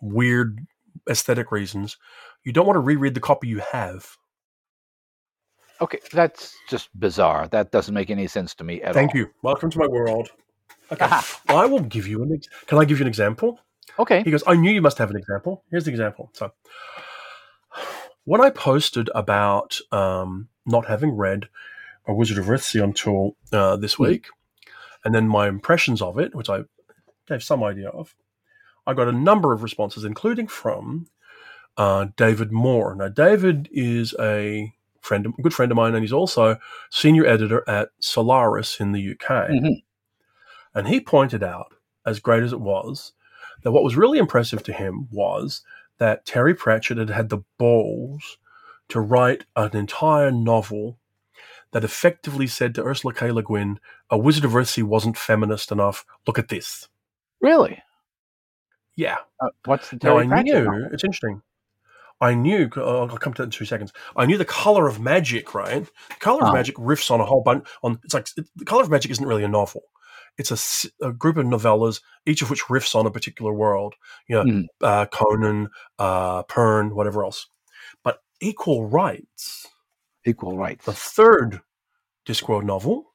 weird 0.00 0.66
aesthetic 1.08 1.50
reasons, 1.50 1.96
you 2.44 2.52
don't 2.52 2.66
want 2.66 2.76
to 2.76 2.80
reread 2.80 3.14
the 3.14 3.20
copy 3.20 3.48
you 3.48 3.60
have. 3.72 4.16
Okay, 5.80 5.98
that's 6.12 6.56
just 6.68 6.88
bizarre. 6.98 7.48
That 7.48 7.70
doesn't 7.70 7.92
make 7.92 8.10
any 8.10 8.26
sense 8.26 8.54
to 8.56 8.64
me 8.64 8.82
at 8.82 8.94
Thank 8.94 9.10
all. 9.10 9.12
Thank 9.12 9.14
you. 9.14 9.30
Welcome 9.42 9.70
to 9.70 9.78
my 9.78 9.86
world. 9.86 10.30
Okay. 10.90 11.06
I 11.48 11.66
will 11.66 11.80
give 11.80 12.06
you 12.06 12.22
an. 12.22 12.32
Ex- 12.32 12.48
Can 12.66 12.78
I 12.78 12.84
give 12.84 12.98
you 12.98 13.04
an 13.04 13.08
example? 13.08 13.60
Okay. 13.98 14.22
He 14.22 14.30
goes, 14.30 14.42
I 14.46 14.54
knew 14.54 14.70
you 14.70 14.82
must 14.82 14.98
have 14.98 15.10
an 15.10 15.16
example. 15.16 15.64
Here's 15.70 15.84
the 15.84 15.90
example. 15.90 16.30
So, 16.32 16.52
when 18.24 18.40
I 18.40 18.50
posted 18.50 19.10
about 19.14 19.78
um, 19.92 20.48
not 20.64 20.86
having 20.86 21.12
read 21.12 21.48
A 22.06 22.14
Wizard 22.14 22.38
of 22.38 22.46
Earthsea 22.46 22.82
until 22.84 23.36
uh, 23.52 23.76
this 23.76 23.94
Hmm. 23.94 24.04
week, 24.04 24.26
and 25.04 25.14
then 25.14 25.28
my 25.28 25.48
impressions 25.48 26.00
of 26.02 26.18
it, 26.18 26.34
which 26.34 26.48
I 26.48 26.60
gave 27.26 27.42
some 27.42 27.62
idea 27.64 27.88
of, 27.88 28.14
I 28.86 28.94
got 28.94 29.08
a 29.08 29.12
number 29.12 29.52
of 29.52 29.62
responses, 29.62 30.04
including 30.04 30.46
from 30.46 31.06
uh, 31.76 32.06
David 32.16 32.52
Moore. 32.52 32.94
Now, 32.94 33.08
David 33.08 33.68
is 33.70 34.14
a 34.18 34.72
friend, 35.02 35.26
a 35.26 35.42
good 35.42 35.52
friend 35.52 35.70
of 35.70 35.76
mine, 35.76 35.94
and 35.94 36.02
he's 36.02 36.12
also 36.12 36.58
senior 36.90 37.26
editor 37.26 37.62
at 37.68 37.90
Solaris 38.00 38.80
in 38.80 38.92
the 38.92 39.00
UK. 39.00 39.50
Mhm. 39.50 39.82
And 40.74 40.88
he 40.88 41.00
pointed 41.00 41.42
out, 41.42 41.74
as 42.06 42.18
great 42.20 42.42
as 42.42 42.52
it 42.52 42.60
was, 42.60 43.12
that 43.62 43.72
what 43.72 43.84
was 43.84 43.96
really 43.96 44.18
impressive 44.18 44.62
to 44.64 44.72
him 44.72 45.08
was 45.10 45.62
that 45.98 46.24
Terry 46.24 46.54
Pratchett 46.54 46.98
had 46.98 47.10
had 47.10 47.28
the 47.28 47.42
balls 47.58 48.38
to 48.88 49.00
write 49.00 49.44
an 49.56 49.76
entire 49.76 50.30
novel 50.30 50.98
that 51.76 51.84
effectively 51.84 52.46
said 52.46 52.74
to 52.74 52.82
Ursula 52.82 53.12
K. 53.12 53.30
Le 53.30 53.42
Guin, 53.42 53.78
A 54.08 54.16
Wizard 54.16 54.46
of 54.46 54.52
Earthsea 54.52 54.82
wasn't 54.82 55.18
feminist 55.18 55.70
enough. 55.70 56.06
Look 56.26 56.38
at 56.38 56.48
this. 56.48 56.88
Really? 57.42 57.82
Yeah. 58.96 59.18
Uh, 59.38 59.48
what's 59.66 59.90
the 59.90 59.98
Now, 60.02 60.16
I 60.16 60.24
knew, 60.42 60.64
novel? 60.64 60.88
it's 60.90 61.04
interesting. 61.04 61.42
I 62.18 62.32
knew, 62.32 62.70
uh, 62.78 63.00
I'll 63.04 63.18
come 63.18 63.34
to 63.34 63.42
that 63.42 63.48
in 63.48 63.50
two 63.50 63.66
seconds. 63.66 63.92
I 64.16 64.24
knew 64.24 64.38
the 64.38 64.46
color 64.46 64.88
of 64.88 64.98
magic, 65.00 65.54
right? 65.54 65.84
The 66.08 66.14
color 66.18 66.44
of 66.44 66.48
Oh. 66.48 66.52
magic 66.54 66.76
riffs 66.76 67.10
on 67.10 67.20
a 67.20 67.26
whole 67.26 67.42
bunch. 67.42 67.68
On 67.82 68.00
it's 68.04 68.14
like 68.14 68.26
it, 68.38 68.46
the 68.56 68.64
color 68.64 68.82
of 68.82 68.88
magic 68.88 69.10
isn't 69.10 69.26
really 69.26 69.44
a 69.44 69.48
novel. 69.48 69.82
It's 70.38 70.86
a 71.02 71.12
group 71.12 71.36
of 71.36 71.44
novellas, 71.44 72.00
each 72.24 72.40
of 72.40 72.48
which 72.48 72.62
riffs 72.70 72.94
on 72.94 73.04
a 73.04 73.10
particular 73.10 73.52
world. 73.52 73.96
You 74.28 74.36
know, 74.36 74.44
Mhm. 74.44 74.64
uh, 74.82 75.04
Conan, 75.12 75.68
uh, 75.98 76.42
Pern, 76.44 76.92
whatever 76.94 77.22
else. 77.22 77.48
But 78.02 78.22
Equal 78.40 78.86
Rites, 78.88 79.66
Equal 80.24 80.56
rites. 80.56 80.86
the 80.86 80.92
third 80.94 81.60
Discworld 82.26 82.64
novel, 82.64 83.14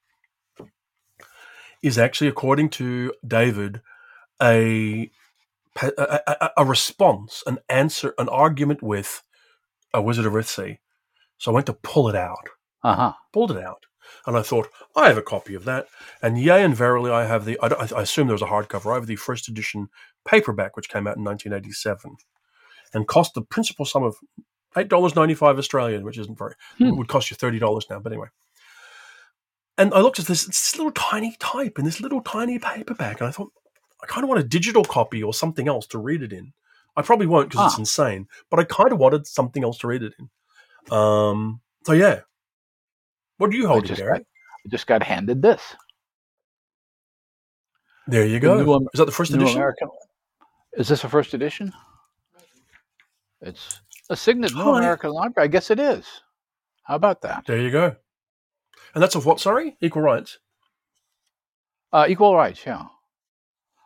is 1.84 1.98
actually, 1.98 2.28
according 2.28 2.70
to 2.70 3.14
David, 3.28 3.82
a 4.42 5.12
a, 5.82 6.20
a, 6.28 6.52
a 6.58 6.66
response, 6.66 7.44
an 7.48 7.60
answer, 7.70 8.14
an 8.18 8.30
argument 8.30 8.84
with 8.84 9.24
a 9.94 10.02
Wizard 10.02 10.26
of 10.26 10.34
Earthsea. 10.34 10.80
So 11.38 11.52
I 11.52 11.56
went 11.56 11.66
to 11.68 11.74
pull 11.74 12.10
it 12.10 12.16
out, 12.16 12.50
Uh 12.84 12.96
huh. 12.96 13.14
pulled 13.34 13.52
it 13.52 13.64
out, 13.64 13.86
and 14.28 14.38
I 14.38 14.42
thought 14.42 14.70
I 14.96 15.08
have 15.08 15.18
a 15.18 15.22
copy 15.24 15.56
of 15.56 15.66
that. 15.66 15.88
And 16.22 16.40
yea, 16.40 16.64
and 16.64 16.76
verily, 16.76 17.12
I 17.12 17.26
have 17.26 17.46
the. 17.46 17.58
I, 17.62 17.68
I 17.98 18.02
assume 18.02 18.28
there 18.28 18.34
was 18.36 18.42
a 18.42 18.48
hardcover. 18.48 18.92
I 18.92 18.96
have 18.96 19.08
the 19.08 19.16
first 19.16 19.48
edition 19.48 19.90
paperback, 20.26 20.76
which 20.76 20.90
came 20.90 21.08
out 21.08 21.18
in 21.18 21.24
1987, 21.24 22.18
and 22.94 23.08
cost 23.08 23.34
the 23.34 23.42
principal 23.42 23.86
sum 23.86 24.04
of 24.04 24.16
eight 24.78 24.90
dollars 24.90 25.16
ninety 25.16 25.36
five 25.36 25.58
Australian, 25.58 26.04
which 26.04 26.18
isn't 26.18 26.38
very. 26.38 26.56
Hmm. 26.78 26.88
It 26.88 26.96
would 26.98 27.08
cost 27.08 27.32
you 27.32 27.38
thirty 27.38 27.60
dollars 27.60 27.88
now, 27.90 28.00
but 28.00 28.12
anyway. 28.12 28.28
And 29.78 29.94
I 29.94 30.00
looked 30.02 30.20
at 30.20 30.26
this, 30.26 30.46
this 30.46 30.76
little 30.78 30.92
tiny 30.92 31.36
type 31.40 31.80
in 31.80 31.86
this 31.86 32.02
little 32.02 32.22
tiny 32.22 32.60
paperback, 32.60 33.20
and 33.22 33.28
I 33.28 33.32
thought, 33.32 33.52
I 34.04 34.06
kind 34.08 34.24
of 34.24 34.30
want 34.30 34.42
a 34.42 34.48
digital 34.48 34.84
copy 34.84 35.24
or 35.24 35.34
something 35.34 35.68
else 35.68 35.88
to 35.88 35.98
read 36.00 36.22
it 36.22 36.34
in. 36.34 36.54
I 36.96 37.02
probably 37.02 37.28
won't 37.28 37.50
because 37.50 37.68
it's 37.68 37.76
Ah. 37.78 37.82
insane, 37.82 38.28
but 38.50 38.60
I 38.60 38.64
kind 38.66 38.92
of 38.92 38.98
wanted 39.00 39.26
something 39.26 39.64
else 39.64 39.78
to 39.80 39.88
read 39.88 40.04
it 40.04 40.14
in. 40.20 40.30
Um, 40.96 41.62
so 41.86 41.94
yeah, 41.94 42.22
what 43.38 43.50
do 43.52 43.58
you 43.58 43.68
hold, 43.68 43.86
Gary? 43.88 44.20
got- 44.20 44.26
I 44.66 44.70
just 44.70 44.88
got 44.88 45.02
handed 45.04 45.42
this. 45.42 45.62
There 48.08 48.26
you 48.26 48.40
go. 48.40 48.62
New 48.62 48.88
Is 48.94 48.98
that 49.00 49.06
the 49.06 49.12
first 49.12 49.32
edition? 49.32 49.58
American. 49.58 49.90
Is 50.74 50.88
this 50.88 51.04
a 51.04 51.10
first 51.10 51.34
edition? 51.34 51.72
It's 53.42 53.82
a 54.10 54.16
Signet 54.16 54.54
New 54.54 54.64
Tiny. 54.64 54.78
American 54.80 55.12
Library. 55.12 55.46
I 55.46 55.48
guess 55.48 55.72
it 55.72 55.80
is. 55.80 56.06
How 56.84 56.96
about 56.96 57.22
that? 57.22 57.46
There 57.48 57.60
you 57.60 57.72
go. 57.72 57.96
And 58.94 59.02
that's 59.02 59.16
of 59.16 59.26
what? 59.26 59.40
Sorry, 59.40 59.78
equal 59.82 60.02
rites. 60.02 60.40
Uh, 61.94 62.06
equal 62.08 62.36
rites, 62.36 62.66
yeah. 62.66 62.86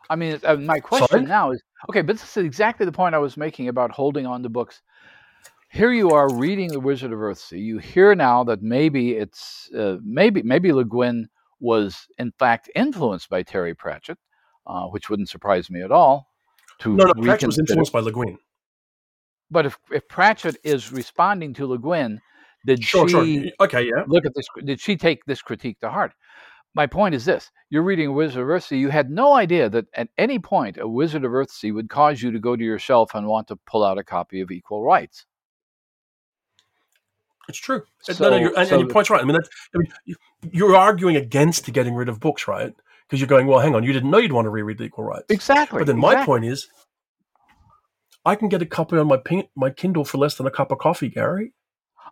I 0.08 0.16
mean, 0.16 0.38
uh, 0.44 0.56
my 0.56 0.78
question 0.78 1.08
Sorry? 1.08 1.22
now 1.22 1.50
is 1.50 1.62
okay, 1.88 2.02
but 2.02 2.18
this 2.18 2.36
is 2.36 2.44
exactly 2.44 2.86
the 2.86 2.92
point 2.92 3.14
I 3.14 3.18
was 3.18 3.36
making 3.36 3.68
about 3.68 3.90
holding 3.90 4.26
on 4.26 4.42
to 4.42 4.48
books. 4.48 4.82
Here 5.70 5.92
you 5.92 6.10
are 6.10 6.32
reading 6.32 6.68
The 6.68 6.80
Wizard 6.80 7.12
of 7.12 7.18
Earthsea. 7.18 7.60
You 7.60 7.78
hear 7.78 8.14
now 8.14 8.44
that 8.44 8.62
maybe 8.62 9.12
it's 9.12 9.68
uh, 9.76 9.96
maybe 10.04 10.42
maybe 10.42 10.72
Le 10.72 10.84
Guin 10.84 11.28
was 11.58 12.06
in 12.18 12.32
fact 12.38 12.70
influenced 12.74 13.28
by 13.28 13.42
Terry 13.42 13.74
Pratchett, 13.74 14.18
uh, 14.66 14.86
which 14.86 15.10
wouldn't 15.10 15.28
surprise 15.28 15.70
me 15.70 15.82
at 15.82 15.90
all. 15.90 16.28
To 16.80 16.94
No, 16.94 17.04
no, 17.04 17.14
Pratchett 17.14 17.48
was 17.48 17.58
influenced 17.58 17.92
by 17.92 18.00
Le 18.00 18.12
Guin. 18.12 18.38
But 19.50 19.66
if, 19.66 19.78
if 19.90 20.06
Pratchett 20.08 20.56
is 20.64 20.92
responding 20.92 21.54
to 21.54 21.66
Le 21.66 21.78
Guin, 21.78 22.20
did 22.66 22.84
Sure, 22.84 23.08
she 23.08 23.42
sure. 23.42 23.52
Okay, 23.60 23.86
yeah. 23.86 24.04
look 24.06 24.26
at 24.26 24.34
this? 24.34 24.46
Did 24.64 24.80
she 24.80 24.96
take 24.96 25.24
this 25.24 25.40
critique 25.40 25.80
to 25.80 25.90
heart? 25.90 26.12
My 26.74 26.86
point 26.86 27.14
is 27.14 27.24
this: 27.24 27.50
you're 27.70 27.82
reading 27.82 28.12
Wizard 28.14 28.42
of 28.42 28.48
Earthsea. 28.48 28.78
You 28.78 28.90
had 28.90 29.10
no 29.10 29.32
idea 29.34 29.70
that 29.70 29.86
at 29.94 30.08
any 30.18 30.38
point 30.38 30.76
a 30.76 30.86
Wizard 30.86 31.24
of 31.24 31.32
Earthsea 31.32 31.72
would 31.72 31.88
cause 31.88 32.20
you 32.22 32.30
to 32.32 32.38
go 32.38 32.54
to 32.54 32.62
your 32.62 32.78
shelf 32.78 33.14
and 33.14 33.26
want 33.26 33.48
to 33.48 33.56
pull 33.66 33.82
out 33.82 33.96
a 33.96 34.04
copy 34.04 34.40
of 34.42 34.50
Equal 34.50 34.82
Rites. 34.82 35.24
It's 37.48 37.58
true. 37.58 37.82
Uh, 38.08 38.14
no, 38.20 38.30
no, 38.30 38.36
you're, 38.36 38.58
and, 38.58 38.68
so 38.68 38.74
and 38.74 38.84
your 38.84 38.92
point's 38.92 39.08
right. 39.08 39.22
I 39.22 39.24
mean, 39.24 39.36
I 39.36 39.78
mean, 39.78 39.92
you- 40.04 40.16
you're 40.50 40.76
arguing 40.76 41.16
against 41.16 41.72
getting 41.72 41.94
rid 41.94 42.08
of 42.08 42.20
books, 42.20 42.48
right? 42.48 42.74
Because 43.06 43.20
you're 43.20 43.28
going, 43.28 43.46
well, 43.46 43.60
hang 43.60 43.74
on, 43.74 43.84
you 43.84 43.92
didn't 43.92 44.10
know 44.10 44.18
you'd 44.18 44.32
want 44.32 44.46
to 44.46 44.50
reread 44.50 44.78
the 44.78 44.84
equal 44.84 45.04
rites. 45.04 45.26
Exactly. 45.28 45.78
But 45.78 45.86
then 45.86 45.98
my 45.98 46.24
point 46.24 46.44
is, 46.44 46.68
I 48.24 48.34
can 48.34 48.48
get 48.48 48.62
a 48.62 48.66
copy 48.66 48.98
on 48.98 49.06
my 49.06 49.16
pin, 49.16 49.44
my 49.54 49.70
Kindle 49.70 50.04
for 50.04 50.18
less 50.18 50.34
than 50.34 50.46
a 50.46 50.50
cup 50.50 50.72
of 50.72 50.78
coffee, 50.78 51.08
Gary. 51.08 51.52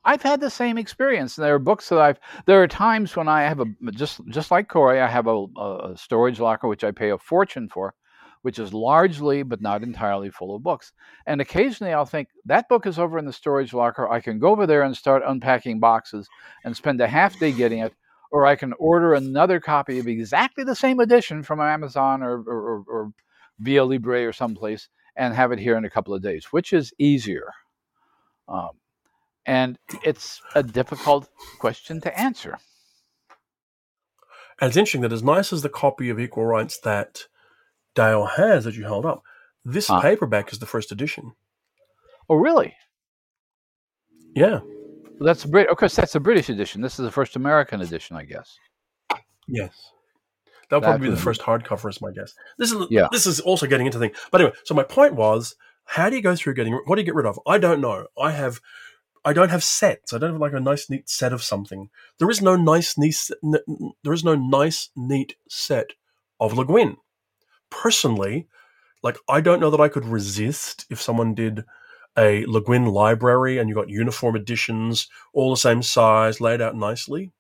I've 0.05 0.23
had 0.23 0.41
the 0.41 0.51
same 0.51 0.79
experience. 0.79 1.37
There 1.37 1.55
are 1.55 1.59
books 1.59 1.89
that 1.89 1.99
I've. 1.99 2.19
There 2.47 2.63
are 2.63 2.69
times 2.69 3.17
when 3.17 3.29
I 3.29 3.43
have 3.43 3.61
a 3.61 3.67
just 3.93 4.21
just 4.29 4.51
like 4.51 4.69
Corey. 4.69 5.01
I 5.01 5.09
have 5.09 5.27
a, 5.27 5.47
a 5.57 5.95
storage 5.97 6.41
locker 6.41 6.69
which 6.69 6.85
I 6.85 6.91
pay 6.91 7.11
a 7.11 7.19
fortune 7.19 7.69
for, 7.69 7.95
which 8.43 8.59
is 8.59 8.73
largely 8.73 9.43
but 9.43 9.61
not 9.61 9.83
entirely 9.83 10.31
full 10.31 10.55
of 10.55 10.63
books. 10.63 10.93
And 11.27 11.41
occasionally 11.41 11.93
I'll 11.93 12.07
think 12.07 12.29
that 12.45 12.69
book 12.69 12.87
is 12.87 12.99
over 12.99 13.19
in 13.19 13.25
the 13.25 13.33
storage 13.33 13.73
locker. 13.73 14.09
I 14.09 14.21
can 14.21 14.39
go 14.39 14.51
over 14.51 14.67
there 14.67 14.83
and 14.83 14.97
start 14.97 15.23
unpacking 15.27 15.81
boxes 15.81 16.29
and 16.65 16.77
spend 16.77 17.01
a 17.01 17.09
half 17.09 17.39
day 17.39 17.53
getting 17.53 17.81
it, 17.81 17.95
or 18.31 18.47
I 18.47 18.57
can 18.57 18.73
order 18.79 19.15
another 19.15 19.61
copy 19.61 19.99
of 19.99 20.09
exactly 20.09 20.65
the 20.65 20.75
same 20.75 21.01
edition 21.01 21.43
from 21.43 21.61
Amazon 21.61 22.23
or 22.23 22.43
or, 22.43 22.61
or, 22.61 22.85
or 22.89 23.13
Via 23.61 23.85
Libre 23.85 24.27
or 24.27 24.33
someplace 24.33 24.89
and 25.17 25.33
have 25.35 25.53
it 25.53 25.59
here 25.59 25.77
in 25.77 25.85
a 25.85 25.91
couple 25.91 26.13
of 26.13 26.23
days, 26.23 26.47
which 26.47 26.73
is 26.73 26.93
easier. 26.99 27.53
Um, 28.49 28.71
and 29.47 29.79
it's 30.05 30.41
a 30.55 30.63
difficult 30.63 31.29
question 31.59 32.01
to 32.03 32.19
answer. 32.19 32.59
And 34.61 34.69
it's 34.69 34.77
interesting 34.77 35.01
that 35.03 35.13
as 35.13 35.23
nice 35.23 35.53
as 35.53 35.63
the 35.63 35.69
copy 35.69 36.11
of 36.11 36.21
Equal 36.21 36.47
Rites 36.47 36.79
that 36.81 37.25
Dale 37.95 38.25
has 38.25 38.65
that 38.65 38.77
you 38.77 38.85
held 38.85 39.05
up, 39.05 39.23
this 39.65 39.89
paperback 39.89 40.53
is 40.53 40.59
the 40.59 40.67
first 40.67 40.93
edition. 40.93 41.33
Oh, 42.29 42.37
really? 42.37 42.75
Yeah. 44.35 44.61
That's 45.21 45.45
Brit. 45.45 45.69
Of 45.69 45.77
course, 45.77 45.95
that's 45.95 46.13
the 46.13 46.21
British 46.21 46.49
edition. 46.49 46.81
This 46.83 46.99
is 46.99 47.05
the 47.05 47.11
first 47.11 47.37
American 47.37 47.81
edition, 47.81 48.17
I 48.17 48.25
guess. 48.25 48.57
Yes. 49.47 49.90
That'll 50.69 50.81
That 50.81 50.87
probably 50.87 51.09
be 51.09 51.15
the 51.15 51.21
first 51.21 51.42
hardcover, 51.42 51.90
is 51.90 52.01
my 52.01 52.11
guess. 52.11 52.35
This 52.59 52.73
is 52.73 52.87
Yeah. 52.90 53.09
this 53.13 53.27
is 53.27 53.40
also 53.40 53.67
getting 53.67 53.87
into 53.87 53.99
the 53.99 54.09
thing. 54.09 54.17
But 54.31 54.40
anyway, 54.40 54.57
so 54.65 54.75
my 54.75 54.83
point 54.83 55.15
was, 55.15 55.57
how 55.85 56.09
do 56.09 56.17
you 56.17 56.23
go 56.23 56.35
through 56.35 56.55
getting 56.55 56.73
what 56.87 56.97
do 56.97 57.03
you 57.03 57.07
get 57.07 57.15
rid 57.15 57.27
of? 57.27 57.38
I 57.47 57.59
don't 57.59 57.81
know. 57.81 58.07
I 58.19 58.31
have 58.31 58.61
I 59.25 59.33
don't 59.33 59.50
have 59.50 59.64
sets. 59.64 60.12
I 60.12 60.18
don't 60.18 60.33
have 60.33 60.40
like 60.40 60.52
a 60.52 60.60
nice 60.60 60.90
neat 60.90 61.08
set 61.08 61.33
of 61.33 61.42
something. 61.42 61.88
There 62.18 62.29
is 62.31 62.42
no 62.42 62.56
nice 62.56 62.98
neat 62.98 63.16
n- 63.42 63.92
there 64.02 64.12
is 64.12 64.25
no 64.25 64.35
nice 64.35 64.90
neat 64.96 65.37
set 65.48 65.90
of 66.40 66.52
Le 66.58 66.64
Guin. 66.66 66.96
Personally, 67.70 68.46
like 69.02 69.16
I 69.29 69.40
don't 69.40 69.60
know 69.60 69.70
that 69.70 69.81
I 69.81 69.88
could 69.88 70.04
resist 70.06 70.87
if 70.90 71.00
someone 71.00 71.35
did 71.35 71.64
a 72.16 72.44
Le 72.46 72.60
Guin 72.62 72.87
library 72.87 73.58
and 73.58 73.68
you 73.68 73.75
got 73.75 73.88
uniform 73.88 74.37
editions, 74.37 75.08
all 75.33 75.50
the 75.50 75.56
same 75.56 75.83
size, 75.83 76.40
laid 76.40 76.60
out 76.60 76.77
nicely. 76.77 77.33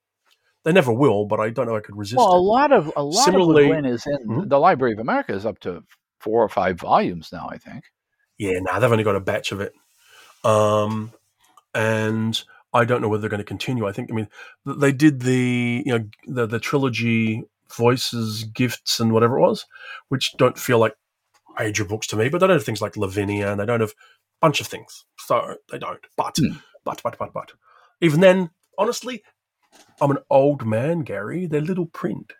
They 0.64 0.72
never 0.72 0.92
will, 0.92 1.26
but 1.26 1.38
I 1.40 1.50
don't 1.50 1.66
know 1.66 1.76
I 1.76 1.80
could 1.80 1.96
resist 1.96 2.16
Well, 2.16 2.32
a 2.32 2.38
it. 2.38 2.40
lot 2.40 2.72
of 2.72 2.92
a 2.96 3.02
lot 3.04 3.24
Similarly- 3.24 3.64
of 3.64 3.70
Le 3.70 3.74
Guin 3.82 3.84
is 3.84 4.06
in 4.06 4.26
Mhm. 4.26 4.48
the 4.48 4.58
Library 4.58 4.94
of 4.94 4.98
America 4.98 5.32
is 5.34 5.44
up 5.46 5.58
to 5.60 5.84
four 6.20 6.42
or 6.42 6.48
five 6.48 6.80
volumes 6.80 7.28
now. 7.32 7.46
I 7.50 7.58
think. 7.58 7.84
Yeah, 8.38 8.58
nah, 8.60 8.78
they've 8.78 8.90
only 8.90 9.04
got 9.04 9.14
a 9.16 9.20
batch 9.20 9.52
of 9.52 9.60
it. 9.60 9.74
Um, 10.42 11.12
and 11.74 12.42
I 12.72 12.84
don't 12.84 13.00
know 13.00 13.08
whether 13.08 13.20
they're 13.22 13.30
going 13.30 13.38
to 13.38 13.44
continue. 13.44 13.86
I 13.86 13.92
think, 13.92 14.10
I 14.10 14.14
mean, 14.14 14.28
they 14.64 14.92
did 14.92 15.20
the, 15.20 15.82
you 15.86 15.98
know, 15.98 16.04
the, 16.26 16.46
the 16.46 16.58
trilogy 16.60 17.44
Voices, 17.76 18.44
Gifts, 18.44 19.00
and 19.00 19.12
whatever 19.12 19.38
it 19.38 19.42
was, 19.42 19.66
which 20.08 20.34
don't 20.36 20.58
feel 20.58 20.78
like 20.78 20.94
major 21.58 21.84
books 21.84 22.06
to 22.08 22.16
me, 22.16 22.28
but 22.28 22.38
they 22.38 22.46
don't 22.46 22.56
have 22.56 22.64
things 22.64 22.80
like 22.82 22.96
Lavinia 22.96 23.50
and 23.50 23.60
they 23.60 23.66
don't 23.66 23.80
have 23.80 23.90
a 23.90 23.94
bunch 24.40 24.60
of 24.60 24.66
things. 24.66 25.04
So 25.18 25.56
they 25.70 25.78
don't. 25.78 26.00
But, 26.16 26.36
Hmm. 26.38 26.58
but, 26.84 27.00
but, 27.02 27.16
but, 27.18 27.32
but. 27.32 27.52
Even 28.00 28.20
then, 28.20 28.50
honestly, 28.78 29.22
I'm 30.00 30.10
an 30.10 30.18
old 30.30 30.66
man, 30.66 31.00
Gary. 31.00 31.46
They're 31.46 31.60
little 31.60 31.86
print. 31.86 32.32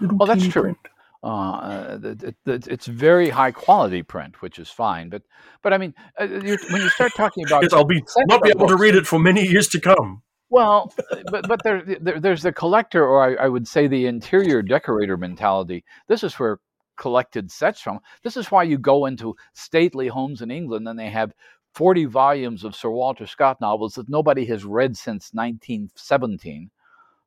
Little 0.00 0.16
Well, 0.18 0.26
that's 0.26 0.46
true. 0.48 0.62
print. 0.62 0.78
Uh, 1.24 1.98
it, 2.02 2.22
it, 2.22 2.36
it- 2.46 2.66
it's 2.68 2.86
very 2.86 3.30
high 3.30 3.50
quality 3.50 4.02
print, 4.02 4.42
which 4.42 4.58
is 4.58 4.68
fine. 4.68 5.08
But 5.08 5.22
but 5.62 5.72
I 5.72 5.78
mean, 5.78 5.94
uh, 6.20 6.24
you 6.24 6.58
when 6.70 6.82
you 6.82 6.90
start 6.90 7.12
talking 7.16 7.44
about 7.48 7.62
Yes, 7.62 7.72
I'll 7.72 7.84
be 7.84 8.02
not 8.26 8.42
be 8.42 8.50
able 8.50 8.68
to 8.68 8.76
read 8.76 8.94
it 8.94 9.06
for 9.06 9.18
many 9.18 9.42
years 9.46 9.68
to 9.68 9.80
come. 9.80 10.22
Well, 10.50 10.92
but 11.30 11.48
but 11.48 11.62
there, 11.64 11.82
there 11.82 12.20
there's 12.20 12.42
the 12.42 12.52
collector, 12.52 13.04
or 13.06 13.40
I, 13.40 13.46
I 13.46 13.48
would 13.48 13.66
say 13.66 13.86
the 13.86 14.06
interior 14.06 14.62
decorator 14.62 15.16
mentality. 15.16 15.82
This 16.08 16.22
is 16.22 16.38
where 16.38 16.58
collected 16.96 17.50
sets 17.50 17.80
from. 17.80 17.98
This 18.22 18.36
is 18.36 18.50
why 18.50 18.62
you 18.62 18.78
go 18.78 19.06
into 19.06 19.34
stately 19.54 20.08
homes 20.08 20.42
in 20.42 20.50
England 20.50 20.86
and 20.86 20.98
they 20.98 21.10
have 21.10 21.32
40 21.74 22.04
volumes 22.04 22.62
of 22.62 22.76
Sir 22.76 22.90
Walter 22.90 23.26
Scott 23.26 23.60
novels 23.60 23.94
that 23.94 24.08
nobody 24.08 24.44
has 24.46 24.64
read 24.64 24.96
since 24.96 25.30
1917. 25.32 26.70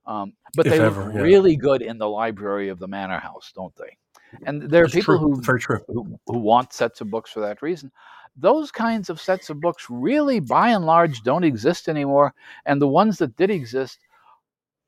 Um, 0.07 0.33
but 0.55 0.65
If 0.65 0.73
they 0.73 0.79
ever, 0.79 1.05
look 1.05 1.15
yeah. 1.15 1.21
really 1.21 1.55
good 1.55 1.81
in 1.81 1.97
the 1.97 2.07
library 2.07 2.69
of 2.69 2.79
the 2.79 2.87
manor 2.87 3.19
house, 3.19 3.51
don't 3.53 3.75
they? 3.75 3.97
And 4.45 4.61
there 4.61 4.83
are 4.83 4.89
people 4.89 5.41
true. 5.41 5.79
who 5.87 5.93
who, 5.93 6.19
who 6.25 6.37
want 6.39 6.73
sets 6.73 7.01
of 7.01 7.09
books 7.09 7.31
for 7.31 7.41
that 7.41 7.61
reason. 7.61 7.91
Those 8.35 8.71
kinds 8.71 9.09
of 9.09 9.19
sets 9.19 9.49
of 9.49 9.59
books 9.59 9.87
really, 9.89 10.39
by 10.39 10.69
and 10.69 10.85
large, 10.85 11.23
don't 11.23 11.43
exist 11.43 11.89
anymore. 11.89 12.33
And 12.65 12.81
the 12.81 12.87
ones 12.87 13.17
that 13.17 13.35
did 13.35 13.49
exist 13.49 13.99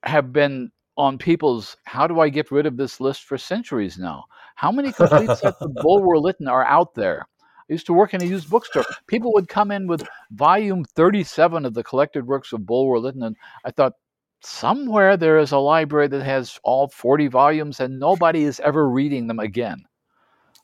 have 0.03 0.31
been 0.31 0.71
on 0.97 1.17
people's 1.17 1.77
how 1.85 2.07
do 2.07 2.19
I 2.19 2.29
get 2.29 2.51
rid 2.51 2.65
of 2.65 2.77
this 2.77 2.99
list 2.99 3.23
for 3.23 3.37
centuries 3.37 3.97
now. 3.97 4.25
How 4.55 4.71
many 4.71 4.91
complete 4.91 5.29
sets 5.37 5.61
of 5.61 5.73
Bulwer 5.75 6.19
Lytton 6.19 6.47
are 6.47 6.65
out 6.65 6.93
there? 6.93 7.27
I 7.41 7.73
used 7.73 7.85
to 7.85 7.93
work 7.93 8.13
in 8.13 8.21
a 8.21 8.25
used 8.25 8.49
bookstore. 8.49 8.83
People 9.07 9.31
would 9.33 9.47
come 9.47 9.71
in 9.71 9.87
with 9.87 10.05
volume 10.31 10.83
37 10.83 11.65
of 11.65 11.73
the 11.73 11.83
collected 11.83 12.27
works 12.27 12.51
of 12.51 12.65
Bulwer 12.65 12.99
Lytton, 12.99 13.23
and 13.23 13.35
I 13.63 13.71
thought, 13.71 13.93
somewhere 14.41 15.17
there 15.17 15.39
is 15.39 15.51
a 15.51 15.57
library 15.57 16.07
that 16.07 16.23
has 16.23 16.59
all 16.63 16.87
40 16.87 17.27
volumes, 17.27 17.79
and 17.79 17.99
nobody 17.99 18.43
is 18.43 18.59
ever 18.59 18.87
reading 18.87 19.27
them 19.27 19.39
again. 19.39 19.85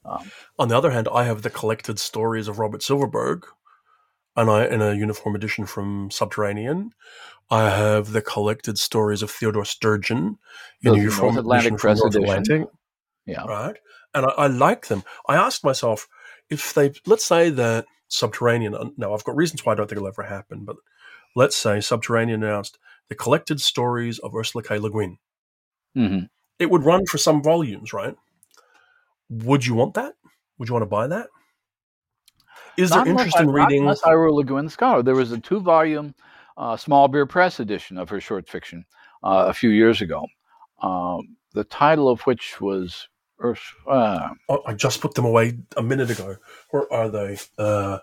Um, 0.05 0.31
On 0.59 0.67
the 0.67 0.77
other 0.77 0.91
hand, 0.91 1.07
I 1.11 1.23
have 1.23 1.41
the 1.41 1.49
collected 1.49 1.99
stories 1.99 2.47
of 2.47 2.59
Robert 2.59 2.83
Silverberg, 2.83 3.45
and 4.35 4.49
I 4.49 4.65
in 4.65 4.81
a 4.81 4.93
uniform 4.93 5.35
edition 5.35 5.65
from 5.65 6.11
Subterranean. 6.11 6.91
I 7.49 7.69
have 7.69 8.11
the 8.11 8.21
collected 8.21 8.77
stories 8.77 9.21
of 9.21 9.29
Theodore 9.29 9.65
Sturgeon 9.65 10.37
in 10.81 10.93
a 10.93 10.97
uniform 10.97 11.35
North 11.35 11.45
Atlantic 11.45 11.73
edition 11.73 11.77
from 11.77 11.89
Press 11.89 11.99
North. 12.01 12.15
Atlantic, 12.15 12.67
yeah. 13.25 13.45
right? 13.45 13.77
And 14.13 14.25
I, 14.25 14.29
I 14.29 14.47
like 14.47 14.87
them. 14.87 15.03
I 15.27 15.35
asked 15.35 15.63
myself 15.63 16.07
if 16.49 16.73
they, 16.73 16.93
let's 17.05 17.25
say 17.25 17.49
that 17.51 17.85
Subterranean. 18.07 18.93
Now, 18.97 19.13
I've 19.13 19.23
got 19.23 19.35
reasons 19.35 19.65
why 19.65 19.73
I 19.73 19.75
don't 19.75 19.87
think 19.87 19.97
it'll 19.97 20.07
ever 20.07 20.23
happen, 20.23 20.65
but 20.65 20.77
let's 21.35 21.55
say 21.55 21.81
Subterranean 21.81 22.43
announced 22.43 22.77
the 23.09 23.15
collected 23.15 23.61
stories 23.61 24.19
of 24.19 24.35
Ursula 24.35 24.63
K. 24.63 24.77
Le 24.79 24.89
Guin. 24.91 25.17
hmm 25.93 26.19
It 26.59 26.69
would 26.69 26.83
run 26.83 27.05
for 27.05 27.17
some 27.17 27.41
volumes, 27.43 27.93
right? 27.93 28.15
Would 29.29 29.65
you 29.65 29.73
want 29.75 29.93
that? 29.95 30.13
Would 30.57 30.69
you 30.69 30.73
want 30.73 30.83
to 30.83 30.87
buy 30.89 31.07
that? 31.07 31.27
Is 32.77 32.89
there 32.89 32.99
Not 32.99 33.07
unless 33.07 33.21
interest 33.25 33.37
I- 33.37 33.43
in 33.43 33.49
reading? 33.51 33.81
Unless 33.83 34.03
I 34.03 34.13
were 34.15 34.25
a 34.27 34.33
Le 34.33 34.43
Guin 34.43 34.69
scholar. 34.69 35.01
There 35.03 35.15
was 35.15 35.31
a 35.31 35.39
two 35.39 35.59
volume 35.59 36.13
uh, 36.57 36.77
small 36.77 37.07
beer 37.07 37.25
press 37.25 37.59
edition 37.59 37.97
of 37.97 38.09
her 38.09 38.19
short 38.21 38.47
fiction 38.49 38.85
uh, 39.23 39.45
a 39.47 39.53
few 39.53 39.69
years 39.69 40.01
ago. 40.01 40.25
Um, 40.81 41.37
the 41.53 41.63
title 41.63 42.09
of 42.09 42.21
which 42.21 42.59
was 42.61 43.07
Urs- 43.41 43.59
uh, 43.87 44.29
Oh, 44.49 44.61
I 44.65 44.73
just 44.73 45.01
put 45.01 45.13
them 45.15 45.25
away 45.25 45.57
a 45.77 45.83
minute 45.83 46.09
ago. 46.09 46.35
Where 46.71 46.91
are 46.91 47.09
they? 47.09 47.37
Uh, 47.57 47.99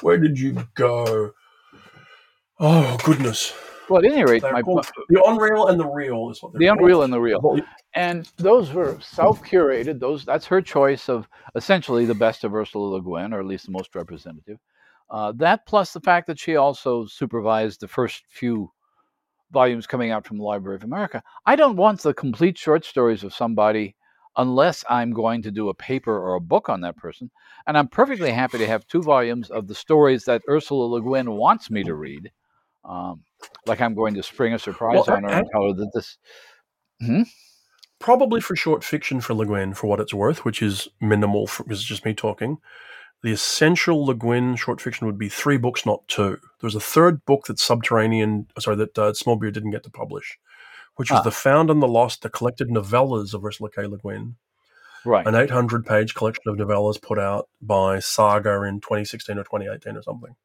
where 0.00 0.18
did 0.18 0.38
you 0.38 0.66
go? 0.74 1.32
Oh 2.60 2.96
goodness! 3.04 3.52
Well, 3.92 4.04
at 4.04 4.10
any 4.10 4.24
rate, 4.24 4.42
my, 4.42 4.62
called- 4.62 4.86
the 5.08 5.22
Unreal 5.24 5.68
and 5.68 5.78
the 5.78 5.86
Real 5.86 6.30
is 6.30 6.42
what 6.42 6.52
the 6.52 6.66
called. 6.66 6.78
Unreal 6.78 7.02
and 7.02 7.12
the 7.12 7.20
Real. 7.20 7.60
And 7.94 8.30
those 8.36 8.72
were 8.72 8.98
self-curated. 9.00 10.00
Those 10.00 10.24
that's 10.24 10.46
her 10.46 10.60
choice 10.62 11.08
of 11.08 11.28
essentially 11.54 12.04
the 12.04 12.14
best 12.14 12.44
of 12.44 12.54
Ursula 12.54 12.96
Le 12.96 13.02
Guin, 13.02 13.32
or 13.32 13.40
at 13.40 13.46
least 13.46 13.66
the 13.66 13.72
most 13.72 13.94
representative. 13.94 14.58
Uh, 15.10 15.32
that 15.36 15.66
plus 15.66 15.92
the 15.92 16.00
fact 16.00 16.26
that 16.26 16.38
she 16.38 16.56
also 16.56 17.04
supervised 17.06 17.80
the 17.80 17.88
first 17.88 18.24
few 18.28 18.70
volumes 19.52 19.86
coming 19.86 20.10
out 20.10 20.26
from 20.26 20.38
the 20.38 20.44
Library 20.44 20.76
of 20.76 20.84
America. 20.84 21.22
I 21.44 21.56
don't 21.56 21.76
want 21.76 22.00
the 22.00 22.14
complete 22.14 22.56
short 22.56 22.84
stories 22.86 23.22
of 23.22 23.34
somebody 23.34 23.94
unless 24.38 24.82
I'm 24.88 25.12
going 25.12 25.42
to 25.42 25.50
do 25.50 25.68
a 25.68 25.74
paper 25.74 26.16
or 26.16 26.36
a 26.36 26.40
book 26.40 26.70
on 26.70 26.80
that 26.80 26.96
person. 26.96 27.30
And 27.66 27.76
I'm 27.76 27.88
perfectly 27.88 28.32
happy 28.32 28.56
to 28.56 28.66
have 28.66 28.86
two 28.86 29.02
volumes 29.02 29.50
of 29.50 29.68
the 29.68 29.74
stories 29.74 30.24
that 30.24 30.40
Ursula 30.48 30.84
Le 30.84 31.02
Guin 31.02 31.32
wants 31.32 31.70
me 31.70 31.84
to 31.84 31.94
read. 31.94 32.30
Um, 32.84 33.22
like 33.66 33.80
I'm 33.80 33.94
going 33.94 34.14
to 34.14 34.22
spring 34.22 34.54
a 34.54 34.58
surprise 34.58 34.94
Well, 35.06 35.16
on 35.16 35.22
her 35.24 35.28
and 35.30 35.46
tell 35.52 35.68
her 35.68 35.72
that 35.74 35.90
this. 35.94 36.18
probably 37.98 38.40
for 38.40 38.56
short 38.56 38.82
fiction 38.82 39.20
for 39.20 39.34
Le 39.34 39.46
Guin, 39.46 39.74
for 39.74 39.86
what 39.86 40.00
it's 40.00 40.14
worth, 40.14 40.44
which 40.44 40.62
is 40.62 40.88
minimal. 41.00 41.46
For, 41.46 41.64
is 41.70 41.82
just 41.84 42.04
me 42.04 42.14
talking. 42.14 42.58
The 43.22 43.30
essential 43.32 44.04
Le 44.04 44.14
Guin 44.14 44.56
short 44.56 44.80
fiction 44.80 45.06
would 45.06 45.18
be 45.18 45.28
three 45.28 45.56
books, 45.56 45.86
not 45.86 46.06
two. 46.08 46.38
There 46.60 46.66
was 46.66 46.74
a 46.74 46.80
third 46.80 47.24
book 47.24 47.46
that 47.46 47.60
Subterranean, 47.60 48.48
sorry, 48.58 48.76
that 48.76 48.98
uh, 48.98 49.12
Small 49.14 49.36
Beer 49.36 49.52
didn't 49.52 49.70
get 49.70 49.84
to 49.84 49.90
publish, 49.90 50.38
which 50.96 51.10
was 51.10 51.20
Ah. 51.20 51.22
The 51.22 51.30
Found 51.30 51.70
and 51.70 51.80
the 51.80 51.86
Lost, 51.88 52.22
the 52.22 52.30
collected 52.30 52.68
novellas 52.68 53.32
of 53.32 53.44
Ursula 53.44 53.70
K. 53.70 53.86
Le 53.86 53.98
Guin. 53.98 54.36
Right. 55.04 55.26
an 55.26 55.34
800 55.34 55.84
page 55.84 56.14
collection 56.14 56.44
of 56.46 56.56
novellas 56.56 57.00
put 57.02 57.18
out 57.18 57.48
by 57.60 57.98
Saga 57.98 58.62
in 58.62 58.80
2016 58.80 59.36
or 59.36 59.42
2018 59.42 59.96
or 59.96 60.02
something. 60.02 60.36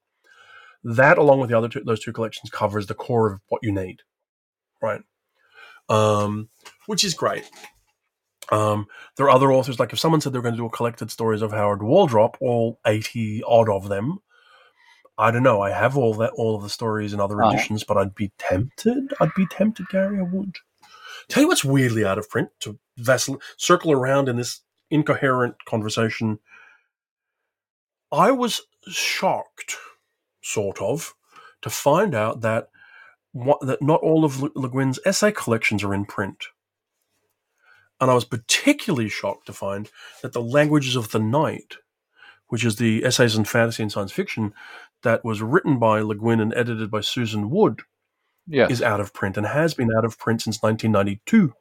That, 0.83 1.17
along 1.17 1.39
with 1.39 1.49
the 1.49 1.57
other 1.57 1.69
two, 1.69 1.81
those 1.83 2.03
two 2.03 2.13
collections, 2.13 2.49
covers 2.49 2.87
the 2.87 2.93
core 2.93 3.33
of 3.33 3.41
what 3.49 3.63
you 3.63 3.71
need, 3.71 4.01
right? 4.81 5.01
Um, 5.89 6.49
which 6.85 7.03
is 7.03 7.13
great. 7.13 7.49
Um, 8.51 8.87
there 9.17 9.25
are 9.25 9.29
other 9.31 9.51
authors, 9.51 9.79
like 9.79 9.91
if 9.93 9.99
someone 9.99 10.21
said 10.21 10.31
they 10.33 10.37
were 10.37 10.43
going 10.43 10.55
to 10.55 10.61
do 10.61 10.65
a 10.65 10.69
collected 10.69 11.11
stories 11.11 11.41
of 11.41 11.51
Howard 11.51 11.79
Waldrop, 11.81 12.35
all 12.39 12.79
80 12.85 13.43
odd 13.45 13.69
of 13.69 13.89
them, 13.89 14.19
I 15.17 15.31
don't 15.31 15.43
know. 15.43 15.61
I 15.61 15.71
have 15.71 15.97
all 15.97 16.13
that, 16.15 16.31
all 16.35 16.55
of 16.55 16.63
the 16.63 16.69
stories 16.69 17.11
in 17.13 17.19
other 17.19 17.41
Uh-huh. 17.41 17.51
editions, 17.51 17.83
but 17.83 17.97
I'd 17.97 18.15
be 18.15 18.31
tempted. 18.37 19.13
I'd 19.19 19.33
be 19.35 19.47
tempted, 19.47 19.87
Gary. 19.89 20.19
I 20.19 20.23
would. 20.23 20.57
Tell 21.27 21.41
you 21.41 21.47
what's 21.49 21.65
weirdly 21.65 22.05
out 22.05 22.17
of 22.19 22.29
print 22.29 22.49
to 22.61 22.79
vessel 22.97 23.41
circle 23.57 23.91
around 23.91 24.29
in 24.29 24.37
this 24.37 24.61
incoherent 24.89 25.55
conversation. 25.65 26.39
I 28.11 28.31
was 28.31 28.61
shocked, 28.87 29.75
sort 30.47 30.81
of, 30.81 31.13
to 31.61 31.69
find 31.69 32.15
out 32.15 32.41
that 32.41 32.69
what, 33.31 33.59
that 33.61 33.81
not 33.81 34.01
all 34.01 34.25
of 34.25 34.41
Le 34.41 34.69
Guin's 34.69 34.99
essay 35.05 35.31
collections 35.31 35.83
are 35.83 35.93
in 35.93 36.05
print. 36.05 36.45
And 37.99 38.11
I 38.11 38.13
was 38.13 38.25
particularly 38.25 39.09
shocked 39.09 39.47
to 39.47 39.53
find 39.53 39.89
that 40.21 40.33
the 40.33 40.41
Languages 40.41 40.95
of 40.95 41.11
the 41.11 41.19
Night, 41.19 41.75
which 42.47 42.63
is 42.63 42.75
the 42.75 43.03
essays 43.03 43.35
in 43.35 43.43
fantasy 43.45 43.83
and 43.83 43.91
science 43.91 44.11
fiction 44.11 44.53
that 45.03 45.25
was 45.25 45.41
written 45.41 45.79
by 45.79 45.99
Le 46.01 46.15
Guin 46.15 46.39
and 46.39 46.53
edited 46.55 46.89
by 46.91 47.01
Susan 47.01 47.49
Wood, 47.49 47.81
Yes. 48.49 48.71
is 48.71 48.81
out 48.81 49.01
of 49.01 49.13
print 49.13 49.35
and 49.35 49.45
has 49.45 49.73
been 49.73 49.89
out 49.97 50.05
of 50.05 50.17
print 50.17 50.41
since 50.41 50.61
1992. 50.63 51.53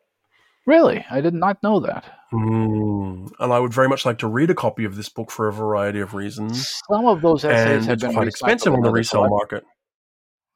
Really? 0.66 1.04
I 1.10 1.20
did 1.20 1.32
not 1.34 1.62
know 1.62 1.78
that. 1.80 2.04
Mm. 2.32 3.30
And 3.38 3.52
I 3.52 3.58
would 3.60 3.72
very 3.72 3.88
much 3.88 4.04
like 4.04 4.18
to 4.18 4.26
read 4.26 4.50
a 4.50 4.54
copy 4.54 4.84
of 4.84 4.96
this 4.96 5.08
book 5.08 5.30
for 5.30 5.46
a 5.46 5.52
variety 5.52 6.00
of 6.00 6.12
reasons. 6.14 6.80
Some 6.90 7.06
of 7.06 7.22
those 7.22 7.44
essays 7.44 7.86
And 7.86 7.86
have 7.86 8.00
been 8.00 8.12
quite 8.14 8.26
expensive 8.28 8.72
on 8.74 8.80
the 8.80 8.90
resale 8.90 9.26
collections. 9.26 9.38
market. 9.52 9.64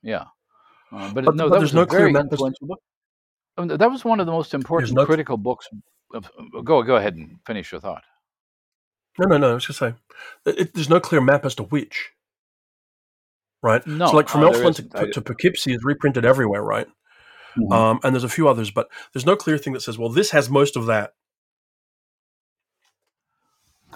Yeah. 0.02 0.24
Uh, 0.92 1.12
but, 1.14 1.24
But- 1.26 1.36
no, 1.36 1.44
but 1.44 1.50
that 1.54 1.58
there's 1.60 1.62
was 1.62 1.74
no 1.74 1.86
clear 1.86 2.00
very 2.00 2.12
map 2.12 2.24
as- 2.26 2.32
influential 2.32 2.66
book. 2.66 2.80
I 3.56 3.60
mean, 3.64 3.76
that 3.78 3.90
was 3.90 4.04
one 4.04 4.18
of 4.20 4.26
the 4.26 4.32
most 4.32 4.52
important 4.54 4.92
no- 4.94 5.06
critical 5.06 5.36
books. 5.36 5.68
Of, 6.12 6.28
go 6.64 6.82
go 6.82 6.96
ahead 6.96 7.14
and 7.14 7.38
finish 7.46 7.70
your 7.70 7.80
thought. 7.80 8.02
No, 9.18 9.28
no, 9.28 9.36
no. 9.38 9.50
I 9.52 9.54
was 9.54 9.64
just 9.66 9.78
saying, 9.78 9.94
it, 10.44 10.58
it- 10.58 10.74
there's 10.74 10.88
no 10.90 10.98
clear 10.98 11.20
map 11.20 11.44
as 11.44 11.54
to 11.56 11.62
which. 11.64 12.10
Right. 13.62 13.86
No, 13.86 14.06
so, 14.06 14.16
like 14.16 14.28
from 14.28 14.42
uh, 14.42 14.50
Elfland 14.50 14.90
to, 14.98 15.12
to 15.12 15.20
Poughkeepsie 15.20 15.74
is 15.74 15.84
reprinted 15.84 16.24
everywhere, 16.24 16.62
right? 16.62 16.88
Mhm. 17.56 17.72
Um, 17.72 18.00
and 18.02 18.14
there's 18.14 18.24
a 18.24 18.28
few 18.28 18.48
others, 18.48 18.70
but 18.70 18.88
there's 19.12 19.26
no 19.26 19.36
clear 19.36 19.58
thing 19.58 19.72
that 19.72 19.80
says, 19.80 19.98
well, 19.98 20.08
this 20.08 20.30
has 20.30 20.48
most 20.50 20.76
of 20.76 20.86
that. 20.86 21.12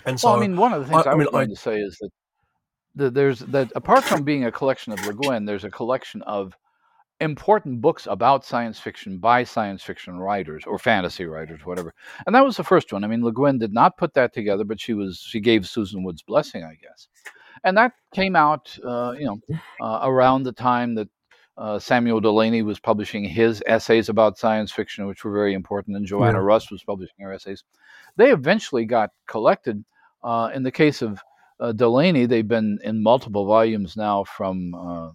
And 0.06 0.18
so, 0.18 0.28
well, 0.28 0.36
I 0.38 0.40
mean, 0.40 0.56
one 0.56 0.72
of 0.72 0.80
the 0.80 0.86
things 0.88 1.06
I- 1.06 1.10
I, 1.10 1.12
I 1.12 1.16
mean, 1.16 1.28
going 1.30 1.48
to 1.48 1.56
say 1.56 1.78
is 1.80 1.96
that, 2.96 3.14
there's 3.14 3.40
that 3.40 3.72
apart 3.74 4.04
from 4.04 4.22
being 4.22 4.44
a 4.44 4.52
collection 4.52 4.92
of 4.92 5.04
Le 5.06 5.14
Guin, 5.14 5.44
there's 5.46 5.64
a 5.64 5.70
collection 5.70 6.22
of 6.22 6.56
important 7.20 7.80
books 7.80 8.06
about 8.10 8.44
science 8.44 8.78
fiction 8.78 9.18
by 9.18 9.44
science 9.44 9.82
fiction 9.82 10.18
writers 10.18 10.64
or 10.66 10.78
fantasy 10.78 11.24
writers, 11.24 11.64
whatever. 11.64 11.92
And 12.26 12.34
that 12.34 12.44
was 12.44 12.56
the 12.56 12.64
first 12.64 12.92
one. 12.92 13.02
I 13.04 13.08
mean, 13.08 13.24
Le 13.24 13.32
Guin 13.32 13.58
did 13.58 13.72
not 13.72 13.96
put 13.96 14.14
that 14.14 14.32
together, 14.32 14.64
but 14.64 14.80
she 14.80 14.94
was 14.94 15.18
she 15.18 15.40
gave 15.40 15.66
Susan 15.68 16.02
Wood's 16.04 16.22
blessing, 16.22 16.62
I 16.64 16.74
guess. 16.80 17.08
And 17.64 17.76
that 17.78 17.92
came 18.12 18.36
out, 18.36 18.76
uh, 18.84 19.14
you 19.18 19.24
know, 19.26 19.38
uh, 19.80 20.00
around 20.02 20.42
the 20.44 20.52
time 20.52 20.94
that 20.96 21.08
uh, 21.56 21.78
Samuel 21.78 22.20
Delany 22.20 22.62
was 22.62 22.80
publishing 22.80 23.24
his 23.24 23.62
essays 23.66 24.08
about 24.08 24.38
science 24.38 24.72
fiction, 24.72 25.06
which 25.06 25.24
were 25.24 25.32
very 25.32 25.54
important, 25.54 25.96
and 25.96 26.06
Joanna 26.06 26.38
yeah. 26.38 26.44
Russ 26.44 26.70
was 26.70 26.82
publishing 26.82 27.16
her 27.20 27.32
essays. 27.32 27.62
They 28.16 28.30
eventually 28.30 28.84
got 28.84 29.10
collected. 29.26 29.84
Uh, 30.22 30.50
in 30.54 30.62
the 30.62 30.72
case 30.72 31.02
of 31.02 31.20
uh, 31.60 31.72
Delany, 31.72 32.26
they've 32.26 32.46
been 32.46 32.78
in 32.82 33.02
multiple 33.02 33.46
volumes 33.46 33.96
now 33.96 34.24
from 34.24 34.74
uh, 34.74 35.10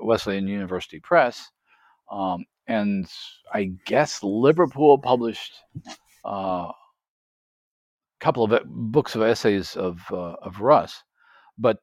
Wesleyan 0.00 0.48
University 0.48 0.98
Press. 0.98 1.50
Um, 2.10 2.44
and 2.66 3.06
I 3.52 3.72
guess 3.84 4.22
Liverpool 4.22 4.98
published 4.98 5.52
a 6.24 6.28
uh, 6.28 6.72
couple 8.20 8.44
of 8.44 8.62
books 8.66 9.14
of 9.14 9.22
essays 9.22 9.76
of, 9.76 10.00
uh, 10.10 10.34
of 10.42 10.60
Russ. 10.60 11.02
But 11.58 11.78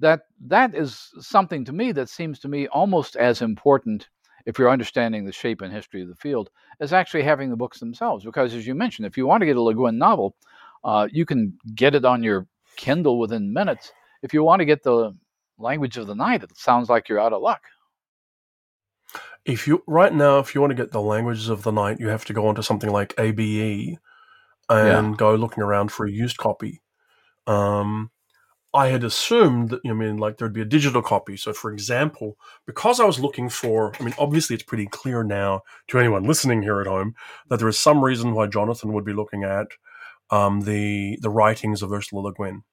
that 0.00 0.22
that 0.46 0.74
is 0.74 1.10
something 1.20 1.64
to 1.64 1.72
me 1.72 1.92
that 1.92 2.08
seems 2.08 2.38
to 2.40 2.48
me 2.48 2.66
almost 2.68 3.16
as 3.16 3.42
important 3.42 4.08
if 4.44 4.58
you're 4.58 4.70
understanding 4.70 5.24
the 5.24 5.32
shape 5.32 5.60
and 5.60 5.72
history 5.72 6.02
of 6.02 6.08
the 6.08 6.14
field 6.14 6.50
as 6.80 6.92
actually 6.92 7.22
having 7.22 7.50
the 7.50 7.56
books 7.56 7.80
themselves. 7.80 8.24
Because 8.24 8.54
as 8.54 8.66
you 8.66 8.74
mentioned, 8.74 9.06
if 9.06 9.16
you 9.16 9.26
want 9.26 9.40
to 9.40 9.46
get 9.46 9.56
a 9.56 9.62
Le 9.62 9.74
Guin 9.74 9.98
novel, 9.98 10.36
uh, 10.84 11.08
you 11.10 11.26
can 11.26 11.58
get 11.74 11.94
it 11.94 12.04
on 12.04 12.22
your 12.22 12.46
Kindle 12.76 13.18
within 13.18 13.52
minutes. 13.52 13.92
If 14.22 14.32
you 14.32 14.42
want 14.42 14.60
to 14.60 14.64
get 14.64 14.82
the 14.82 15.16
language 15.58 15.96
of 15.96 16.06
the 16.06 16.14
night, 16.14 16.42
it 16.42 16.56
sounds 16.56 16.88
like 16.88 17.08
you're 17.08 17.20
out 17.20 17.32
of 17.32 17.42
luck. 17.42 17.62
If 19.44 19.66
you 19.66 19.82
right 19.86 20.12
now, 20.12 20.38
if 20.38 20.54
you 20.54 20.60
want 20.60 20.72
to 20.72 20.76
get 20.76 20.92
the 20.92 21.00
languages 21.00 21.48
of 21.48 21.62
the 21.62 21.70
night, 21.70 22.00
you 22.00 22.08
have 22.08 22.24
to 22.26 22.32
go 22.32 22.48
onto 22.48 22.62
something 22.62 22.90
like 22.90 23.14
ABE 23.18 23.96
and 24.68 25.10
yeah. 25.10 25.14
go 25.16 25.34
looking 25.34 25.62
around 25.62 25.92
for 25.92 26.04
a 26.06 26.10
used 26.10 26.36
copy. 26.36 26.82
Um, 27.46 28.10
I 28.76 28.88
had 28.88 29.04
assumed 29.04 29.70
that, 29.70 29.80
I 29.86 29.94
mean, 29.94 30.18
like 30.18 30.36
there'd 30.36 30.52
be 30.52 30.60
a 30.60 30.66
digital 30.66 31.00
copy. 31.00 31.38
So, 31.38 31.54
for 31.54 31.72
example, 31.72 32.36
because 32.66 33.00
I 33.00 33.06
was 33.06 33.18
looking 33.18 33.48
for, 33.48 33.94
I 33.98 34.04
mean, 34.04 34.14
obviously 34.18 34.52
it's 34.52 34.62
pretty 34.62 34.86
clear 34.86 35.22
now 35.22 35.62
to 35.88 35.98
anyone 35.98 36.24
listening 36.24 36.62
here 36.62 36.82
at 36.82 36.86
home 36.86 37.14
that 37.48 37.58
there 37.58 37.68
is 37.68 37.78
some 37.78 38.04
reason 38.04 38.34
why 38.34 38.48
Jonathan 38.48 38.92
would 38.92 39.04
be 39.04 39.14
looking 39.14 39.44
at 39.44 39.68
um, 40.30 40.60
the 40.60 41.18
the 41.22 41.30
writings 41.30 41.82
of 41.82 41.90
Ursula 41.90 42.20
Le 42.20 42.34
Guin, 42.34 42.64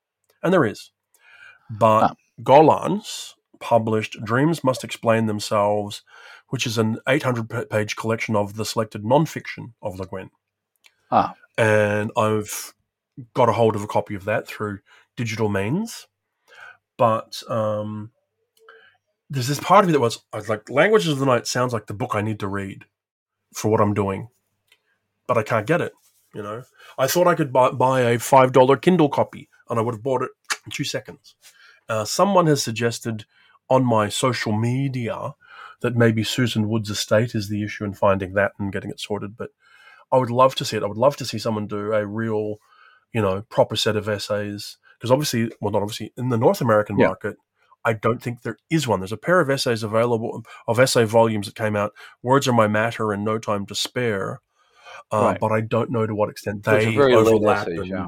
and 0.44 0.54
there 0.54 0.66
is. 0.66 0.92
But 1.70 2.04
ah. 2.04 2.14
Gollancz 2.42 3.36
published 3.62 4.18
"Dreams 4.26 4.62
Must 4.62 4.84
Explain 4.84 5.28
Themselves," 5.28 6.04
which 6.50 6.68
is 6.68 6.78
an 6.78 6.98
800 7.08 7.70
page 7.70 7.96
collection 7.96 8.36
of 8.36 8.56
the 8.56 8.66
selected 8.66 9.04
nonfiction 9.04 9.72
of 9.82 10.00
Le 10.00 10.08
Guin. 10.08 10.32
Ah. 11.12 11.34
And 11.58 12.12
I've 12.18 12.74
got 13.34 13.50
a 13.50 13.54
hold 13.54 13.76
of 13.76 13.84
a 13.84 13.88
copy 13.88 14.16
of 14.16 14.26
that 14.26 14.48
through 14.48 14.80
digital 15.16 15.50
means. 15.50 16.08
But 16.98 17.42
um, 17.50 18.12
there's 19.30 19.48
this 19.48 19.60
part 19.60 19.84
of 19.84 19.88
me 19.88 19.94
that 19.94 20.00
was, 20.00 20.20
was 20.34 20.50
like, 20.50 20.70
Languages 20.70 21.12
of 21.12 21.20
the 21.20 21.26
Night 21.26 21.48
sounds 21.48 21.74
like 21.74 21.88
the 21.88 21.94
book 21.94 22.12
I 22.14 22.22
need 22.22 22.40
to 22.42 22.48
read 22.48 22.86
for 23.54 23.70
what 23.70 23.82
I'm 23.82 23.94
doing, 23.94 24.30
but 25.28 25.38
I 25.38 25.44
can't 25.44 25.68
get 25.68 25.82
it. 25.82 25.94
You 26.34 26.42
know, 26.42 26.64
I 26.98 27.08
thought 27.08 27.28
I 27.28 27.36
could 27.36 27.54
buy, 27.54 27.72
buy 27.72 28.02
a 28.02 28.20
five 28.20 28.54
dollar 28.54 28.76
Kindle 28.76 29.10
copy, 29.10 29.50
and 29.70 29.78
I 29.78 29.84
would 29.84 29.96
have 29.96 30.04
bought 30.04 30.24
it 30.24 30.32
in 30.66 30.72
two 30.72 30.84
seconds. 30.84 31.36
Uh, 31.88 32.06
someone 32.06 32.48
has 32.48 32.64
suggested 32.64 33.26
on 33.70 33.86
my 33.86 34.10
social 34.10 34.52
media 34.52 35.34
that 35.82 35.96
maybe 35.96 36.24
Susan 36.24 36.70
Wood's 36.70 36.90
estate 36.90 37.36
is 37.36 37.50
the 37.50 37.64
issue 37.64 37.84
in 37.84 37.94
finding 37.94 38.34
that 38.34 38.54
and 38.58 38.72
getting 38.72 38.90
it 38.90 39.00
sorted. 39.00 39.38
But 39.38 39.50
I 40.12 40.18
would 40.18 40.32
love 40.32 40.56
to 40.56 40.66
see 40.66 40.78
it. 40.78 40.84
I 40.84 40.88
would 40.88 40.98
love 40.98 41.18
to 41.18 41.26
see 41.26 41.38
someone 41.38 41.68
do 41.68 41.94
a 41.94 42.06
real, 42.06 42.58
you 43.14 43.22
know, 43.22 43.42
proper 43.44 43.76
set 43.76 43.96
of 43.96 44.10
essays 44.10 44.78
because 45.04 45.12
obviously, 45.12 45.52
well, 45.60 45.74
not 45.74 45.82
obviously, 45.82 46.14
in 46.16 46.30
the 46.30 46.38
North 46.38 46.62
American 46.62 46.98
yeah. 46.98 47.08
market, 47.08 47.36
I 47.84 47.92
don't 47.92 48.24
think 48.24 48.42
there 48.42 48.56
is 48.70 48.88
one. 48.88 49.02
There's 49.02 49.12
a 49.12 49.18
pair 49.18 49.42
of 49.42 49.50
essays 49.50 49.84
available 49.84 50.46
of 50.66 50.80
essay 50.80 51.04
volumes 51.04 51.46
that 51.48 51.56
came 51.56 51.76
out. 51.76 51.92
Words 52.22 52.48
are 52.48 52.54
my 52.54 52.70
matter 52.70 53.12
and 53.12 53.26
No 53.26 53.38
Time 53.38 53.66
to 53.66 53.76
Spare, 53.76 54.40
uh, 55.12 55.22
right. 55.22 55.40
but 55.42 55.52
I 55.52 55.60
don't 55.60 55.92
know 55.92 56.08
to 56.08 56.16
what 56.16 56.30
extent 56.30 56.64
they 56.64 56.98
overlap. 56.98 57.68
Essays, 57.68 57.80
and, 57.80 57.90
yeah. 57.90 58.06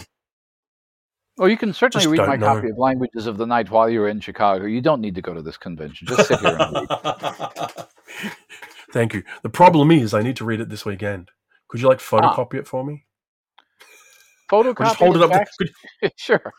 Well, 1.35 1.49
you 1.49 1.57
can 1.57 1.73
certainly 1.73 2.07
read 2.07 2.25
my 2.25 2.37
know. 2.37 2.45
copy 2.45 2.69
of 2.69 2.77
Languages 2.77 3.27
of 3.27 3.35
the 3.35 3.45
Night 3.45 3.69
while 3.69 3.89
you're 3.89 4.07
in 4.07 4.21
Chicago. 4.21 4.63
You 4.63 4.79
don't 4.79 5.01
need 5.01 5.15
to 5.15 5.21
go 5.21 5.33
to 5.33 5.41
this 5.41 5.57
convention. 5.57 6.07
Just 6.07 6.29
sit 6.29 6.39
here 6.39 6.55
and 6.57 6.87
read. 6.89 7.85
Thank 8.93 9.13
you. 9.13 9.23
The 9.43 9.49
problem 9.49 9.91
is, 9.91 10.13
I 10.13 10.21
need 10.21 10.37
to 10.37 10.45
read 10.45 10.61
it 10.61 10.69
this 10.69 10.85
weekend. 10.85 11.31
Could 11.67 11.81
you 11.81 11.89
like 11.89 11.99
ah. 11.99 12.35
photocopy 12.37 12.53
ah. 12.53 12.59
it 12.59 12.67
for 12.69 12.85
me? 12.85 13.03
Photocopy. 14.49 14.79
Or 14.79 14.85
just 14.85 14.95
hold 14.95 15.17
it 15.17 15.23
up. 15.23 15.31
To, 15.31 15.47
could, 15.99 16.11
sure. 16.15 16.53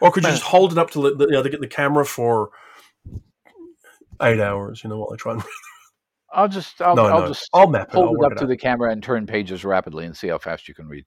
Or 0.00 0.10
could 0.10 0.24
you 0.24 0.30
just 0.30 0.42
hold 0.42 0.72
it 0.72 0.78
up 0.78 0.90
to 0.92 1.14
the, 1.14 1.26
you 1.26 1.32
know, 1.32 1.42
they 1.42 1.50
get 1.50 1.60
the 1.60 1.66
camera 1.66 2.04
for 2.04 2.50
eight 4.22 4.40
hours, 4.40 4.82
you 4.82 4.90
know, 4.90 4.98
while 4.98 5.12
I 5.12 5.16
try 5.16 5.34
and 5.34 5.42
I'll 6.32 6.48
just 6.48 6.80
I'll, 6.80 6.94
no, 6.94 7.06
I'll 7.06 7.20
no. 7.22 7.28
just 7.28 7.48
I'll 7.52 7.66
map 7.66 7.88
it. 7.88 7.94
hold 7.94 8.16
I'll 8.18 8.24
it 8.24 8.26
up 8.26 8.32
it 8.32 8.38
to 8.40 8.46
the 8.46 8.56
camera 8.56 8.92
and 8.92 9.02
turn 9.02 9.26
pages 9.26 9.64
rapidly 9.64 10.04
and 10.04 10.16
see 10.16 10.28
how 10.28 10.38
fast 10.38 10.68
you 10.68 10.74
can 10.74 10.86
read. 10.86 11.04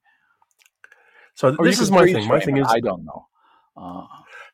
So 1.36 1.56
or 1.58 1.66
this 1.66 1.80
is 1.80 1.92
my 1.92 2.06
thing. 2.06 2.28
My 2.28 2.40
thing 2.40 2.58
is 2.58 2.68
I 2.70 2.80
don't 2.80 3.06
know. 3.06 3.28
Uh, 3.76 4.06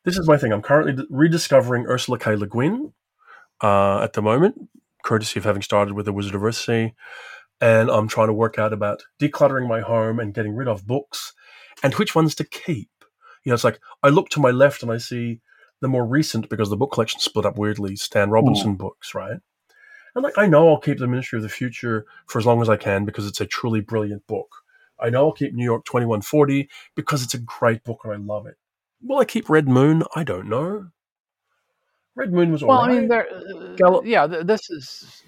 this 0.04 0.16
is 0.16 0.26
my 0.26 0.36
thing. 0.36 0.52
I'm 0.52 0.62
currently 0.62 1.04
rediscovering 1.10 1.86
Ursula 1.86 2.18
K. 2.18 2.36
Le 2.36 2.46
Guin 2.46 2.92
uh, 3.60 4.00
at 4.00 4.14
the 4.14 4.22
moment, 4.22 4.68
courtesy 5.04 5.38
of 5.38 5.44
having 5.44 5.62
started 5.62 5.94
with 5.94 6.06
the 6.06 6.12
Wizard 6.12 6.34
of 6.34 6.42
Earthsea, 6.42 6.92
and 7.60 7.90
I'm 7.90 8.08
trying 8.08 8.28
to 8.28 8.32
work 8.32 8.58
out 8.58 8.72
about 8.72 9.02
decluttering 9.20 9.68
my 9.68 9.80
home 9.80 10.18
and 10.18 10.32
getting 10.32 10.54
rid 10.54 10.68
of 10.68 10.86
books 10.86 11.34
and 11.82 11.94
which 11.94 12.14
ones 12.14 12.34
to 12.36 12.44
keep 12.44 12.89
you 13.44 13.50
know, 13.50 13.54
it's 13.54 13.64
like 13.64 13.80
I 14.02 14.08
look 14.08 14.28
to 14.30 14.40
my 14.40 14.50
left 14.50 14.82
and 14.82 14.92
I 14.92 14.98
see 14.98 15.40
the 15.80 15.88
more 15.88 16.06
recent 16.06 16.48
because 16.48 16.70
the 16.70 16.76
book 16.76 16.92
collection 16.92 17.20
split 17.20 17.46
up 17.46 17.58
weirdly 17.58 17.96
Stan 17.96 18.30
Robinson 18.30 18.72
Ooh. 18.72 18.76
books, 18.76 19.14
right? 19.14 19.38
And 20.14 20.24
like 20.24 20.36
I 20.36 20.46
know 20.46 20.68
I'll 20.68 20.78
keep 20.78 20.98
the 20.98 21.06
Ministry 21.06 21.38
of 21.38 21.42
the 21.42 21.48
Future 21.48 22.06
for 22.26 22.38
as 22.38 22.46
long 22.46 22.60
as 22.60 22.68
I 22.68 22.76
can 22.76 23.04
because 23.04 23.26
it's 23.26 23.40
a 23.40 23.46
truly 23.46 23.80
brilliant 23.80 24.26
book. 24.26 24.48
I 24.98 25.08
know 25.08 25.26
I'll 25.26 25.32
keep 25.32 25.54
New 25.54 25.64
York 25.64 25.84
2140 25.86 26.68
because 26.94 27.22
it's 27.22 27.34
a 27.34 27.38
great 27.38 27.84
book 27.84 28.00
and 28.04 28.12
I 28.12 28.16
love 28.16 28.46
it. 28.46 28.56
Will 29.02 29.18
I 29.18 29.24
keep 29.24 29.48
Red 29.48 29.68
Moon? 29.68 30.02
I 30.14 30.24
don't 30.24 30.48
know. 30.48 30.88
Red 32.14 32.32
Moon 32.32 32.52
was 32.52 32.62
well. 32.62 32.78
Right. 32.78 32.90
I 32.90 32.98
mean, 32.98 33.08
there, 33.08 33.28
uh, 33.82 34.02
yeah, 34.02 34.26
this 34.26 34.68
is 34.68 35.22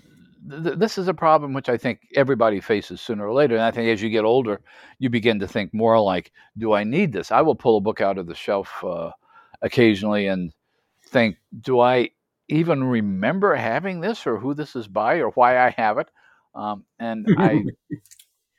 th- 0.50 0.78
this 0.78 0.98
is 0.98 1.08
a 1.08 1.14
problem 1.14 1.52
which 1.52 1.68
I 1.68 1.76
think 1.76 2.00
everybody 2.14 2.60
faces 2.60 3.00
sooner 3.00 3.26
or 3.26 3.32
later. 3.32 3.54
And 3.54 3.64
I 3.64 3.70
think 3.70 3.88
as 3.88 4.02
you 4.02 4.10
get 4.10 4.24
older, 4.24 4.60
you 4.98 5.10
begin 5.10 5.38
to 5.40 5.48
think 5.48 5.72
more 5.74 6.00
like, 6.00 6.32
do 6.58 6.72
I 6.72 6.84
need 6.84 7.12
this? 7.12 7.30
I 7.30 7.40
will 7.40 7.54
pull 7.54 7.76
a 7.76 7.80
book 7.80 8.00
out 8.00 8.18
of 8.18 8.26
the 8.26 8.34
shelf 8.34 8.82
uh, 8.84 9.10
occasionally 9.62 10.26
and 10.26 10.52
think, 11.08 11.36
do 11.60 11.80
I 11.80 12.10
even 12.48 12.84
remember 12.84 13.54
having 13.54 14.00
this 14.00 14.26
or 14.26 14.38
who 14.38 14.54
this 14.54 14.76
is 14.76 14.88
by 14.88 15.16
or 15.16 15.30
why 15.30 15.58
I 15.58 15.70
have 15.70 15.98
it? 15.98 16.08
Um, 16.54 16.84
and 16.98 17.26
I. 17.38 17.64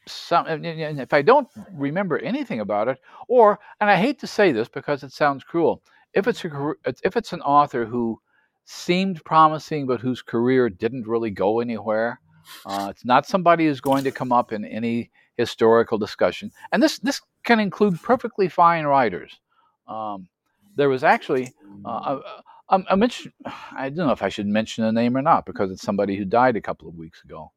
Some, 0.06 0.48
if 0.50 1.14
I 1.14 1.22
don't 1.22 1.48
remember 1.72 2.20
anything 2.20 2.60
about 2.60 2.90
it, 2.90 3.00
or 3.30 3.58
and 3.80 3.90
I 3.90 3.96
hate 3.96 4.20
to 4.20 4.28
say 4.28 4.52
this 4.52 4.68
because 4.68 5.02
it 5.02 5.14
sounds 5.14 5.46
cruel, 5.46 5.82
if 6.14 6.28
it's 6.28 6.44
a 6.44 6.74
if 7.06 7.16
it's 7.16 7.32
an 7.32 7.40
author 7.40 7.86
who 7.86 8.20
seemed 8.66 9.24
promising, 9.24 9.88
but 9.88 10.02
whose 10.02 10.22
career 10.22 10.70
didn't 10.70 11.08
really 11.08 11.32
go 11.32 11.60
anywhere. 11.60 12.20
Uh, 12.66 12.88
it's 12.90 13.06
not 13.06 13.26
somebody 13.26 13.66
who's 13.66 13.82
going 13.82 14.04
to 14.04 14.12
come 14.12 14.32
up 14.32 14.52
in 14.52 14.66
any 14.66 15.10
historical 15.38 15.98
discussion, 15.98 16.52
and 16.72 16.84
this 16.84 17.00
this 17.00 17.22
can 17.44 17.60
include 17.60 18.02
perfectly 18.02 18.50
fine 18.50 18.86
writers. 18.86 19.40
Um, 19.88 20.28
there 20.76 20.90
was 20.90 21.04
actually 21.04 21.54
uh, 21.86 22.20
a, 22.70 22.76
a, 22.76 22.84
a 22.92 22.98
mention, 22.98 23.34
I 23.72 23.90
don't 23.90 24.08
know 24.08 24.14
if 24.14 24.24
I 24.24 24.30
should 24.30 24.48
mention 24.48 24.84
a 24.84 24.92
name 24.92 25.16
or 25.16 25.22
not 25.22 25.46
because 25.46 25.72
it's 25.72 25.84
somebody 25.84 26.18
who 26.18 26.26
died 26.26 26.56
a 26.56 26.62
couple 26.62 26.88
of 26.88 26.96
weeks 26.96 27.24
ago. 27.24 27.52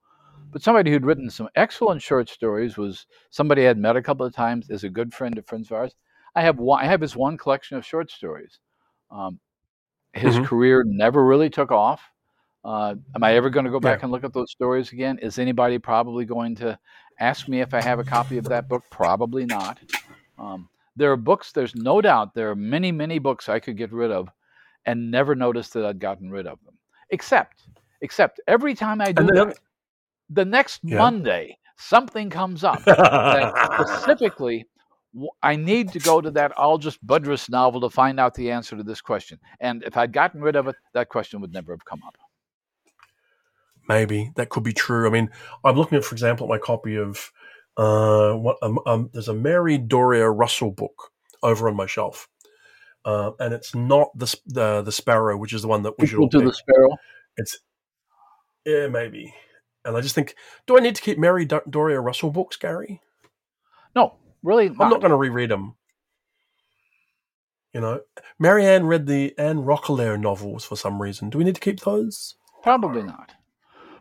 But 0.53 0.63
somebody 0.63 0.91
who'd 0.91 1.05
written 1.05 1.31
some 1.31 1.49
excellent 1.55 2.03
short 2.03 2.29
stories 2.29 2.77
was 2.77 3.07
somebody 3.31 3.63
I 3.63 3.69
had 3.69 3.79
met 3.79 3.97
a 3.97 4.03
couple 4.03 4.27
of 4.27 4.35
times, 4.35 4.71
is 4.71 4.85
a 4.85 4.89
good 4.89 5.13
friend 5.13 5.37
of 5.39 5.47
friends 5.47 5.71
of 5.71 5.77
ours. 5.77 5.95
I 6.35 6.43
have 6.43 6.59
one, 6.59 6.83
I 6.83 6.87
have 6.87 7.01
his 7.01 7.17
one 7.17 7.37
collection 7.37 7.77
of 7.77 7.85
short 7.85 8.11
stories. 8.11 8.59
Um, 9.11 9.41
his 10.17 10.35
mm-hmm. 10.35 10.45
career 10.45 10.85
never 10.87 11.25
really 11.25 11.51
took 11.51 11.71
off. 11.71 12.03
Uh, 12.65 12.97
am 13.15 13.23
I 13.23 13.35
ever 13.35 13.49
going 13.49 13.65
to 13.65 13.71
go 13.71 13.79
back 13.79 14.01
yeah. 14.01 14.07
and 14.07 14.13
look 14.13 14.25
at 14.25 14.33
those 14.33 14.51
stories 14.51 14.93
again? 14.93 15.19
Is 15.19 15.39
anybody 15.39 15.79
probably 15.79 16.25
going 16.25 16.57
to 16.57 16.79
ask 17.21 17.49
me 17.49 17.61
if 17.61 17.73
I 17.75 17.81
have 17.81 17.99
a 17.99 18.05
copy 18.05 18.39
of 18.39 18.45
that 18.45 18.69
book? 18.69 18.83
Probably 18.91 19.47
not. 19.47 19.79
Um, 20.39 20.69
there 20.97 21.13
are 21.13 21.17
books, 21.17 21.53
there's 21.53 21.77
no 21.77 22.01
doubt 22.01 22.35
there 22.35 22.51
are 22.51 22.57
many, 22.57 22.91
many 22.91 23.19
books 23.19 23.49
I 23.49 23.61
could 23.61 23.77
get 23.77 23.93
rid 23.93 24.11
of 24.11 24.29
and 24.85 25.11
never 25.11 25.35
notice 25.35 25.69
that 25.71 25.85
I'd 25.85 26.01
gotten 26.01 26.31
rid 26.31 26.47
of 26.47 26.59
them. 26.65 26.75
Except, 27.11 27.63
except 28.01 28.41
every 28.49 28.75
time 28.75 29.01
I 29.01 29.13
do 29.13 29.27
that, 29.27 29.59
the 30.31 30.45
next 30.45 30.81
yeah. 30.83 30.99
Monday, 30.99 31.59
something 31.77 32.31
comes 32.31 32.65
up 32.65 32.83
that 32.85 33.77
specifically 33.87 34.67
I 35.43 35.57
need 35.57 35.93
to 35.93 35.99
go 35.99 36.21
to 36.21 36.31
that 36.33 36.55
Algis 36.57 36.99
Budrys 37.05 37.49
novel 37.49 37.81
to 37.83 37.91
find 37.91 38.21
out 38.21 38.35
the 38.35 38.51
answer 38.51 38.77
to 38.77 38.83
this 38.83 39.01
question. 39.01 39.39
And 39.61 39.83
if 39.85 39.97
I'd 39.97 40.13
gotten 40.13 40.41
rid 40.41 40.57
of 40.57 40.69
it, 40.69 40.77
that 40.93 41.09
question 41.09 41.41
would 41.41 41.53
never 41.53 41.73
have 41.73 41.85
come 41.85 42.03
up. 42.07 42.17
maybe 43.89 44.33
that 44.37 44.49
could 44.49 44.63
be 44.63 44.73
true. 44.73 45.07
I 45.07 45.11
mean, 45.11 45.31
I'm 45.65 45.77
looking 45.77 45.99
at, 45.99 46.05
for 46.05 46.15
example, 46.15 46.47
at 46.47 46.51
my 46.51 46.59
copy 46.59 46.97
of 46.97 47.31
uh, 47.77 48.33
what 48.35 48.57
um, 48.63 48.79
um, 48.87 49.11
there's 49.13 49.29
a 49.29 49.35
Mary 49.35 49.79
Doria 49.79 50.29
Russell 50.29 50.71
book 50.71 51.11
over 51.43 51.69
on 51.69 51.77
my 51.77 51.87
shelf, 51.87 52.29
uh, 53.05 53.33
and 53.39 53.53
it's 53.55 53.75
not 53.75 54.09
the 54.17 54.35
the 54.47 54.83
the 54.83 54.93
Sparrow, 54.93 55.37
which 55.37 55.53
is 55.53 55.63
the 55.63 55.69
one 55.69 55.83
that 55.83 55.99
we 55.99 56.07
should 56.07 56.19
all 56.19 56.29
to 56.31 56.41
the 56.41 56.53
Sparrow. 56.53 56.97
It's 57.37 57.59
yeah, 58.65 58.89
maybe. 58.89 59.35
And 59.85 59.97
I 59.97 60.01
just 60.01 60.17
think, 60.17 60.35
do 60.67 60.77
I 60.77 60.81
need 60.81 60.97
to 60.97 61.03
keep 61.03 61.17
Mary 61.17 61.45
Do- 61.45 61.61
Doria 61.71 62.01
Russell 62.01 62.33
books, 62.33 62.57
Gary? 62.57 63.01
No, 63.95 64.17
really, 64.43 64.67
I'm 64.67 64.91
not 64.91 65.01
going 65.01 65.11
to 65.11 65.17
reread 65.17 65.51
them. 65.51 65.75
You 67.73 67.81
know, 67.81 68.01
Marianne 68.39 68.87
read 68.87 69.07
the 69.07 69.35
Anne 69.39 69.65
Roquelaure 69.65 70.19
novels 70.19 70.65
for 70.65 70.77
some 70.77 71.03
reason. 71.03 71.29
Do 71.29 71.39
we 71.39 71.45
need 71.45 71.57
to 71.57 71.61
keep 71.61 71.81
those? 71.81 72.37
Probably 72.63 73.03
not. 73.03 73.33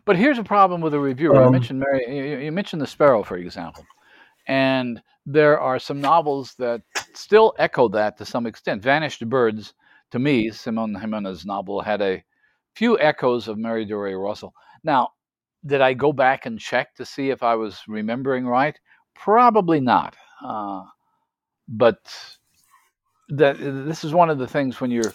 But 0.06 0.16
here's 0.16 0.38
a 0.38 0.44
problem 0.44 0.80
with 0.80 0.94
a 0.94 1.00
reviewer. 1.00 1.34
you 1.34 1.42
Um, 1.42 1.52
mentioned 1.52 1.80
Mary, 1.80 2.44
you, 2.44 2.52
mentioned 2.52 2.80
the 2.80 2.86
Sparrow, 2.86 3.22
for 3.22 3.36
example, 3.36 3.84
and 4.46 5.02
there 5.26 5.60
are 5.60 5.78
some 5.78 6.00
novels 6.00 6.54
that 6.58 6.80
still 7.12 7.54
echo 7.58 7.88
that 7.88 8.16
to 8.16 8.24
some 8.24 8.46
extent. 8.46 8.82
Vanished 8.82 9.28
Birds, 9.28 9.74
to 10.12 10.18
me, 10.18 10.50
Simone 10.50 10.94
Jimenez's 10.94 11.44
novel, 11.44 11.80
had 11.80 12.00
a 12.00 12.24
few 12.76 12.98
echoes 12.98 13.48
of 13.48 13.58
Mary 13.58 13.84
Doria 13.84 14.16
Russell. 14.16 14.54
Now, 14.84 15.10
did 15.66 15.80
I 15.80 15.94
go 15.94 16.12
back 16.12 16.46
and 16.46 16.60
check 16.60 16.94
to 16.94 17.04
see 17.04 17.30
if 17.30 17.42
I 17.42 17.56
was 17.56 17.82
remembering 17.88 18.46
right? 18.46 18.78
Probably 19.14 19.80
not. 19.80 20.16
Uh, 20.44 20.84
but 21.68 21.98
that 23.28 23.58
this 23.58 24.04
is 24.04 24.14
one 24.14 24.30
of 24.30 24.38
the 24.38 24.46
things 24.46 24.80
when 24.80 24.90
you're 24.90 25.12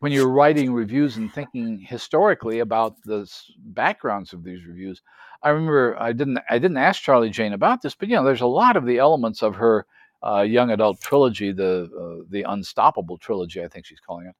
when 0.00 0.12
you're 0.12 0.28
writing 0.28 0.72
reviews 0.72 1.16
and 1.16 1.32
thinking 1.32 1.78
historically 1.80 2.60
about 2.60 2.94
the 3.04 3.28
backgrounds 3.58 4.32
of 4.32 4.44
these 4.44 4.64
reviews, 4.64 5.02
I 5.42 5.50
remember 5.50 5.96
I 5.98 6.12
didn't 6.12 6.38
I 6.48 6.58
didn't 6.58 6.76
ask 6.76 7.02
Charlie 7.02 7.30
Jane 7.30 7.52
about 7.52 7.82
this, 7.82 7.94
but 7.94 8.08
you 8.08 8.16
know, 8.16 8.24
there's 8.24 8.40
a 8.40 8.46
lot 8.46 8.76
of 8.76 8.86
the 8.86 8.98
elements 8.98 9.42
of 9.42 9.56
her 9.56 9.86
uh, 10.24 10.42
young 10.42 10.70
adult 10.70 11.00
trilogy, 11.00 11.52
the 11.52 11.88
uh, 11.92 12.24
the 12.30 12.44
Unstoppable 12.44 13.18
trilogy, 13.18 13.62
I 13.62 13.68
think 13.68 13.86
she's 13.86 14.00
calling 14.00 14.26
it, 14.26 14.34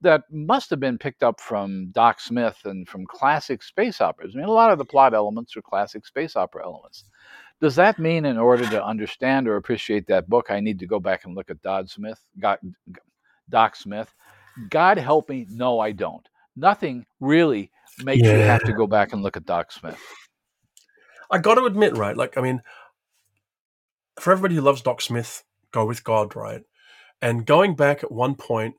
that 0.00 0.22
must 0.30 0.70
have 0.70 0.80
been 0.80 0.98
picked 0.98 1.22
up 1.22 1.40
from 1.40 1.90
Doc 1.90 2.20
Smith 2.20 2.60
and 2.64 2.88
from 2.88 3.06
classic 3.06 3.62
space 3.62 4.00
operas. 4.00 4.34
I 4.34 4.38
mean, 4.38 4.48
a 4.48 4.52
lot 4.52 4.70
of 4.70 4.78
the 4.78 4.84
plot 4.84 5.14
elements 5.14 5.56
are 5.56 5.62
classic 5.62 6.06
space 6.06 6.36
opera 6.36 6.64
elements. 6.64 7.04
Does 7.60 7.76
that 7.76 7.98
mean, 7.98 8.24
in 8.26 8.38
order 8.38 8.68
to 8.68 8.84
understand 8.84 9.48
or 9.48 9.56
appreciate 9.56 10.06
that 10.08 10.28
book, 10.28 10.50
I 10.50 10.60
need 10.60 10.78
to 10.80 10.86
go 10.86 11.00
back 11.00 11.24
and 11.24 11.34
look 11.34 11.50
at 11.50 11.62
Dodd 11.62 11.88
Smith, 11.90 12.20
Got- 12.38 12.60
Doc 13.48 13.76
Smith? 13.76 14.12
God 14.70 14.98
help 14.98 15.28
me, 15.28 15.46
no, 15.50 15.80
I 15.80 15.92
don't. 15.92 16.26
Nothing 16.56 17.06
really 17.20 17.70
makes 17.98 18.32
you 18.32 18.42
have 18.42 18.64
to 18.64 18.72
go 18.72 18.86
back 18.86 19.12
and 19.12 19.22
look 19.22 19.36
at 19.36 19.46
Doc 19.46 19.72
Smith. 19.72 20.00
I 21.30 21.38
got 21.38 21.56
to 21.56 21.64
admit, 21.64 21.94
right? 21.96 22.16
Like, 22.16 22.36
I 22.38 22.42
mean, 22.42 22.62
for 24.20 24.32
everybody 24.32 24.54
who 24.56 24.60
loves 24.60 24.82
Doc 24.82 25.00
Smith, 25.00 25.44
go 25.72 25.86
with 25.86 26.04
God, 26.04 26.36
right? 26.36 26.62
And 27.22 27.46
going 27.46 27.74
back 27.74 28.04
at 28.04 28.12
one 28.12 28.34
point, 28.34 28.74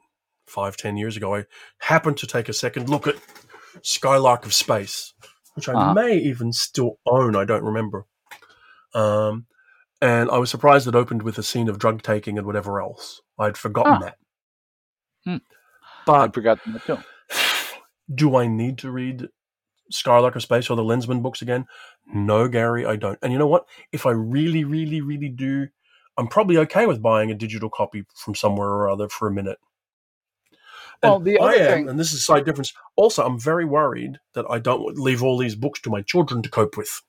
five, 0.47 0.77
ten 0.77 0.97
years 0.97 1.17
ago, 1.17 1.35
I 1.35 1.45
happened 1.79 2.17
to 2.17 2.27
take 2.27 2.49
a 2.49 2.53
second 2.53 2.89
look 2.89 3.07
at 3.07 3.15
Skylark 3.81 4.45
of 4.45 4.53
Space, 4.53 5.13
which 5.55 5.69
I 5.69 5.75
Uh-huh. 5.75 5.95
may 5.95 6.17
even 6.17 6.53
still 6.53 6.99
own. 7.05 7.35
I 7.35 7.45
don't 7.45 7.63
remember. 7.63 8.05
Um, 8.95 9.45
and 10.01 10.29
I 10.31 10.37
was 10.37 10.49
surprised 10.49 10.87
it 10.87 10.95
opened 10.95 11.21
with 11.21 11.37
a 11.37 11.43
scene 11.43 11.69
of 11.69 11.79
drug 11.79 12.01
taking 12.01 12.37
and 12.37 12.47
whatever 12.47 12.81
else. 12.81 13.21
I'd 13.37 13.57
forgotten 13.57 13.93
Huh. 13.95 13.99
that. 13.99 14.17
Hmm. 15.25 15.37
But 16.05 16.29
I 16.29 16.31
forgot 16.31 16.59
that 16.65 16.85
too. 16.85 16.97
do 18.15 18.35
I 18.35 18.47
need 18.47 18.77
to 18.79 18.91
read 18.91 19.27
Skylark 19.91 20.35
of 20.35 20.41
Space 20.41 20.69
or 20.69 20.75
the 20.75 20.83
Lensman 20.83 21.21
books 21.21 21.41
again? 21.41 21.65
No, 22.13 22.47
Gary, 22.47 22.85
I 22.85 22.95
don't. 22.95 23.19
And 23.21 23.31
you 23.33 23.39
know 23.39 23.47
what? 23.47 23.65
If 23.91 24.05
I 24.05 24.11
really, 24.11 24.63
really, 24.63 25.01
really 25.01 25.29
do, 25.29 25.67
I'm 26.17 26.27
probably 26.27 26.57
okay 26.59 26.85
with 26.85 27.01
buying 27.01 27.31
a 27.31 27.35
digital 27.35 27.69
copy 27.69 28.05
from 28.15 28.35
somewhere 28.35 28.69
or 28.69 28.89
other 28.89 29.09
for 29.09 29.27
a 29.27 29.31
minute. 29.33 29.57
And 31.03 31.11
Well, 31.11 31.19
the 31.19 31.39
I 31.39 31.53
am, 31.53 31.71
thing- 31.71 31.89
and 31.89 31.99
this 31.99 32.13
is 32.13 32.19
a 32.19 32.23
slight 32.23 32.45
difference. 32.45 32.73
Also, 32.95 33.25
I'm 33.25 33.39
very 33.39 33.65
worried 33.65 34.19
that 34.33 34.45
I 34.49 34.59
don't 34.59 34.97
leave 34.97 35.21
all 35.23 35.37
these 35.37 35.55
books 35.55 35.81
to 35.81 35.89
my 35.89 36.01
children 36.01 36.41
to 36.43 36.49
cope 36.49 36.77
with. 36.77 37.01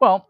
Well, 0.00 0.28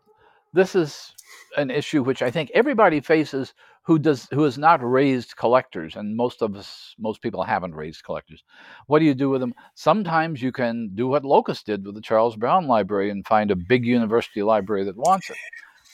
this 0.55 0.75
is 0.75 1.13
an 1.57 1.71
issue 1.71 2.03
which 2.03 2.23
I 2.23 2.31
think 2.31 2.51
everybody 2.55 3.01
faces 3.01 3.55
who 3.83 3.99
does 3.99 4.27
who 4.33 4.45
has 4.45 4.57
not 4.57 4.83
raised 4.83 5.37
collectors, 5.37 5.95
and 5.97 6.17
most 6.17 6.41
of 6.41 6.57
us, 6.57 6.95
most 6.99 7.21
people 7.21 7.43
haven't 7.43 7.75
raised 7.75 8.03
collectors. 8.03 8.43
What 8.87 9.01
do 9.01 9.05
you 9.05 9.15
do 9.15 9.29
with 9.29 9.43
them? 9.43 9.55
Sometimes 9.75 10.41
you 10.41 10.53
can 10.53 10.91
do 10.95 11.07
what 11.07 11.25
Locus 11.25 11.63
did 11.63 11.85
with 11.85 11.95
the 11.95 12.01
Charles 12.01 12.37
Brown 12.37 12.67
Library 12.67 13.11
and 13.11 13.27
find 13.27 13.51
a 13.51 13.57
big 13.57 13.85
university 13.85 14.43
library 14.43 14.85
that 14.85 14.97
wants 14.97 15.29
it. 15.29 15.37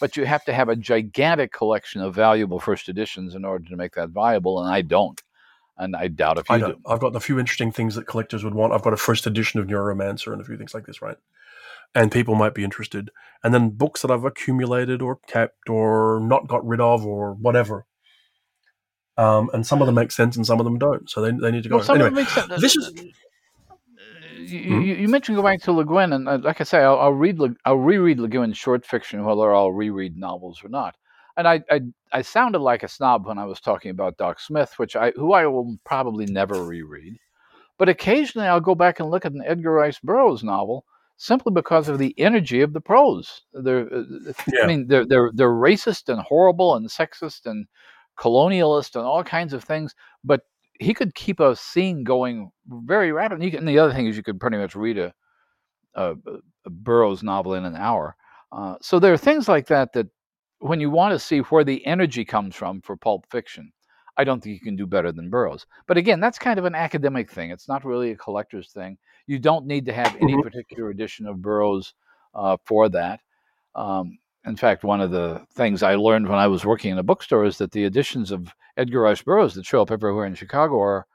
But 0.01 0.17
you 0.17 0.25
have 0.25 0.45
to 0.45 0.55
have 0.55 0.69
a 0.69 0.77
gigantic 0.77 1.53
collection 1.53 2.01
of 2.01 2.15
valuable 2.15 2.61
first 2.61 2.89
editions 2.89 3.35
in 3.35 3.45
order 3.45 3.69
to 3.69 3.77
make 3.77 3.95
that 3.95 4.11
viable, 4.11 4.63
and 4.63 4.73
I 4.73 4.83
don't. 4.83 5.21
And 5.77 5.97
I 5.97 6.09
doubt 6.09 6.39
if 6.39 6.49
you 6.49 6.57
I 6.57 6.59
do. 6.59 6.81
I've 6.87 7.01
got 7.01 7.17
a 7.17 7.21
few 7.21 7.41
interesting 7.41 7.73
things 7.73 7.95
that 7.95 8.07
collectors 8.07 8.45
would 8.45 8.55
want. 8.55 8.73
I've 8.73 8.83
got 8.83 8.93
a 8.93 8.99
first 8.99 9.27
edition 9.27 9.61
of 9.61 9.67
Neuromancer 9.67 10.33
and 10.33 10.41
a 10.41 10.45
few 10.45 10.59
things 10.59 10.75
like 10.75 10.87
this, 10.87 11.01
right? 11.01 11.17
And 11.95 12.13
people 12.13 12.35
might 12.35 12.55
be 12.55 12.63
interested. 12.65 13.11
And 13.43 13.53
then 13.53 13.71
books 13.71 14.03
that 14.03 14.11
I've 14.11 14.25
accumulated 14.25 15.03
or 15.03 15.19
kept 15.27 15.69
or 15.69 16.21
not 16.23 16.47
got 16.47 16.65
rid 16.67 16.81
of 16.81 17.05
or 17.05 17.35
whatever. 17.35 17.87
Um, 19.17 19.51
and 19.53 19.67
some 19.67 19.81
of 19.83 19.87
them 19.87 19.97
make 19.97 20.13
sense 20.13 20.37
and 20.37 20.47
some 20.47 20.61
of 20.61 20.65
them 20.65 20.79
don't. 20.79 21.11
So 21.11 21.21
they, 21.21 21.33
they 21.33 21.51
need 21.51 21.65
to 21.65 21.69
go. 21.69 21.77
Well, 21.77 21.85
some 21.85 21.97
anyway, 21.97 22.09
of 22.09 22.15
them 22.15 22.25
make 22.25 22.29
sense. 22.31 22.61
this 22.61 22.77
is- 22.77 22.93
You, 24.39 24.75
Hmm? 24.77 24.81
you, 24.83 24.95
you 24.95 25.09
mentioned 25.09 25.37
going 25.37 25.55
back 25.55 25.63
to 25.65 25.73
Le 25.73 25.85
Guin, 25.85 26.13
and 26.13 26.29
uh, 26.29 26.39
like 26.43 26.61
I 26.61 26.65
say, 26.65 26.79
I'll, 26.79 26.99
I'll 26.99 27.13
read 27.13 27.39
Le, 27.39 27.51
I'll 27.67 27.77
reread 27.77 28.19
Le 28.19 28.27
Guin's 28.29 28.57
short 28.57 28.85
fiction, 28.87 29.25
whether 29.25 29.55
I'll 29.55 29.71
reread 29.71 30.17
novels 30.17 30.65
or 30.65 30.69
not. 30.69 30.97
And 31.37 31.47
I, 31.47 31.63
I 31.71 31.81
I 32.13 32.23
sounded 32.23 32.59
like 32.61 32.83
a 32.83 32.89
snob 32.89 33.27
when 33.27 33.39
I 33.39 33.45
was 33.45 33.61
talking 33.61 33.91
about 33.93 34.17
Doc 34.17 34.41
Smith, 34.41 34.73
which 34.79 34.97
I 34.97 35.13
who 35.15 35.33
I 35.35 35.47
will 35.47 35.77
probably 35.85 36.27
never 36.27 36.65
reread. 36.65 37.17
But 37.79 37.89
occasionally 37.89 38.49
I'll 38.49 38.61
go 38.61 38.75
back 38.75 38.99
and 38.99 39.11
look 39.11 39.25
at 39.25 39.33
an 39.33 39.43
Edgar 39.47 39.73
Rice 39.73 39.99
Burroughs 40.01 40.43
novel 40.43 40.85
simply 41.21 41.53
because 41.53 41.87
of 41.89 41.99
the 41.99 42.15
energy 42.19 42.63
of 42.63 42.73
the 42.73 42.81
prose. 42.81 43.43
They're, 43.53 43.87
uh, 43.95 44.05
Yeah. 44.53 44.65
I 44.65 44.67
mean, 44.67 44.87
they're 44.89 45.05
they're 45.07 45.31
they're 45.35 45.51
racist 45.51 46.09
and 46.09 46.21
horrible 46.21 46.75
and 46.77 46.89
sexist 46.89 47.45
and 47.45 47.67
colonialist 48.19 48.97
and 48.97 49.05
all 49.05 49.23
kinds 49.23 49.53
of 49.53 49.63
things, 49.63 49.95
but 50.25 50.41
he 50.81 50.95
could 50.95 51.15
keep 51.15 51.39
a 51.41 51.55
scene 51.57 52.05
going 52.05 52.51
very 52.67 53.13
rapidly. 53.13 53.55
And 53.55 53.69
the 53.69 53.79
other 53.79 53.93
thing 53.93 54.07
is, 54.07 54.17
you 54.17 54.23
could 54.23 54.41
pretty 54.41 54.57
much 54.57 54.75
read 54.75 54.97
a, 54.99 55.13
a, 55.95 56.15
a 56.65 56.71
Burroughs 56.71 57.23
novel 57.23 57.55
in 57.55 57.67
an 57.67 57.77
hour. 57.77 58.17
Uh, 58.51 58.77
so 58.81 58.99
there 58.99 59.13
are 59.13 59.19
things 59.19 59.47
like 59.47 59.67
that 59.67 59.93
that, 59.93 60.07
when 60.61 60.81
you 60.81 60.91
want 60.91 61.13
to 61.13 61.19
see 61.19 61.41
where 61.41 61.65
the 61.65 61.85
energy 61.87 62.25
comes 62.25 62.57
from 62.57 62.81
for 62.81 62.97
pulp 62.97 63.27
fiction, 63.31 63.73
I 64.17 64.25
don't 64.25 64.43
think 64.43 64.55
you 64.55 64.61
can 64.61 64.77
do 64.77 64.87
better 64.87 65.13
than 65.13 65.31
Burroughs. 65.31 65.67
But 65.87 65.99
again, 65.99 66.21
that's 66.21 66.39
kind 66.39 66.59
of 66.59 66.65
an 66.65 66.75
academic 66.75 67.31
thing. 67.31 67.51
It's 67.51 67.69
not 67.69 67.85
really 67.85 68.11
a 68.13 68.17
collector's 68.17 68.71
thing. 68.73 68.99
You 69.31 69.39
don't 69.39 69.67
need 69.67 69.87
to 69.87 69.93
have 69.93 70.17
any 70.17 70.35
Mhm. 70.35 70.43
particular 70.43 70.91
edition 70.91 71.29
of 71.29 71.41
Burroughs 71.41 71.95
uh, 72.35 72.57
for 72.65 72.89
that. 72.89 73.21
Um, 73.77 74.19
in 74.45 74.57
fact, 74.57 74.83
one 74.83 75.01
of 75.01 75.13
the 75.13 75.47
things 75.53 75.85
I 75.85 75.95
learned 75.95 76.29
when 76.29 76.39
I 76.41 76.49
was 76.49 76.65
working 76.65 76.91
in 76.91 76.99
a 76.99 77.05
bookstore 77.05 77.45
is 77.45 77.59
that 77.59 77.71
the 77.71 77.85
editions 77.85 78.33
of 78.33 78.53
Edgar 78.77 79.03
Rice 79.03 79.23
Burroughs 79.23 79.55
that 79.55 79.65
show 79.65 79.83
up 79.83 79.93
everywhere 79.93 80.27
in 80.27 80.35
Chicago 80.35 80.81
are 80.81 81.07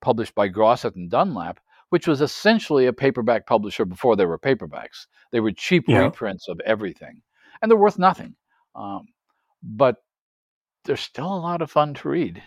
published 0.00 0.36
by 0.36 0.48
Grosset 0.48 0.94
and 0.94 1.10
Dunlap, 1.10 1.58
which 1.88 2.06
was 2.06 2.20
essentially 2.20 2.86
a 2.86 2.92
paperback 2.92 3.44
publisher 3.44 3.84
before 3.84 4.14
there 4.14 4.28
were 4.28 4.38
paperbacks. 4.38 5.08
They 5.32 5.40
were 5.40 5.50
cheap 5.50 5.84
Yeah. 5.88 5.98
reprints 6.04 6.46
of 6.48 6.60
everything, 6.60 7.22
and 7.60 7.68
they're 7.68 7.76
worth 7.76 7.98
nothing. 7.98 8.36
Um, 8.76 9.08
but 9.64 9.96
they're 10.84 10.96
still 10.96 11.34
a 11.34 11.42
lot 11.48 11.60
of 11.60 11.72
fun 11.72 11.94
to 11.94 12.08
read. 12.08 12.40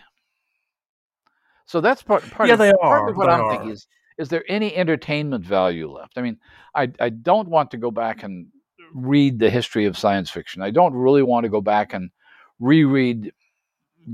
So 1.66 1.82
that's 1.82 2.02
part. 2.02 2.22
part 2.30 2.48
Yeah, 2.48 2.54
of, 2.54 2.60
they 2.60 2.72
part 2.72 3.10
of 3.10 3.16
what 3.18 3.26
they 3.26 3.32
I'm 3.32 3.42
are. 3.42 3.50
thinking 3.50 3.70
is: 3.72 3.86
is 4.18 4.28
there 4.28 4.44
any 4.48 4.74
entertainment 4.74 5.44
value 5.44 5.90
left? 5.90 6.18
I 6.18 6.22
mean, 6.22 6.38
I 6.74 6.90
I 7.00 7.08
don't 7.10 7.48
want 7.48 7.70
to 7.70 7.76
go 7.76 7.90
back 7.90 8.22
and 8.22 8.48
read 8.94 9.38
the 9.38 9.50
history 9.50 9.86
of 9.86 9.98
science 9.98 10.30
fiction. 10.30 10.62
I 10.62 10.70
don't 10.70 10.94
really 10.94 11.22
want 11.22 11.44
to 11.44 11.50
go 11.50 11.60
back 11.60 11.94
and 11.94 12.10
reread 12.58 13.32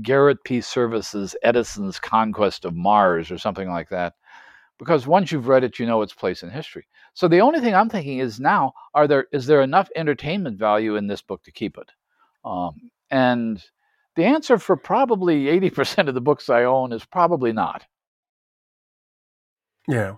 Garrett 0.01 0.43
P. 0.43 0.61
Serviss's 0.61 1.35
Edison's 1.43 1.99
Conquest 1.99 2.65
of 2.65 2.75
Mars 2.75 3.31
or 3.31 3.37
something 3.37 3.69
like 3.69 3.89
that, 3.89 4.13
because 4.77 5.07
once 5.07 5.31
you've 5.31 5.47
read 5.47 5.63
it, 5.63 5.79
you 5.79 5.85
know 5.85 6.01
its 6.01 6.13
place 6.13 6.43
in 6.43 6.49
history. 6.49 6.85
So 7.13 7.27
the 7.27 7.41
only 7.41 7.61
thing 7.61 7.73
I'm 7.73 7.89
thinking 7.89 8.19
is 8.19 8.39
now, 8.39 8.73
are 8.93 9.07
there 9.07 9.27
is 9.31 9.45
there 9.47 9.61
enough 9.61 9.89
entertainment 9.95 10.59
value 10.59 10.95
in 10.95 11.07
this 11.07 11.21
book 11.21 11.43
to 11.43 11.51
keep 11.51 11.77
it? 11.77 11.91
Um, 12.43 12.91
and 13.09 13.63
the 14.15 14.25
answer 14.25 14.57
for 14.57 14.77
probably 14.77 15.45
80% 15.45 16.07
of 16.07 16.13
the 16.13 16.21
books 16.21 16.49
I 16.49 16.63
own 16.63 16.91
is 16.91 17.05
probably 17.05 17.51
not. 17.51 17.85
Yeah, 19.87 20.15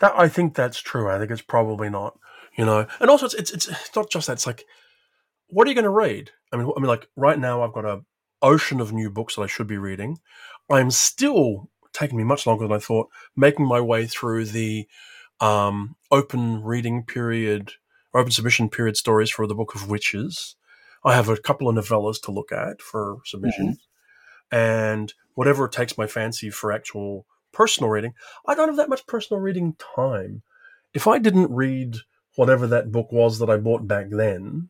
that 0.00 0.12
I 0.16 0.28
think 0.28 0.54
that's 0.54 0.80
true. 0.80 1.08
I 1.08 1.18
think 1.18 1.30
it's 1.30 1.42
probably 1.42 1.90
not. 1.90 2.18
You 2.56 2.66
know, 2.66 2.86
and 3.00 3.10
also 3.10 3.26
it's 3.26 3.34
it's 3.34 3.52
it's, 3.52 3.68
it's 3.68 3.96
not 3.96 4.10
just 4.10 4.26
that. 4.26 4.34
It's 4.34 4.46
like, 4.46 4.64
what 5.48 5.66
are 5.66 5.70
you 5.70 5.74
going 5.74 5.84
to 5.84 5.90
read? 5.90 6.30
I 6.52 6.56
mean, 6.56 6.70
I 6.76 6.80
mean, 6.80 6.88
like 6.88 7.08
right 7.16 7.38
now 7.38 7.62
I've 7.62 7.72
got 7.72 7.84
a 7.84 8.02
ocean 8.42 8.80
of 8.80 8.92
new 8.92 9.10
books 9.10 9.36
that 9.36 9.42
I 9.42 9.46
should 9.46 9.66
be 9.66 9.78
reading. 9.78 10.18
I'm 10.70 10.90
still 10.90 11.70
taking 11.92 12.18
me 12.18 12.24
much 12.24 12.46
longer 12.46 12.66
than 12.66 12.76
I 12.76 12.80
thought 12.80 13.08
making 13.36 13.66
my 13.66 13.80
way 13.80 14.06
through 14.06 14.46
the 14.46 14.86
um, 15.40 15.96
open 16.10 16.62
reading 16.62 17.04
period 17.04 17.72
or 18.12 18.20
open 18.20 18.32
submission 18.32 18.68
period 18.68 18.96
stories 18.96 19.30
for 19.30 19.46
the 19.46 19.54
Book 19.54 19.74
of 19.74 19.88
Witches. 19.88 20.56
I 21.04 21.14
have 21.14 21.28
a 21.28 21.36
couple 21.36 21.68
of 21.68 21.74
novellas 21.74 22.20
to 22.22 22.30
look 22.30 22.52
at 22.52 22.80
for 22.80 23.18
submission, 23.24 23.78
and 24.50 25.12
whatever 25.34 25.66
takes 25.68 25.98
my 25.98 26.06
fancy 26.06 26.50
for 26.50 26.70
actual 26.70 27.26
personal 27.52 27.90
reading. 27.90 28.14
I 28.46 28.54
don't 28.54 28.68
have 28.68 28.76
that 28.76 28.88
much 28.88 29.06
personal 29.06 29.40
reading 29.40 29.76
time. 29.96 30.42
If 30.94 31.06
I 31.06 31.18
didn't 31.18 31.50
read 31.50 31.96
whatever 32.36 32.66
that 32.66 32.92
book 32.92 33.12
was 33.12 33.38
that 33.38 33.50
I 33.50 33.56
bought 33.56 33.86
back 33.86 34.06
then, 34.10 34.68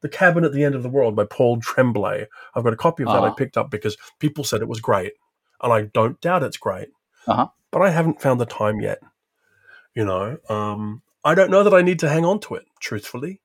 The 0.00 0.08
Cabin 0.08 0.44
at 0.44 0.52
the 0.52 0.64
End 0.64 0.74
of 0.74 0.82
the 0.82 0.88
World 0.88 1.16
by 1.16 1.24
Paul 1.24 1.60
Tremblay, 1.60 2.26
I've 2.54 2.64
got 2.64 2.72
a 2.72 2.76
copy 2.76 3.02
of 3.02 3.08
that 3.08 3.16
I 3.22 3.26
Uh-huh. 3.28 3.34
picked 3.34 3.56
up 3.56 3.70
because 3.70 3.96
people 4.20 4.44
said 4.44 4.60
it 4.62 4.68
was 4.68 4.80
great, 4.80 5.12
and 5.62 5.72
I 5.72 5.82
don't 5.82 6.20
doubt 6.20 6.42
it's 6.42 6.56
great. 6.56 6.88
Uh-huh. 7.26 7.48
But 7.70 7.82
I 7.82 7.90
haven't 7.90 8.22
found 8.22 8.40
the 8.40 8.46
time 8.46 8.80
yet. 8.80 9.00
You 9.94 10.04
know, 10.04 10.38
um, 10.48 11.02
I 11.24 11.34
don't 11.34 11.50
know 11.50 11.62
that 11.64 11.74
I 11.74 11.82
need 11.82 11.98
to 12.00 12.08
hang 12.08 12.24
on 12.24 12.38
to 12.40 12.54
it, 12.54 12.66
truthfully. 12.80 13.40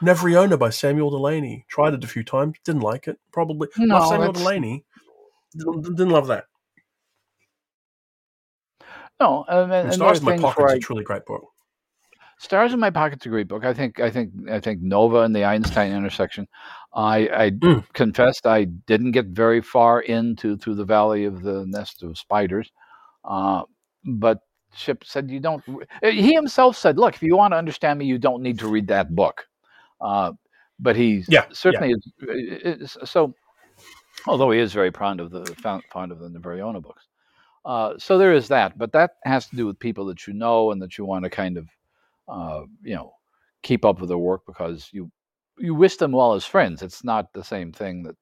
Neveryóna 0.00 0.58
by 0.58 0.70
Samuel 0.70 1.10
Delany. 1.10 1.66
Tried 1.68 1.94
it 1.94 2.04
a 2.04 2.06
few 2.06 2.22
times, 2.22 2.56
didn't 2.64 2.82
like 2.82 3.08
it. 3.08 3.18
Probably 3.32 3.68
No, 3.76 3.96
love 3.96 4.08
Samuel 4.08 4.32
that's- 4.32 4.44
Delany. 4.44 4.84
Didn't 5.56 6.10
love 6.10 6.28
that. 6.28 6.44
No, 9.20 9.44
and, 9.48 9.72
And 9.72 9.94
Stars 9.94 10.20
in 10.20 10.24
My 10.24 10.38
Pocket's 10.38 10.58
where 10.58 10.74
a 10.76 10.78
truly 10.78 11.04
great 11.04 11.24
book. 11.26 11.44
Stars 12.38 12.72
in 12.72 12.78
My 12.78 12.90
Pocket's 12.90 13.26
a 13.26 13.28
great 13.28 13.48
book. 13.48 13.64
I 13.64 13.74
think 13.74 13.98
I 13.98 14.10
think 14.10 14.30
I 14.48 14.60
think 14.60 14.80
Nova 14.80 15.22
and 15.22 15.34
the 15.34 15.44
Einstein 15.44 15.92
intersection. 15.92 16.46
I 16.94 17.28
I 17.28 17.50
Mm. 17.50 17.84
confessed 17.94 18.46
I 18.46 18.64
didn't 18.64 19.10
get 19.10 19.26
very 19.26 19.60
far 19.60 20.00
into 20.02 20.56
through 20.56 20.76
the 20.76 20.84
Valley 20.84 21.24
of 21.24 21.42
the 21.42 21.66
Nest 21.66 22.04
of 22.04 22.16
Spiders, 22.16 22.70
uh, 23.24 23.62
but 24.04 24.38
Chip 24.76 25.02
said 25.04 25.30
you 25.30 25.40
don't. 25.40 25.64
He 26.02 26.32
himself 26.34 26.76
said, 26.76 26.96
"Look, 26.96 27.14
if 27.16 27.22
you 27.22 27.36
want 27.36 27.52
to 27.52 27.58
understand 27.58 27.98
me, 27.98 28.04
you 28.06 28.18
don't 28.18 28.42
need 28.42 28.60
to 28.60 28.68
read 28.68 28.86
that 28.88 29.12
book." 29.16 29.48
Uh, 30.00 30.32
but 30.78 30.94
he 30.94 31.24
Yeah, 31.26 31.46
certainly 31.50 31.92
is, 31.92 32.92
is 32.92 32.98
so. 33.04 33.34
Although 34.26 34.52
he 34.52 34.60
is 34.60 34.72
very 34.72 34.92
fond 34.92 35.20
of 35.20 35.30
the 35.30 35.56
fond 35.90 36.12
of 36.12 36.20
the 36.20 36.28
Neveryóna 36.28 36.82
books, 36.82 37.07
uh, 37.68 37.92
so 37.98 38.16
there 38.16 38.32
is 38.32 38.48
that. 38.48 38.78
But 38.78 38.92
that 38.92 39.12
has 39.24 39.46
to 39.48 39.56
do 39.56 39.66
with 39.66 39.78
people 39.78 40.06
that 40.06 40.26
you 40.26 40.32
know 40.32 40.72
and 40.72 40.80
that 40.80 40.96
you 40.96 41.04
want 41.04 41.24
to 41.24 41.30
kind 41.30 41.58
of, 41.58 41.68
uh, 42.26 42.62
you 42.82 42.94
know, 42.94 43.12
keep 43.62 43.84
up 43.84 44.00
with 44.00 44.08
their 44.08 44.18
work 44.18 44.42
because 44.46 44.88
you 44.90 45.10
you 45.58 45.74
wish 45.74 45.96
them 45.98 46.12
well 46.12 46.32
as 46.32 46.46
friends. 46.46 46.82
It's 46.82 47.04
not 47.04 47.32
the 47.34 47.44
same 47.44 47.72
thing 47.72 48.04
that 48.04 48.16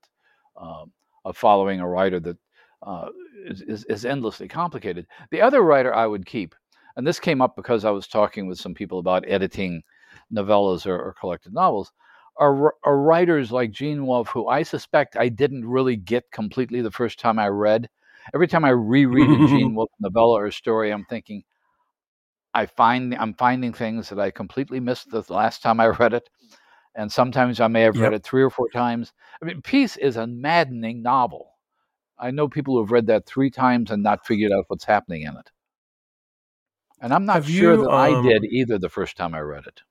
um, 0.61 0.93
of 1.25 1.37
following 1.37 1.81
a 1.81 1.89
writer 1.89 2.19
that 2.21 2.37
uh, 2.83 3.09
is, 3.47 3.63
is 3.63 3.85
is 3.85 4.05
endlessly 4.05 4.49
complicated. 4.49 5.07
The 5.31 5.43
other 5.43 5.63
writer 5.63 5.95
I 5.95 6.07
would 6.09 6.27
keep, 6.27 6.57
and 6.97 7.07
this 7.07 7.21
came 7.21 7.41
up 7.41 7.55
because 7.55 7.85
I 7.85 7.91
was 7.91 8.09
talking 8.09 8.49
with 8.49 8.59
some 8.59 8.75
people 8.75 8.99
about 8.99 9.25
editing 9.29 9.83
novellas 10.35 10.87
or, 10.87 10.99
or 10.99 11.15
collected 11.21 11.55
novels, 11.55 11.93
are, 12.39 12.75
are 12.85 12.99
writers 12.99 13.53
like 13.53 13.71
Gene 13.71 14.07
Wolfe, 14.07 14.29
who 14.29 14.49
I 14.49 14.65
suspect 14.65 15.17
I 15.17 15.29
didn't 15.29 15.69
really 15.69 15.97
get 15.97 16.31
completely 16.33 16.81
the 16.81 16.91
first 16.91 17.21
time 17.21 17.39
I 17.39 17.49
read. 17.49 17.89
Every 18.35 18.49
time 18.49 18.65
I 18.65 18.71
reread 18.71 19.31
a 19.31 19.47
Gene 19.47 19.75
Wolfe 19.77 19.91
novella 20.01 20.43
or 20.43 20.51
story, 20.51 20.91
I'm 20.91 21.05
thinking, 21.05 21.45
I 22.55 22.67
find 22.67 23.15
I'm 23.15 23.35
finding 23.35 23.73
things 23.73 24.09
that 24.09 24.19
I 24.19 24.31
completely 24.31 24.81
missed 24.81 25.11
the 25.11 25.25
last 25.29 25.63
time 25.63 25.81
I 25.81 25.87
read 26.01 26.15
it, 26.15 26.29
and 26.95 27.11
sometimes 27.11 27.61
I 27.61 27.69
may 27.69 27.83
have 27.83 27.99
read 27.99 28.15
it 28.15 28.25
three 28.25 28.43
or 28.43 28.51
four 28.51 28.69
times. 28.71 29.13
I 29.43 29.45
mean, 29.45 29.63
Peace 29.63 29.97
is 29.97 30.17
a 30.17 30.27
maddening 30.27 31.03
novel. 31.03 31.53
I 32.19 32.31
know 32.31 32.49
people 32.49 32.75
who 32.75 32.81
have 32.81 32.93
read 32.93 33.07
that 33.09 33.27
three 33.27 33.51
times 33.51 33.91
and 33.91 34.03
not 34.03 34.27
figured 34.27 34.53
out 34.53 34.65
what's 34.69 34.85
happening 34.85 35.23
in 35.23 35.37
it. 35.37 35.51
And 37.01 37.13
I'm 37.13 37.27
not 37.27 37.37
Have 37.37 37.51
sure 37.51 37.75
you, 37.75 37.83
that 37.83 37.91
I 37.91 38.15
um, 38.15 38.25
did 38.25 38.45
either 38.45 38.79
the 38.79 38.89
first 38.89 39.19
time 39.19 39.35
I 39.35 39.41
read 39.41 39.67
it. 39.67 39.83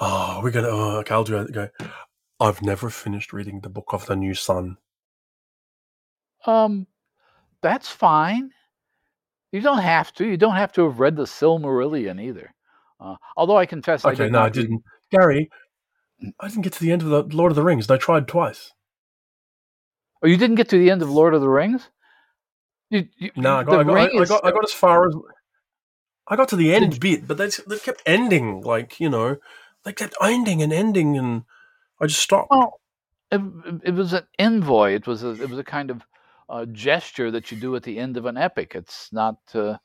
Oh, 0.00 0.40
we're 0.42 0.50
gonna. 0.50 0.68
Oh, 0.68 0.98
okay, 0.98 1.14
I'll 1.14 1.24
do 1.24 1.38
it. 1.38 1.52
Go. 1.52 1.68
I've 2.38 2.62
never 2.62 2.90
finished 2.90 3.32
reading 3.32 3.60
the 3.60 3.70
Book 3.70 3.92
of 3.92 4.06
the 4.06 4.14
New 4.14 4.34
Sun. 4.34 4.76
Um, 6.48 6.86
that's 7.60 7.88
fine. 7.88 8.50
You 9.52 9.60
don't 9.60 9.82
have 9.82 10.12
to. 10.14 10.26
You 10.26 10.36
don't 10.36 10.56
have 10.56 10.72
to 10.72 10.84
have 10.84 10.98
read 10.98 11.16
the 11.16 11.24
Silmarillion 11.24 12.20
either. 12.22 12.54
Uh, 13.00 13.16
although 13.36 13.56
I 13.56 13.66
confess 13.66 14.04
I 14.04 14.14
did 14.14 14.32
no, 14.32 14.40
I 14.40 14.48
didn't. 14.48 14.82
Gary, 15.10 15.50
I 16.40 16.48
didn't 16.48 16.62
get 16.62 16.72
to 16.74 16.80
the 16.80 16.92
end 16.92 17.02
of 17.02 17.08
the 17.08 17.36
Lord 17.36 17.52
of 17.52 17.56
the 17.56 17.62
Rings, 17.62 17.88
and 17.88 17.94
I 17.94 17.98
tried 17.98 18.28
twice. 18.28 18.72
Oh, 20.22 20.26
you 20.26 20.36
didn't 20.36 20.56
get 20.56 20.68
to 20.70 20.78
the 20.78 20.90
end 20.90 21.02
of 21.02 21.10
Lord 21.10 21.34
of 21.34 21.40
the 21.40 21.48
Rings? 21.48 21.88
You, 22.90 23.06
you, 23.16 23.30
No, 23.36 23.56
I 23.56 23.64
got, 23.64 23.80
I 23.80 23.84
got, 23.84 23.96
I, 23.98 24.20
is 24.22 24.28
got, 24.28 24.44
I 24.44 24.50
got 24.50 24.64
as 24.64 24.72
far 24.72 25.06
as 25.06 25.14
I 26.26 26.36
got 26.36 26.48
to 26.48 26.56
the 26.56 26.74
end 26.74 26.92
Did- 26.92 27.00
bit, 27.00 27.28
but 27.28 27.36
they 27.36 27.50
they 27.66 27.78
kept 27.78 28.02
ending 28.06 28.62
like 28.62 28.98
you 29.00 29.10
know, 29.10 29.36
they 29.84 29.92
kept 29.92 30.14
ending 30.22 30.62
and 30.62 30.72
ending, 30.72 31.16
and 31.16 31.42
I 32.00 32.06
just 32.06 32.20
stopped. 32.20 32.50
Well, 32.50 32.80
it, 33.30 33.40
it 33.84 33.94
was 33.94 34.12
an 34.12 34.24
envoy. 34.38 34.94
It 34.94 35.06
was 35.06 35.22
a, 35.22 35.30
it 35.30 35.48
was 35.50 35.58
a 35.58 35.64
kind 35.64 35.90
of 35.90 36.02
uh, 36.48 36.64
gesture 36.66 37.30
that 37.30 37.50
you 37.50 37.58
do 37.58 37.76
at 37.76 37.82
the 37.82 37.98
end 37.98 38.16
of 38.16 38.26
an 38.26 38.36
epic. 38.36 38.72
It's 38.74 39.12
not. 39.12 39.36
Uh, 39.54 39.76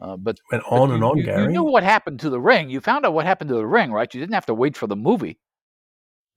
uh, 0.00 0.16
but 0.16 0.38
Went 0.50 0.64
but 0.68 0.76
on 0.76 0.88
you, 0.88 0.94
and 0.96 1.04
on, 1.04 1.16
you, 1.18 1.24
Gary. 1.24 1.42
You 1.42 1.48
knew 1.48 1.64
what 1.64 1.84
happened 1.84 2.20
to 2.20 2.30
the 2.30 2.40
ring. 2.40 2.68
You 2.70 2.80
found 2.80 3.06
out 3.06 3.14
what 3.14 3.24
happened 3.24 3.48
to 3.48 3.54
the 3.54 3.66
ring, 3.66 3.92
right? 3.92 4.12
You 4.12 4.20
didn't 4.20 4.34
have 4.34 4.46
to 4.46 4.54
wait 4.54 4.76
for 4.76 4.86
the 4.86 4.96
movie. 4.96 5.38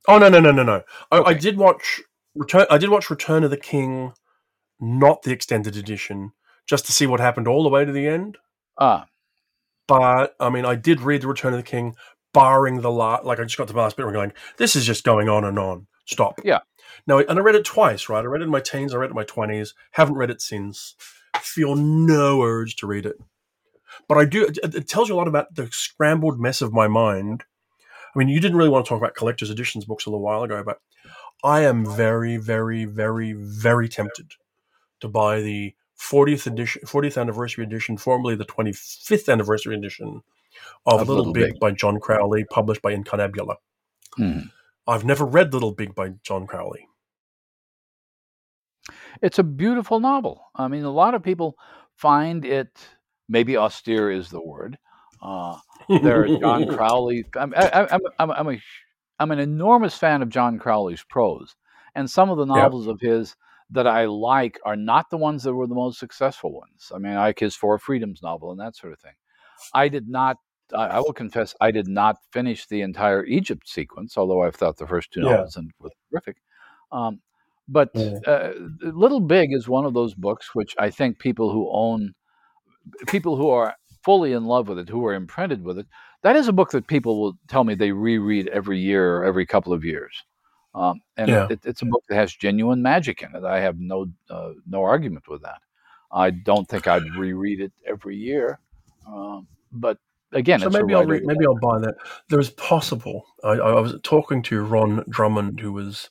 Oh 0.08 0.20
no 0.20 0.30
no 0.30 0.40
no 0.40 0.52
no 0.52 0.64
no! 0.64 0.84
I, 1.12 1.22
I 1.22 1.34
did 1.34 1.58
watch 1.58 2.00
Return. 2.36 2.68
I 2.70 2.78
did 2.78 2.90
watch 2.90 3.10
Return 3.10 3.44
of 3.44 3.50
the 3.50 3.58
King, 3.58 4.14
not 4.80 5.24
the 5.24 5.32
extended 5.32 5.76
edition, 5.76 6.32
just 6.68 6.86
to 6.86 6.92
see 6.92 7.08
what 7.08 7.20
happened 7.20 7.48
all 7.48 7.64
the 7.64 7.70
way 7.70 7.86
to 7.86 7.92
the 7.92 8.08
end. 8.08 8.38
Ah, 8.78 9.08
But 9.88 10.36
I 10.40 10.50
mean, 10.50 10.66
I 10.66 10.76
did 10.76 11.02
read 11.02 11.22
the 11.22 11.28
Return 11.28 11.54
of 11.54 11.60
the 11.60 11.64
King, 11.64 11.96
barring 12.34 12.82
the 12.82 12.92
last. 12.92 13.26
Like 13.26 13.40
I 13.40 13.44
just 13.46 13.58
got 13.58 13.68
to 13.68 13.74
the 13.74 13.80
last 13.80 13.98
bit, 13.98 14.06
and 14.06 14.16
I'm 14.16 14.22
going, 14.22 14.34
this 14.58 14.76
is 14.76 14.86
just 14.86 15.04
going 15.04 15.28
on 15.28 15.44
and 15.44 15.58
on. 15.58 15.88
Stop. 16.06 16.40
Yeah. 16.44 16.60
No, 17.08 17.20
and 17.20 17.40
I 17.40 17.42
read 17.42 17.56
it 17.56 17.66
twice. 17.66 18.10
Right, 18.10 18.24
I 18.24 18.28
read 18.28 18.42
it 18.42 18.46
in 18.46 18.52
my 18.52 18.60
teens. 18.60 18.94
I 18.94 18.98
read 18.98 19.08
it 19.08 19.12
in 19.12 19.16
my 19.16 19.24
twenties. 19.24 19.74
Haven't 19.92 20.16
read 20.16 20.30
it 20.30 20.42
since. 20.42 20.96
Feel 21.40 21.76
no 21.76 22.42
urge 22.42 22.76
to 22.78 22.88
read 22.88 23.06
it. 23.06 23.18
But 24.08 24.18
I 24.18 24.26
do. 24.26 24.46
It, 24.46 24.58
it 24.64 24.88
tells 24.88 25.10
you 25.10 25.16
a 25.16 25.18
lot 25.18 25.28
about 25.28 25.56
the 25.56 25.70
scrambled 25.72 26.40
mess 26.40 26.62
of 26.62 26.74
my 26.74 26.88
mind. 26.88 27.44
I 28.16 28.20
mean, 28.20 28.30
you 28.30 28.40
didn't 28.40 28.58
really 28.58 28.70
want 28.70 28.86
to 28.86 28.90
talk 28.90 28.98
about 28.98 29.16
collector's 29.16 29.50
editions 29.50 29.86
books 29.86 30.06
a 30.06 30.10
little 30.10 30.24
while 30.24 30.44
ago, 30.44 30.64
but 30.64 30.80
I 31.44 31.62
am 31.62 31.86
very, 31.86 32.38
very, 32.38 32.86
very, 32.86 33.34
very 33.34 33.90
tempted 33.90 34.32
to 35.02 35.08
buy 35.10 35.42
the 35.42 35.76
40th 36.00 36.48
edition, 36.48 36.82
40th 36.86 37.20
anniversary 37.20 37.64
edition, 37.64 37.98
formerly 37.98 38.36
the 38.36 38.46
25th 38.46 39.32
anniversary 39.32 39.76
edition 39.76 40.22
of, 40.86 41.02
Of 41.02 41.10
Little, 41.10 41.34
Big, 41.34 41.54
Big. 41.54 41.60
by 41.60 41.72
John 41.72 42.00
Crowley, 42.00 42.46
published 42.46 42.82
by 42.82 42.94
Incunabula. 42.94 43.58
hmm. 44.16 44.40
I've 44.88 45.06
never 45.06 45.26
read 45.26 45.54
Little 45.54 45.74
Big 45.74 45.96
by 45.96 46.14
John 46.24 46.48
Crowley. 46.48 46.88
it's 49.22 49.40
a 49.40 49.44
beautiful 49.44 50.00
novel. 50.00 50.46
I 50.56 50.68
mean, 50.68 50.84
a 50.84 50.92
lot 50.92 51.16
of 51.16 51.24
people 51.24 51.56
find 51.96 52.46
it 52.46 52.70
maybe 53.28 53.58
austere 53.58 54.12
is 54.12 54.30
the 54.30 54.42
word. 54.42 54.78
Uh, 55.22 55.58
there 55.90 56.24
are 56.24 56.28
John 56.28 56.68
Crowley. 56.76 57.26
I'm, 57.36 57.54
I, 57.56 57.88
I'm, 57.92 58.02
I'm, 58.20 58.32
I'm, 58.32 58.50
a, 58.50 58.62
I'm 59.20 59.32
an 59.32 59.40
enormous 59.40 59.98
fan 59.98 60.22
of 60.22 60.30
John 60.30 60.60
Crowley's 60.60 61.04
prose, 61.10 61.56
and 61.96 62.10
some 62.10 62.30
of 62.30 62.38
the 62.38 62.46
novels 62.46 62.88
of 62.88 63.00
his 63.00 63.36
that 63.72 63.88
I 63.88 64.06
like 64.06 64.60
are 64.64 64.76
not 64.76 65.10
the 65.10 65.18
ones 65.18 65.44
that 65.44 65.54
were 65.54 65.68
the 65.68 65.74
most 65.74 66.00
successful 66.00 66.54
ones. 66.54 66.92
I 66.94 67.00
mean, 67.00 67.14
I 67.14 67.28
like 67.28 67.40
his 67.40 67.56
Four 67.56 67.80
Freedoms 67.80 68.22
novel 68.22 68.52
and 68.52 68.60
that 68.60 68.76
sort 68.76 68.94
of 68.94 69.00
thing. 69.00 69.14
I 69.74 69.88
did 69.88 70.08
not. 70.08 70.38
I, 70.74 70.86
I 70.88 71.00
will 71.00 71.14
confess, 71.14 71.56
I 71.62 71.72
did 71.72 71.88
not 71.88 72.18
finish 72.32 72.66
the 72.68 72.82
entire 72.82 73.26
Egypt 73.26 73.68
sequence, 73.68 74.18
although 74.18 74.44
I 74.44 74.52
thought 74.52 74.78
the 74.78 74.88
first 74.88 75.12
two 75.12 75.22
novels 75.22 75.58
were 75.80 75.90
terrific. 76.12 76.38
Um, 76.92 77.20
but 77.68 77.90
Yeah. 77.94 78.20
uh, 78.28 78.52
Little 78.82 79.20
Big 79.20 79.54
is 79.54 79.68
one 79.68 79.86
of 79.86 79.94
those 79.94 80.14
books 80.14 80.54
which 80.54 80.76
I 80.80 80.90
think 80.90 81.20
people 81.20 81.52
who 81.52 81.70
own, 81.72 82.14
people 83.08 83.36
who 83.36 83.50
are 83.50 83.76
fully 84.04 84.34
in 84.34 84.46
love 84.46 84.68
with 84.68 84.78
it, 84.80 84.88
who 84.90 85.06
are 85.06 85.14
imprinted 85.14 85.64
with 85.64 85.80
it, 85.80 85.88
that 86.22 86.36
is 86.36 86.48
a 86.48 86.54
book 86.54 86.72
that 86.72 86.88
people 86.88 87.20
will 87.20 87.38
tell 87.48 87.64
me 87.64 87.76
they 87.76 87.92
reread 87.92 88.48
every 88.50 88.80
year 88.80 89.18
or 89.18 89.26
every 89.26 89.46
couple 89.46 89.74
of 89.74 89.84
years. 89.84 90.24
Um, 90.76 91.02
and 91.18 91.30
Yeah. 91.30 91.48
it, 91.50 91.60
it's 91.66 91.82
a 91.82 91.86
book 91.86 92.04
that 92.10 92.16
has 92.16 92.34
genuine 92.36 92.82
magic 92.82 93.24
in 93.24 93.34
it. 93.36 93.44
I 93.44 93.60
have 93.62 93.80
no 93.80 94.08
uh, 94.30 94.52
no 94.68 94.84
argument 94.84 95.28
with 95.28 95.42
that. 95.42 95.62
I 96.12 96.30
don't 96.30 96.68
think 96.68 96.88
I'd 96.88 97.16
reread 97.18 97.62
it 97.62 97.72
every 97.86 98.16
year, 98.18 98.60
um, 99.08 99.48
but 99.72 99.98
again, 100.36 100.60
so 100.60 100.68
it's 100.68 100.74
maybe 100.76 100.94
I'll 100.94 101.04
who- 101.06 101.26
maybe 101.26 101.46
I'll 101.46 101.56
buy 101.60 101.80
that. 101.80 101.96
There's 102.30 102.52
possible. 102.52 103.26
I, 103.44 103.52
I 103.54 103.80
was 103.82 103.96
talking 104.04 104.42
to 104.44 104.62
Ron 104.64 105.04
Drummond, 105.10 105.60
who 105.60 105.74
was 105.74 106.10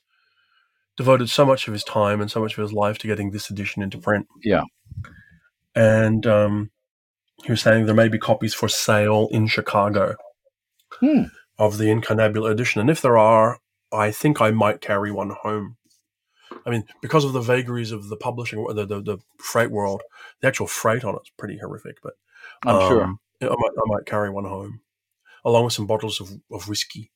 devoted 0.97 1.29
so 1.29 1.45
much 1.45 1.67
of 1.67 1.73
his 1.73 1.83
time 1.83 2.19
and 2.21 2.29
so 2.31 2.41
much 2.41 2.57
of 2.57 2.61
his 2.61 2.73
life 2.73 2.97
to 2.99 3.07
getting 3.07 3.31
this 3.31 3.49
edition 3.49 3.81
into 3.83 3.97
print. 3.97 4.27
Yeah. 4.43 4.63
and 5.75 6.25
um, 6.25 6.71
he 7.43 7.51
was 7.51 7.61
saying 7.61 7.85
there 7.85 7.95
may 7.95 8.07
be 8.07 8.17
copies 8.17 8.53
for 8.53 8.67
sale 8.69 9.27
in 9.31 9.47
Chicago 9.47 10.15
Hmm. 10.99 11.23
of 11.59 11.77
the 11.77 11.89
Incunabula 11.89 12.49
edition, 12.51 12.79
and 12.81 12.89
if 12.89 13.01
there 13.01 13.17
are, 13.17 13.59
I 13.91 14.11
think 14.11 14.39
I 14.41 14.51
might 14.51 14.79
carry 14.81 15.11
one 15.11 15.31
home. 15.31 15.75
I 16.65 16.69
mean, 16.69 16.85
because 17.01 17.25
of 17.25 17.33
the 17.33 17.41
vagaries 17.41 17.91
of 17.91 18.07
the 18.07 18.15
publishing, 18.15 18.63
the 18.73 18.85
the, 18.85 19.01
the 19.01 19.17
freight 19.39 19.71
world, 19.71 20.01
the 20.41 20.47
actual 20.47 20.67
freight 20.67 21.03
on 21.03 21.15
it's 21.15 21.29
pretty 21.37 21.57
horrific. 21.57 21.97
But 22.01 22.13
I'm 22.65 22.87
sure. 22.87 23.13
I 23.41 23.45
might, 23.47 23.71
I 23.77 23.83
might 23.85 24.05
carry 24.05 24.29
one 24.29 24.45
home, 24.45 24.81
along 25.43 25.65
with 25.65 25.73
some 25.73 25.87
bottles 25.87 26.19
of, 26.21 26.29
of 26.51 26.67
whiskey. 26.67 27.11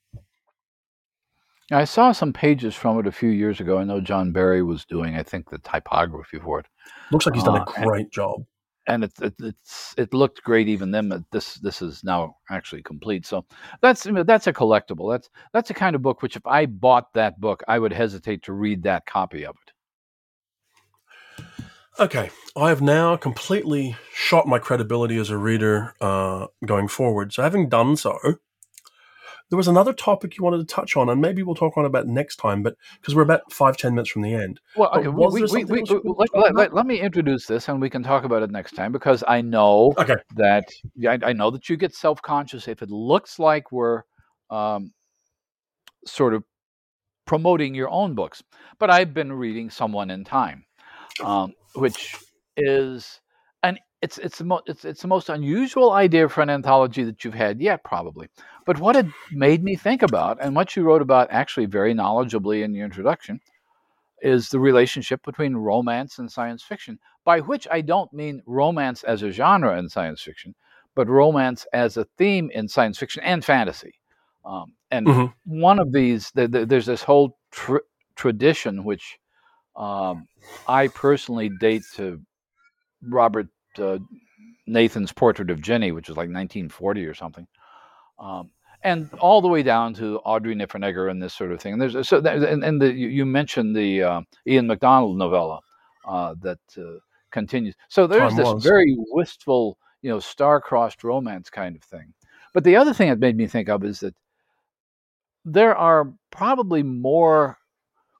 I 1.71 1.85
saw 1.85 2.11
some 2.11 2.33
pages 2.33 2.75
from 2.75 2.99
it 2.99 3.05
a 3.07 3.11
few 3.11 3.29
years 3.29 3.59
ago. 3.59 3.77
I 3.77 3.83
know 3.83 4.01
John 4.01 4.31
Barry 4.31 4.63
was 4.63 4.85
doing, 4.85 5.15
I 5.15 5.23
think, 5.23 5.49
the 5.49 5.59
typography 5.59 6.39
for 6.39 6.59
it. 6.59 6.65
Looks 7.11 7.25
like 7.27 7.35
he's 7.35 7.43
done 7.43 7.59
Uh, 7.61 7.65
a 7.77 7.83
great 7.85 8.11
job. 8.11 8.43
and 8.87 9.03
it, 9.03 9.11
it 9.21 9.35
it's 9.39 9.93
it 9.95 10.11
looked 10.15 10.41
great 10.43 10.67
even 10.67 10.89
then. 10.89 11.09
But 11.09 11.21
this 11.31 11.55
this 11.55 11.83
is 11.83 12.03
now 12.03 12.37
actually 12.49 12.81
complete. 12.81 13.23
So 13.27 13.45
that's 13.81 14.07
that's 14.25 14.47
a 14.47 14.53
collectible. 14.53 15.11
That's 15.13 15.29
that's 15.53 15.69
a 15.69 15.75
kind 15.75 15.95
of 15.95 16.01
book 16.01 16.23
which 16.23 16.35
if 16.35 16.47
I 16.47 16.65
bought 16.65 17.13
that 17.13 17.39
book, 17.39 17.61
I 17.67 17.77
would 17.77 17.93
hesitate 17.93 18.41
to 18.43 18.53
read 18.53 18.81
that 18.83 19.05
copy 19.05 19.45
of 19.45 19.55
it. 19.67 19.68
Okay, 21.99 22.29
I 22.55 22.69
have 22.69 22.81
now 22.81 23.17
completely 23.17 23.97
shot 24.13 24.47
my 24.47 24.57
credibility 24.57 25.17
as 25.17 25.29
a 25.29 25.37
reader 25.37 25.93
uh, 25.99 26.47
going 26.65 26.87
forward. 26.87 27.33
So, 27.33 27.43
having 27.43 27.67
done 27.67 27.97
so, 27.97 28.17
there 29.49 29.57
was 29.57 29.67
another 29.67 29.91
topic 29.91 30.37
you 30.37 30.43
wanted 30.45 30.59
to 30.59 30.73
touch 30.73 30.95
on, 30.95 31.09
and 31.09 31.19
maybe 31.19 31.43
we'll 31.43 31.55
talk 31.55 31.77
on 31.77 31.83
about 31.83 32.07
next 32.07 32.37
time. 32.37 32.63
But 32.63 32.75
because 33.01 33.15
we're 33.15 33.23
about 33.23 33.51
five 33.51 33.75
ten 33.75 33.95
minutes 33.95 34.11
from 34.11 34.21
the 34.21 34.33
end, 34.33 34.61
Well, 34.77 34.89
okay, 34.95 35.09
was 35.09 35.33
we, 35.33 35.41
there 35.41 35.65
we, 35.67 35.81
we, 35.81 35.81
we- 35.81 36.15
let, 36.17 36.29
let, 36.33 36.55
let, 36.55 36.73
let 36.73 36.85
me 36.85 37.01
introduce 37.01 37.45
this, 37.45 37.67
and 37.67 37.81
we 37.81 37.89
can 37.89 38.01
talk 38.01 38.23
about 38.23 38.43
it 38.43 38.49
next 38.49 38.75
time 38.77 38.93
because 38.93 39.21
I 39.27 39.41
know 39.41 39.93
okay, 39.97 40.15
that 40.37 40.69
I, 41.05 41.19
I 41.21 41.33
know 41.33 41.51
that 41.51 41.67
you 41.67 41.75
get 41.75 41.93
self 41.93 42.21
conscious 42.21 42.69
if 42.69 42.81
it 42.81 42.89
looks 42.89 43.39
like 43.39 43.73
we're 43.73 44.03
um, 44.49 44.93
sort 46.05 46.33
of 46.33 46.45
promoting 47.25 47.75
your 47.75 47.89
own 47.89 48.15
books. 48.15 48.41
But 48.79 48.89
I've 48.89 49.13
been 49.13 49.33
reading 49.33 49.69
Someone 49.69 50.09
in 50.11 50.23
Time, 50.23 50.63
um, 51.21 51.53
which 51.73 52.15
is 52.57 53.21
an 53.63 53.77
it's 54.01 54.17
it's 54.17 54.37
the 54.37 54.45
mo- 54.45 54.61
it's 54.65 54.85
it's 54.85 55.01
the 55.01 55.07
most 55.07 55.29
unusual 55.29 55.91
idea 55.91 56.29
for 56.29 56.41
an 56.41 56.49
anthology 56.49 57.03
that 57.03 57.23
you've 57.23 57.33
had 57.33 57.61
yet, 57.61 57.83
probably. 57.83 58.29
But 58.65 58.79
what 58.79 58.95
it 58.95 59.07
made 59.31 59.63
me 59.63 59.75
think 59.75 60.01
about, 60.01 60.37
and 60.41 60.55
what 60.55 60.75
you 60.75 60.83
wrote 60.83 61.01
about 61.01 61.27
actually 61.31 61.65
very 61.65 61.93
knowledgeably 61.93 62.63
in 62.63 62.73
your 62.73 62.85
introduction, 62.85 63.41
is 64.21 64.49
the 64.49 64.59
relationship 64.59 65.23
between 65.23 65.55
romance 65.55 66.19
and 66.19 66.31
science 66.31 66.63
fiction. 66.63 66.99
By 67.25 67.41
which 67.41 67.67
I 67.69 67.81
don't 67.81 68.11
mean 68.13 68.41
romance 68.45 69.03
as 69.03 69.21
a 69.21 69.31
genre 69.31 69.77
in 69.77 69.89
science 69.89 70.21
fiction, 70.21 70.55
but 70.95 71.07
romance 71.09 71.67
as 71.73 71.97
a 71.97 72.05
theme 72.17 72.49
in 72.53 72.67
science 72.67 72.97
fiction 72.97 73.21
and 73.23 73.43
fantasy. 73.43 73.95
Um, 74.45 74.73
and 74.89 75.07
Mhm. 75.07 75.33
one 75.45 75.79
of 75.79 75.91
these, 75.91 76.31
th- 76.31 76.51
th- 76.51 76.67
there's 76.67 76.85
this 76.85 77.03
whole 77.03 77.37
tr- 77.51 77.85
tradition 78.15 78.83
which 78.83 79.18
um, 79.79 80.27
I 80.67 80.89
personally 80.89 81.49
date 81.59 81.83
to 81.95 82.21
Robert 83.01 83.47
uh, 83.77 83.99
Nathan's 84.67 85.13
Portrait 85.13 85.49
of 85.49 85.61
Jennie, 85.61 85.93
which 85.93 86.09
was 86.09 86.17
like 86.17 86.29
1940 86.29 87.05
or 87.05 87.13
something, 87.13 87.47
um, 88.19 88.51
and 88.83 89.09
all 89.15 89.41
the 89.41 89.47
way 89.47 89.63
down 89.63 89.93
to 89.95 90.19
Audrey 90.19 90.53
Niffenegger 90.53 91.09
and 91.09 91.23
this 91.23 91.33
sort 91.33 91.53
of 91.53 91.61
thing. 91.61 91.73
And 91.73 91.81
there's 91.81 92.07
so 92.07 92.19
that, 92.19 92.43
and, 92.43 92.63
and 92.63 92.81
the, 92.81 92.93
you, 92.93 93.25
mentioned 93.25 93.75
the 93.75 94.03
uh, 94.03 94.21
Ian 94.45 94.67
McDonald 94.67 95.17
novella 95.17 95.61
uh, 96.05 96.35
that 96.41 96.59
uh, 96.77 96.99
continues. 97.31 97.75
So 97.87 98.05
there's 98.05 98.33
Time 98.33 98.37
this 98.37 98.53
was. 98.53 98.63
very 98.63 98.95
wistful, 99.11 99.77
you 100.01 100.09
know, 100.09 100.19
star-crossed 100.19 101.03
romance 101.05 101.49
kind 101.49 101.75
of 101.75 101.83
thing. 101.83 102.13
But 102.53 102.65
the 102.65 102.75
other 102.75 102.93
thing 102.93 103.09
it 103.09 103.19
made 103.19 103.37
me 103.37 103.47
think 103.47 103.69
of 103.69 103.85
is 103.85 104.01
that 104.01 104.15
there 105.45 105.75
are 105.75 106.11
probably 106.31 106.83
more 106.83 107.58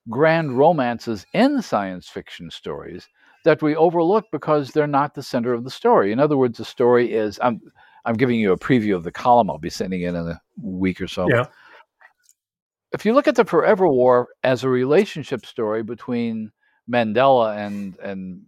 grand 0.10 0.58
romances 0.58 1.26
in 1.34 1.62
science 1.62 2.08
fiction 2.08 2.50
stories 2.52 3.08
that 3.46 3.62
we 3.62 3.76
overlook 3.76 4.26
because 4.32 4.72
they're 4.72 4.88
not 4.88 5.14
the 5.14 5.24
center 5.24 5.54
of 5.54 5.64
the 5.64 5.70
story. 5.70 6.12
In 6.12 6.20
other 6.20 6.38
words, 6.38 6.58
the 6.58 6.66
story 6.66 7.14
is 7.14 7.40
I'm 7.42 7.62
I'm 8.06 8.16
giving 8.16 8.40
you 8.40 8.52
a 8.52 8.58
preview 8.58 8.96
of 8.96 9.04
the 9.04 9.12
column 9.12 9.50
I'll 9.50 9.58
be 9.58 9.70
sending 9.70 10.02
in 10.02 10.16
in 10.16 10.28
a 10.28 10.42
week 10.62 11.02
or 11.02 11.08
so. 11.08 11.28
Yeah. 11.30 11.46
If 12.92 13.06
you 13.06 13.14
look 13.14 13.28
at 13.28 13.36
the 13.36 13.46
Forever 13.46 13.88
War 13.88 14.30
as 14.44 14.64
a 14.64 14.70
relationship 14.70 15.46
story 15.46 15.84
between 15.84 16.52
Mandella 16.90 17.56
and 17.56 17.98
and 18.00 18.42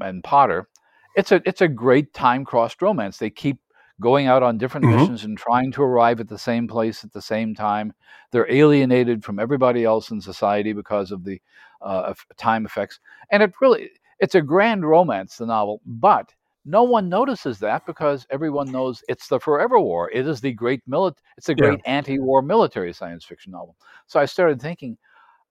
and 0.00 0.24
Potter, 0.24 0.68
it's 1.16 1.32
a 1.32 1.40
it's 1.44 1.60
a 1.60 1.68
great 1.68 2.12
time 2.12 2.44
crossed 2.44 2.82
romance. 2.82 3.18
They 3.18 3.30
keep 3.30 3.58
going 4.00 4.26
out 4.26 4.42
on 4.42 4.58
different 4.58 4.86
Mhm. 4.86 4.96
missions 4.96 5.24
and 5.24 5.38
trying 5.38 5.70
to 5.72 5.82
arrive 5.82 6.20
at 6.20 6.28
the 6.28 6.38
same 6.38 6.66
place 6.66 7.04
at 7.04 7.12
the 7.12 7.22
same 7.22 7.54
time. 7.54 7.92
They're 8.32 8.50
alienated 8.50 9.24
from 9.24 9.38
everybody 9.38 9.84
else 9.84 10.10
in 10.10 10.20
society 10.20 10.72
because 10.72 11.12
of 11.12 11.24
the 11.24 11.40
uh, 11.80 12.14
time 12.36 12.66
effects, 12.66 13.00
and 13.30 13.42
it 13.42 13.52
really 13.60 13.90
it's 14.20 14.34
a 14.36 14.40
grand 14.42 14.84
romance, 14.88 15.36
the 15.36 15.46
novel, 15.46 15.80
but 15.86 16.32
no 16.64 16.82
one 16.82 17.08
notices 17.10 17.58
that 17.58 17.84
because 17.84 18.26
everyone 18.30 18.70
knows 18.72 19.02
it's 19.08 19.28
the 19.28 19.38
Forever 19.38 19.78
War. 19.78 20.10
It 20.12 20.26
is 20.26 20.40
the 20.40 20.52
great 20.52 20.80
milit- 20.88 21.18
It's 21.36 21.50
a 21.50 21.54
Yeah. 21.54 21.60
great 21.66 21.80
anti-war 21.84 22.40
military 22.40 22.92
science 22.94 23.24
fiction 23.24 23.52
novel. 23.52 23.76
So 24.06 24.18
I 24.18 24.24
started 24.24 24.62
thinking, 24.62 24.96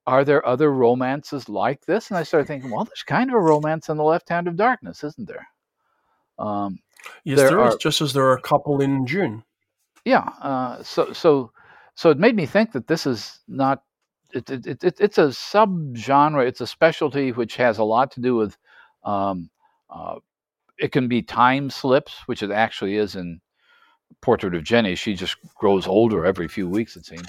are 0.08 0.26
there 0.26 0.46
other 0.48 0.72
romances 0.74 1.48
like 1.50 1.86
this? 1.86 2.10
And 2.10 2.18
I 2.18 2.24
started 2.24 2.48
thinking, 2.48 2.72
well, 2.72 2.86
there's 2.86 3.04
kind 3.04 3.30
of 3.30 3.36
a 3.36 3.40
romance 3.40 3.90
in 3.90 3.98
the 3.98 4.04
Left 4.04 4.28
Hand 4.28 4.48
of 4.48 4.56
Darkness, 4.56 5.04
isn't 5.04 5.28
there? 5.28 5.48
Um, 6.40 6.80
yes, 7.24 7.38
There 7.40 7.50
there 7.50 7.68
is. 7.68 7.76
are- 7.76 7.78
Just 7.78 8.02
as 8.02 8.14
there 8.14 8.26
are 8.26 8.38
a 8.38 8.42
couple 8.42 8.82
in 8.82 9.06
Dune. 9.06 9.44
yeah. 10.06 10.30
Uh, 10.42 10.84
so 10.84 11.14
so 11.14 11.52
so 11.96 12.10
it 12.10 12.18
made 12.18 12.36
me 12.36 12.46
think 12.46 12.72
that 12.74 12.88
this 12.88 13.06
is 13.06 13.40
not. 13.48 13.84
It, 14.34 14.50
it, 14.50 14.66
it, 14.68 14.84
it- 14.84 15.00
it's 15.00 15.18
a 15.18 15.28
subgenre. 15.28 16.46
It's 16.48 16.62
a 16.62 16.68
specialty 16.68 17.32
which 17.32 17.56
has 17.58 17.78
a 17.78 17.84
lot 17.84 18.12
to 18.12 18.22
do 18.22 18.36
with. 18.36 18.58
Um, 19.04 19.50
uh, 19.90 20.16
it 20.80 20.92
can 20.92 21.08
be 21.08 21.22
time 21.22 21.70
slips, 21.70 22.22
which 22.26 22.42
it 22.42 22.50
actually 22.52 22.96
is 22.98 23.16
in 23.16 23.40
Portrait 24.22 24.56
of 24.56 24.64
Jennie. 24.64 24.96
She 24.96 25.14
just 25.14 25.36
grows 25.56 25.86
older 25.88 26.26
every 26.26 26.48
few 26.48 26.68
weeks, 26.68 26.96
it 26.96 27.06
seems. 27.06 27.28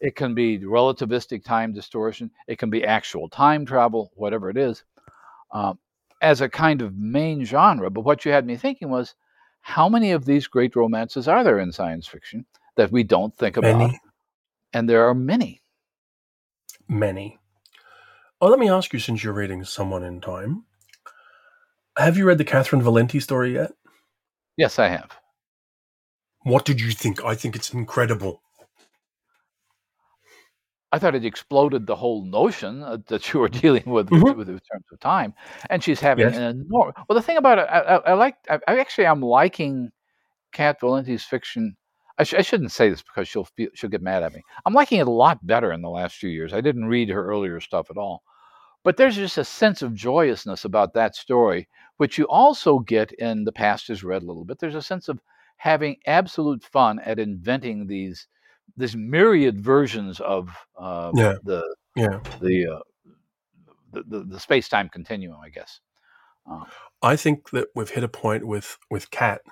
It 0.00 0.16
can 0.16 0.34
be 0.34 0.58
relativistic 0.58 1.44
time 1.44 1.72
distortion. 1.72 2.30
It 2.48 2.58
can 2.58 2.68
be 2.70 2.84
actual 2.84 3.28
time 3.28 3.64
travel, 3.64 4.10
whatever 4.16 4.50
it 4.50 4.56
is, 4.56 4.82
um, 5.52 5.78
as 6.20 6.40
a 6.40 6.48
kind 6.48 6.82
of 6.82 6.96
main 6.96 7.44
genre. 7.44 7.90
But 7.90 8.02
what 8.02 8.24
you 8.24 8.32
had 8.32 8.46
me 8.46 8.56
thinking 8.56 8.90
was, 8.90 9.14
how 9.62 9.88
many 9.88 10.12
of 10.12 10.24
these 10.24 10.46
great 10.46 10.74
romances 10.76 11.28
are 11.28 11.44
there 11.44 11.58
in 11.58 11.72
science 11.72 12.06
fiction 12.06 12.46
that 12.76 12.90
we 12.92 13.02
don't 13.02 13.36
think 13.36 13.56
about? 13.56 13.76
Many, 13.78 14.00
And 14.72 14.88
there 14.88 15.06
are 15.08 15.14
many. 15.14 15.62
many. 16.88 17.38
Oh, 18.40 18.48
let 18.48 18.58
me 18.58 18.70
ask 18.70 18.92
you, 18.92 18.98
since 18.98 19.22
you're 19.22 19.34
reading 19.34 19.64
Someone 19.64 20.02
in 20.02 20.20
Time, 20.20 20.64
have 21.98 22.16
you 22.16 22.24
read 22.24 22.38
the 22.38 22.44
Catherynne 22.44 22.82
Valente 22.82 23.20
story 23.22 23.52
yet? 23.54 23.72
Yes, 24.56 24.78
I 24.78 24.88
have. 24.88 25.10
What 26.42 26.64
did 26.64 26.80
you 26.80 26.90
think? 26.92 27.22
I 27.22 27.34
think 27.34 27.54
it's 27.54 27.74
incredible. 27.74 28.40
I 30.92 30.98
thought 30.98 31.14
it 31.14 31.24
exploded 31.24 31.86
the 31.86 31.96
whole 31.96 32.24
notion 32.24 32.82
uh, 32.82 32.98
that 33.06 33.32
you 33.32 33.40
were 33.40 33.48
dealing 33.62 33.84
with 33.86 34.08
Mhm. 34.10 34.36
with, 34.36 34.48
in 34.48 34.58
terms 34.58 34.84
of 34.92 35.00
time, 35.00 35.34
and 35.70 35.82
she's 35.82 36.00
having 36.00 36.26
Yes. 36.26 36.36
an 36.36 36.42
enormous. 36.66 36.94
Well, 37.08 37.16
the 37.16 37.22
thing 37.22 37.36
about 37.36 37.58
it, 37.58 37.68
I, 37.70 37.78
I, 37.80 37.96
I 38.10 38.12
like. 38.14 38.36
I, 38.48 38.58
I 38.68 38.78
actually 38.80 39.06
am 39.06 39.20
liking 39.22 39.90
Cat 40.52 40.80
Valente's 40.80 41.24
fiction. 41.24 41.76
I, 42.18 42.24
sh- 42.24 42.34
I 42.34 42.42
shouldn't 42.42 42.72
say 42.72 42.90
this 42.90 43.02
because 43.02 43.28
she'll 43.28 43.44
feel, 43.44 43.68
she'll 43.74 43.90
get 43.90 44.02
mad 44.02 44.22
at 44.22 44.34
me. 44.34 44.42
I'm 44.66 44.74
liking 44.74 44.98
it 45.00 45.06
a 45.08 45.10
lot 45.10 45.46
better 45.46 45.72
in 45.72 45.80
the 45.82 45.88
last 45.90 46.16
few 46.16 46.30
years. 46.30 46.52
I 46.52 46.60
didn't 46.60 46.86
read 46.86 47.08
her 47.10 47.24
earlier 47.26 47.60
stuff 47.60 47.90
at 47.90 47.96
all, 47.96 48.22
but 48.82 48.96
there's 48.96 49.16
just 49.16 49.38
a 49.38 49.44
sense 49.44 49.82
of 49.82 49.94
joyousness 49.94 50.64
about 50.66 50.92
that 50.94 51.14
story, 51.16 51.68
which 51.98 52.18
you 52.18 52.24
also 52.26 52.80
get 52.80 53.12
in 53.12 53.44
The 53.44 53.52
Past 53.52 53.88
Is 53.90 54.04
Red 54.04 54.22
a 54.22 54.26
little 54.26 54.44
bit. 54.44 54.58
There's 54.58 54.74
a 54.74 54.82
sense 54.82 55.08
of 55.08 55.20
having 55.56 55.96
absolute 56.06 56.62
fun 56.64 56.98
at 57.00 57.18
inventing 57.18 57.86
these 57.86 58.26
these 58.76 58.96
myriad 58.96 59.60
versions 59.60 60.20
of 60.20 60.50
uh, 60.78 61.12
Yeah. 61.14 61.34
the 61.42 61.62
Yeah. 61.96 62.20
the, 62.40 62.66
uh, 62.76 62.80
the 63.92 64.02
the 64.06 64.24
the 64.24 64.40
space 64.40 64.68
time 64.68 64.88
continuum, 64.88 65.38
I 65.42 65.48
guess. 65.48 65.80
Uh, 66.50 66.64
I 67.02 67.16
think 67.16 67.50
that 67.50 67.68
we've 67.74 67.90
hit 67.90 68.04
a 68.04 68.08
point 68.08 68.46
with 68.46 68.78
with 68.90 69.10
Kat, 69.10 69.42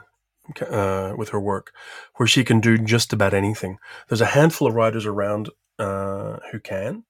uh, 0.70 1.14
with 1.16 1.30
her 1.30 1.40
work, 1.40 1.72
where 2.16 2.26
she 2.26 2.44
can 2.44 2.60
do 2.60 2.78
just 2.78 3.12
about 3.12 3.34
anything. 3.34 3.78
There's 4.08 4.20
a 4.20 4.26
handful 4.26 4.68
of 4.68 4.74
writers 4.74 5.06
around 5.06 5.50
uh, 5.78 6.38
who 6.50 6.60
can, 6.60 7.04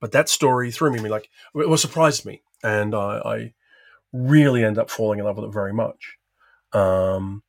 but 0.00 0.12
that 0.12 0.28
story 0.28 0.70
threw 0.70 0.90
me 0.92 1.08
like 1.08 1.28
it 1.54 1.68
was 1.68 1.80
surprised 1.80 2.24
me, 2.26 2.42
and 2.62 2.94
I, 2.94 3.18
I 3.24 3.54
really 4.12 4.64
end 4.64 4.78
up 4.78 4.90
falling 4.90 5.18
in 5.18 5.24
love 5.24 5.36
with 5.36 5.46
it 5.46 5.52
very 5.52 5.72
much. 5.72 6.18
Um, 6.72 7.42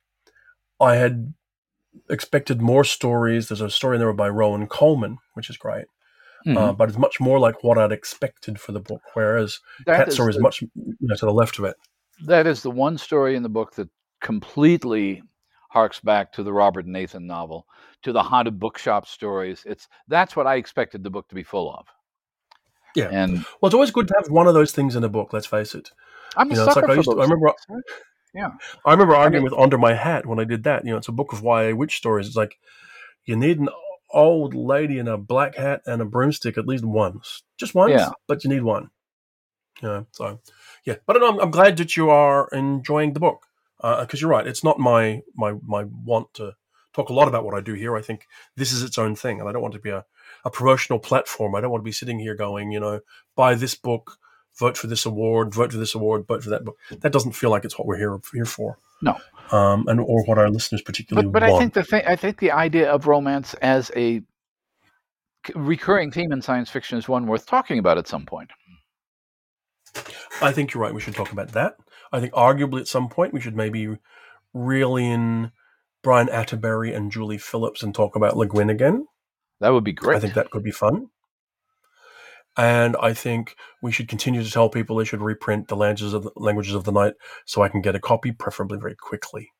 I 0.80 0.96
had 0.96 1.34
expected 2.08 2.60
more 2.62 2.84
stories. 2.84 3.48
There's 3.48 3.60
a 3.60 3.70
story 3.70 3.96
in 3.96 4.00
there 4.00 4.12
by 4.12 4.28
Rowan 4.28 4.66
Coleman, 4.66 5.18
which 5.34 5.48
is 5.50 5.56
great, 5.56 5.86
uh, 6.46 6.50
mhm. 6.50 6.76
but 6.76 6.88
it's 6.88 6.98
much 6.98 7.20
more 7.20 7.38
like 7.38 7.62
what 7.64 7.78
I'd 7.78 7.92
expected 7.92 8.60
for 8.60 8.72
the 8.72 8.80
book. 8.80 9.02
Whereas 9.14 9.60
That 9.86 9.96
Cat's 9.98 10.08
is 10.10 10.14
story 10.14 10.30
is 10.30 10.38
much 10.40 10.62
you 10.62 10.68
know, 11.00 11.14
to 11.16 11.26
the 11.26 11.32
left 11.32 11.58
of 11.58 11.64
it. 11.64 11.76
that 12.26 12.46
is 12.46 12.62
the 12.62 12.70
one 12.70 12.98
story 12.98 13.36
in 13.36 13.42
the 13.42 13.48
book 13.48 13.74
that 13.76 13.88
completely 14.20 15.22
harks 15.70 16.00
back 16.00 16.32
to 16.32 16.42
the 16.42 16.52
Robert 16.52 16.86
Nathan 16.86 17.26
novel, 17.26 17.66
to 18.02 18.12
the 18.12 18.22
haunted 18.22 18.58
bookshop 18.60 19.06
stories. 19.06 19.62
It's 19.66 19.88
that's 20.08 20.36
what 20.36 20.46
I 20.46 20.56
expected 20.56 21.02
the 21.02 21.10
book 21.10 21.28
to 21.28 21.34
be 21.34 21.42
full 21.42 21.72
of. 21.72 21.86
Yeah. 22.94 23.08
and 23.10 23.38
Well, 23.60 23.66
it's 23.68 23.74
always 23.74 23.90
good 23.90 24.06
to 24.08 24.14
have 24.16 24.30
one 24.30 24.46
of 24.46 24.54
those 24.54 24.70
things 24.70 24.94
in 24.94 25.02
a 25.02 25.08
book. 25.08 25.32
Let's 25.32 25.46
face 25.46 25.74
it. 25.74 25.90
I'm 26.36 26.48
a 26.48 26.54
You 26.54 26.60
know, 26.60 26.66
sucker 26.66 26.82
like 26.82 26.90
I 26.90 26.92
for 26.92 26.96
used 26.96 27.08
to- 27.10 27.14
those. 27.16 27.20
I 27.20 27.24
remember- 27.24 27.52
things. 27.68 27.82
Yeah. 28.34 28.50
I 28.84 28.90
remember 28.92 29.14
I 29.14 29.20
arguing 29.20 29.44
mean, 29.44 29.52
with 29.52 29.60
Under 29.60 29.78
My 29.78 29.94
Hat 29.94 30.26
when 30.26 30.40
I 30.40 30.44
did 30.44 30.64
that. 30.64 30.84
You 30.84 30.92
know, 30.92 30.96
it's 30.98 31.08
a 31.08 31.12
book 31.12 31.32
of 31.32 31.42
YA 31.42 31.74
witch 31.74 31.96
stories. 31.96 32.26
It's 32.26 32.36
like 32.36 32.58
you 33.24 33.36
need 33.36 33.58
an 33.58 33.68
old 34.10 34.54
lady 34.54 34.98
in 34.98 35.08
a 35.08 35.16
black 35.16 35.56
hat 35.56 35.82
and 35.86 36.02
a 36.02 36.04
broomstick 36.04 36.58
at 36.58 36.66
least 36.66 36.84
once, 36.84 37.42
just 37.58 37.74
once, 37.74 37.92
yeah. 37.92 38.10
but 38.26 38.44
you 38.44 38.50
need 38.50 38.62
one. 38.62 38.90
Yeah. 39.82 40.04
So, 40.12 40.40
yeah. 40.84 40.96
But 41.06 41.22
I'm, 41.22 41.38
I'm 41.40 41.50
glad 41.50 41.76
that 41.78 41.96
you 41.96 42.10
are 42.10 42.48
enjoying 42.52 43.12
the 43.12 43.20
book 43.20 43.46
uh, 43.80 44.00
because 44.00 44.20
you're 44.20 44.30
right. 44.30 44.46
It's 44.46 44.64
not 44.64 44.78
my 44.78 45.22
my 45.34 45.54
my 45.64 45.84
want 45.84 46.32
to 46.34 46.54
talk 46.94 47.08
a 47.08 47.12
lot 47.12 47.28
about 47.28 47.44
what 47.44 47.54
I 47.54 47.60
do 47.60 47.74
here. 47.74 47.96
I 47.96 48.02
think 48.02 48.26
this 48.56 48.72
is 48.72 48.82
its 48.82 48.98
own 48.98 49.16
thing, 49.16 49.40
and 49.40 49.48
I 49.48 49.52
don't 49.52 49.62
want 49.62 49.74
to 49.74 49.80
be 49.80 49.90
a, 49.90 50.04
a 50.44 50.50
promotional 50.50 50.98
platform. 50.98 51.54
I 51.54 51.60
don't 51.60 51.70
want 51.70 51.82
to 51.82 51.88
be 51.88 51.92
sitting 51.92 52.18
here 52.18 52.34
going, 52.34 52.70
you 52.70 52.80
know, 52.80 53.00
buy 53.36 53.54
this 53.54 53.74
book, 53.74 54.16
vote 54.58 54.76
for 54.76 54.86
this 54.86 55.04
award, 55.06 55.54
vote 55.54 55.72
for 55.72 55.78
this 55.78 55.94
award, 55.94 56.26
vote 56.26 56.42
for 56.42 56.50
that 56.50 56.64
book. 56.64 56.76
That 56.90 57.12
doesn't 57.12 57.32
feel 57.32 57.50
like 57.50 57.64
it's 57.64 57.78
what 57.78 57.86
we're 57.86 57.98
here 57.98 58.18
here 58.32 58.44
for. 58.44 58.78
No. 59.02 59.18
Um, 59.50 59.86
and 59.88 60.00
or 60.00 60.24
what 60.24 60.38
our 60.38 60.48
listeners 60.48 60.82
particularly 60.82 61.28
But 61.28 61.40
but 61.40 61.42
I 61.42 61.58
think 61.58 61.74
the 61.74 61.84
thing 61.84 62.02
I 62.06 62.16
think 62.16 62.38
the 62.38 62.52
idea 62.52 62.90
of 62.90 63.06
romance 63.06 63.54
as 63.54 63.90
a 63.94 64.22
recurring 65.54 66.10
theme 66.10 66.32
in 66.32 66.40
science 66.40 66.70
fiction 66.70 66.98
is 66.98 67.08
one 67.08 67.26
worth 67.26 67.46
talking 67.46 67.78
about 67.78 67.98
at 67.98 68.08
some 68.08 68.24
point. 68.24 68.50
I 70.40 70.52
think 70.52 70.72
you're 70.72 70.82
right. 70.82 70.94
We 70.94 71.00
should 71.00 71.14
talk 71.14 71.32
about 71.32 71.52
that. 71.52 71.76
I 72.12 72.20
think 72.20 72.32
arguably 72.32 72.80
at 72.80 72.88
some 72.88 73.08
point 73.08 73.32
we 73.32 73.40
should 73.40 73.56
maybe 73.56 73.96
reel 74.52 74.96
in 74.96 75.52
Brian 76.02 76.28
Attebery 76.28 76.94
and 76.94 77.10
Julie 77.10 77.38
Phillips 77.38 77.82
and 77.82 77.94
talk 77.94 78.16
about 78.16 78.36
Le 78.36 78.46
Guin 78.46 78.70
again. 78.70 79.06
That 79.60 79.70
would 79.70 79.84
be 79.84 79.92
great. 79.92 80.16
I 80.16 80.20
think 80.20 80.34
that 80.34 80.50
could 80.50 80.62
be 80.62 80.70
fun. 80.70 81.10
And 82.56 82.96
I 83.00 83.14
think 83.14 83.56
we 83.82 83.90
should 83.90 84.08
continue 84.08 84.42
to 84.42 84.50
tell 84.50 84.68
people 84.68 84.96
they 84.96 85.04
should 85.04 85.20
reprint 85.20 85.68
the 85.68 85.76
languages 85.76 86.12
of 86.14 86.22
the, 86.22 86.30
languages 86.36 86.74
of 86.74 86.84
the 86.84 86.92
night 86.92 87.14
so 87.44 87.62
I 87.62 87.68
can 87.68 87.80
get 87.80 87.96
a 87.96 88.00
copy, 88.00 88.30
preferably 88.30 88.78
very 88.78 88.94
quickly. 88.94 89.50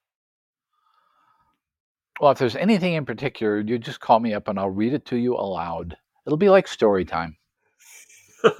Well, 2.20 2.30
if 2.30 2.38
there's 2.38 2.54
anything 2.54 2.94
in 2.94 3.04
particular, 3.04 3.58
you 3.60 3.78
just 3.78 3.98
call 4.00 4.20
me 4.20 4.32
up 4.34 4.46
and 4.46 4.58
I'll 4.58 4.70
read 4.70 4.94
it 4.94 5.04
to 5.06 5.16
you 5.16 5.34
aloud. 5.34 5.96
It'll 6.26 6.38
be 6.38 6.48
like 6.48 6.68
story 6.68 7.04
time. 7.04 7.36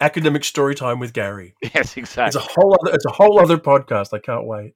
Academic 0.00 0.44
story 0.44 0.76
time 0.76 1.00
with 1.00 1.12
Gary. 1.12 1.54
Yes, 1.74 1.96
exactly. 1.96 2.40
It's 2.40 2.48
a 2.48 2.52
whole 2.52 2.76
other. 2.80 2.94
It's 2.94 3.06
a 3.06 3.10
whole 3.10 3.40
other 3.40 3.58
podcast. 3.58 4.12
I 4.12 4.18
can't 4.18 4.46
wait. 4.46 4.74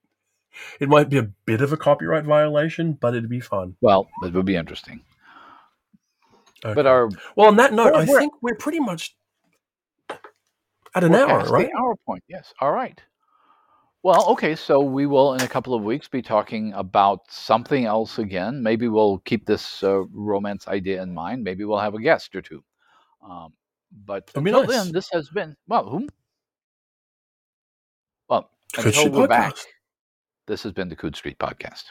It 0.80 0.88
might 0.88 1.08
be 1.08 1.18
a 1.18 1.22
bit 1.22 1.60
of 1.60 1.72
a 1.72 1.76
copyright 1.76 2.24
violation, 2.24 2.94
but 2.94 3.14
it'd 3.14 3.30
be 3.30 3.38
fun. 3.38 3.76
Well, 3.80 4.08
it 4.24 4.32
would 4.32 4.46
be 4.46 4.56
interesting. 4.56 5.02
Okay. 6.64 6.74
But 6.74 6.86
our 6.86 7.08
well, 7.36 7.48
on 7.48 7.56
that 7.56 7.72
note, 7.72 7.94
I 7.94 8.04
think 8.04 8.32
we're 8.42 8.56
pretty 8.56 8.80
much 8.80 9.14
at 10.94 11.04
an 11.04 11.14
hour, 11.14 11.44
right? 11.44 11.70
the 11.70 11.78
hour 11.78 11.94
point. 12.04 12.24
Yes. 12.28 12.52
All 12.60 12.72
right. 12.72 13.00
Well, 14.02 14.26
okay. 14.30 14.54
So 14.54 14.80
we 14.80 15.06
will, 15.06 15.34
in 15.34 15.42
a 15.42 15.48
couple 15.48 15.74
of 15.74 15.82
weeks, 15.82 16.08
be 16.08 16.22
talking 16.22 16.72
about 16.72 17.20
something 17.30 17.84
else 17.84 18.18
again. 18.18 18.62
Maybe 18.62 18.88
we'll 18.88 19.18
keep 19.18 19.46
this 19.46 19.82
uh, 19.82 20.04
romance 20.12 20.66
idea 20.68 21.02
in 21.02 21.12
mind. 21.14 21.44
Maybe 21.44 21.64
we'll 21.64 21.78
have 21.78 21.94
a 21.94 22.00
guest 22.00 22.34
or 22.34 22.42
two. 22.42 22.64
Um, 23.22 23.52
but 24.04 24.32
be 24.32 24.38
until 24.38 24.64
nice. 24.64 24.70
then, 24.70 24.92
this 24.92 25.08
has 25.12 25.28
been 25.28 25.56
well. 25.66 25.88
Whom? 25.88 26.08
Well, 28.28 28.50
until 28.76 29.10
we're 29.10 29.28
back, 29.28 29.54
this 30.46 30.62
has 30.62 30.72
been 30.72 30.88
the 30.88 30.96
Coode 30.96 31.16
Street 31.16 31.38
Podcast. 31.38 31.84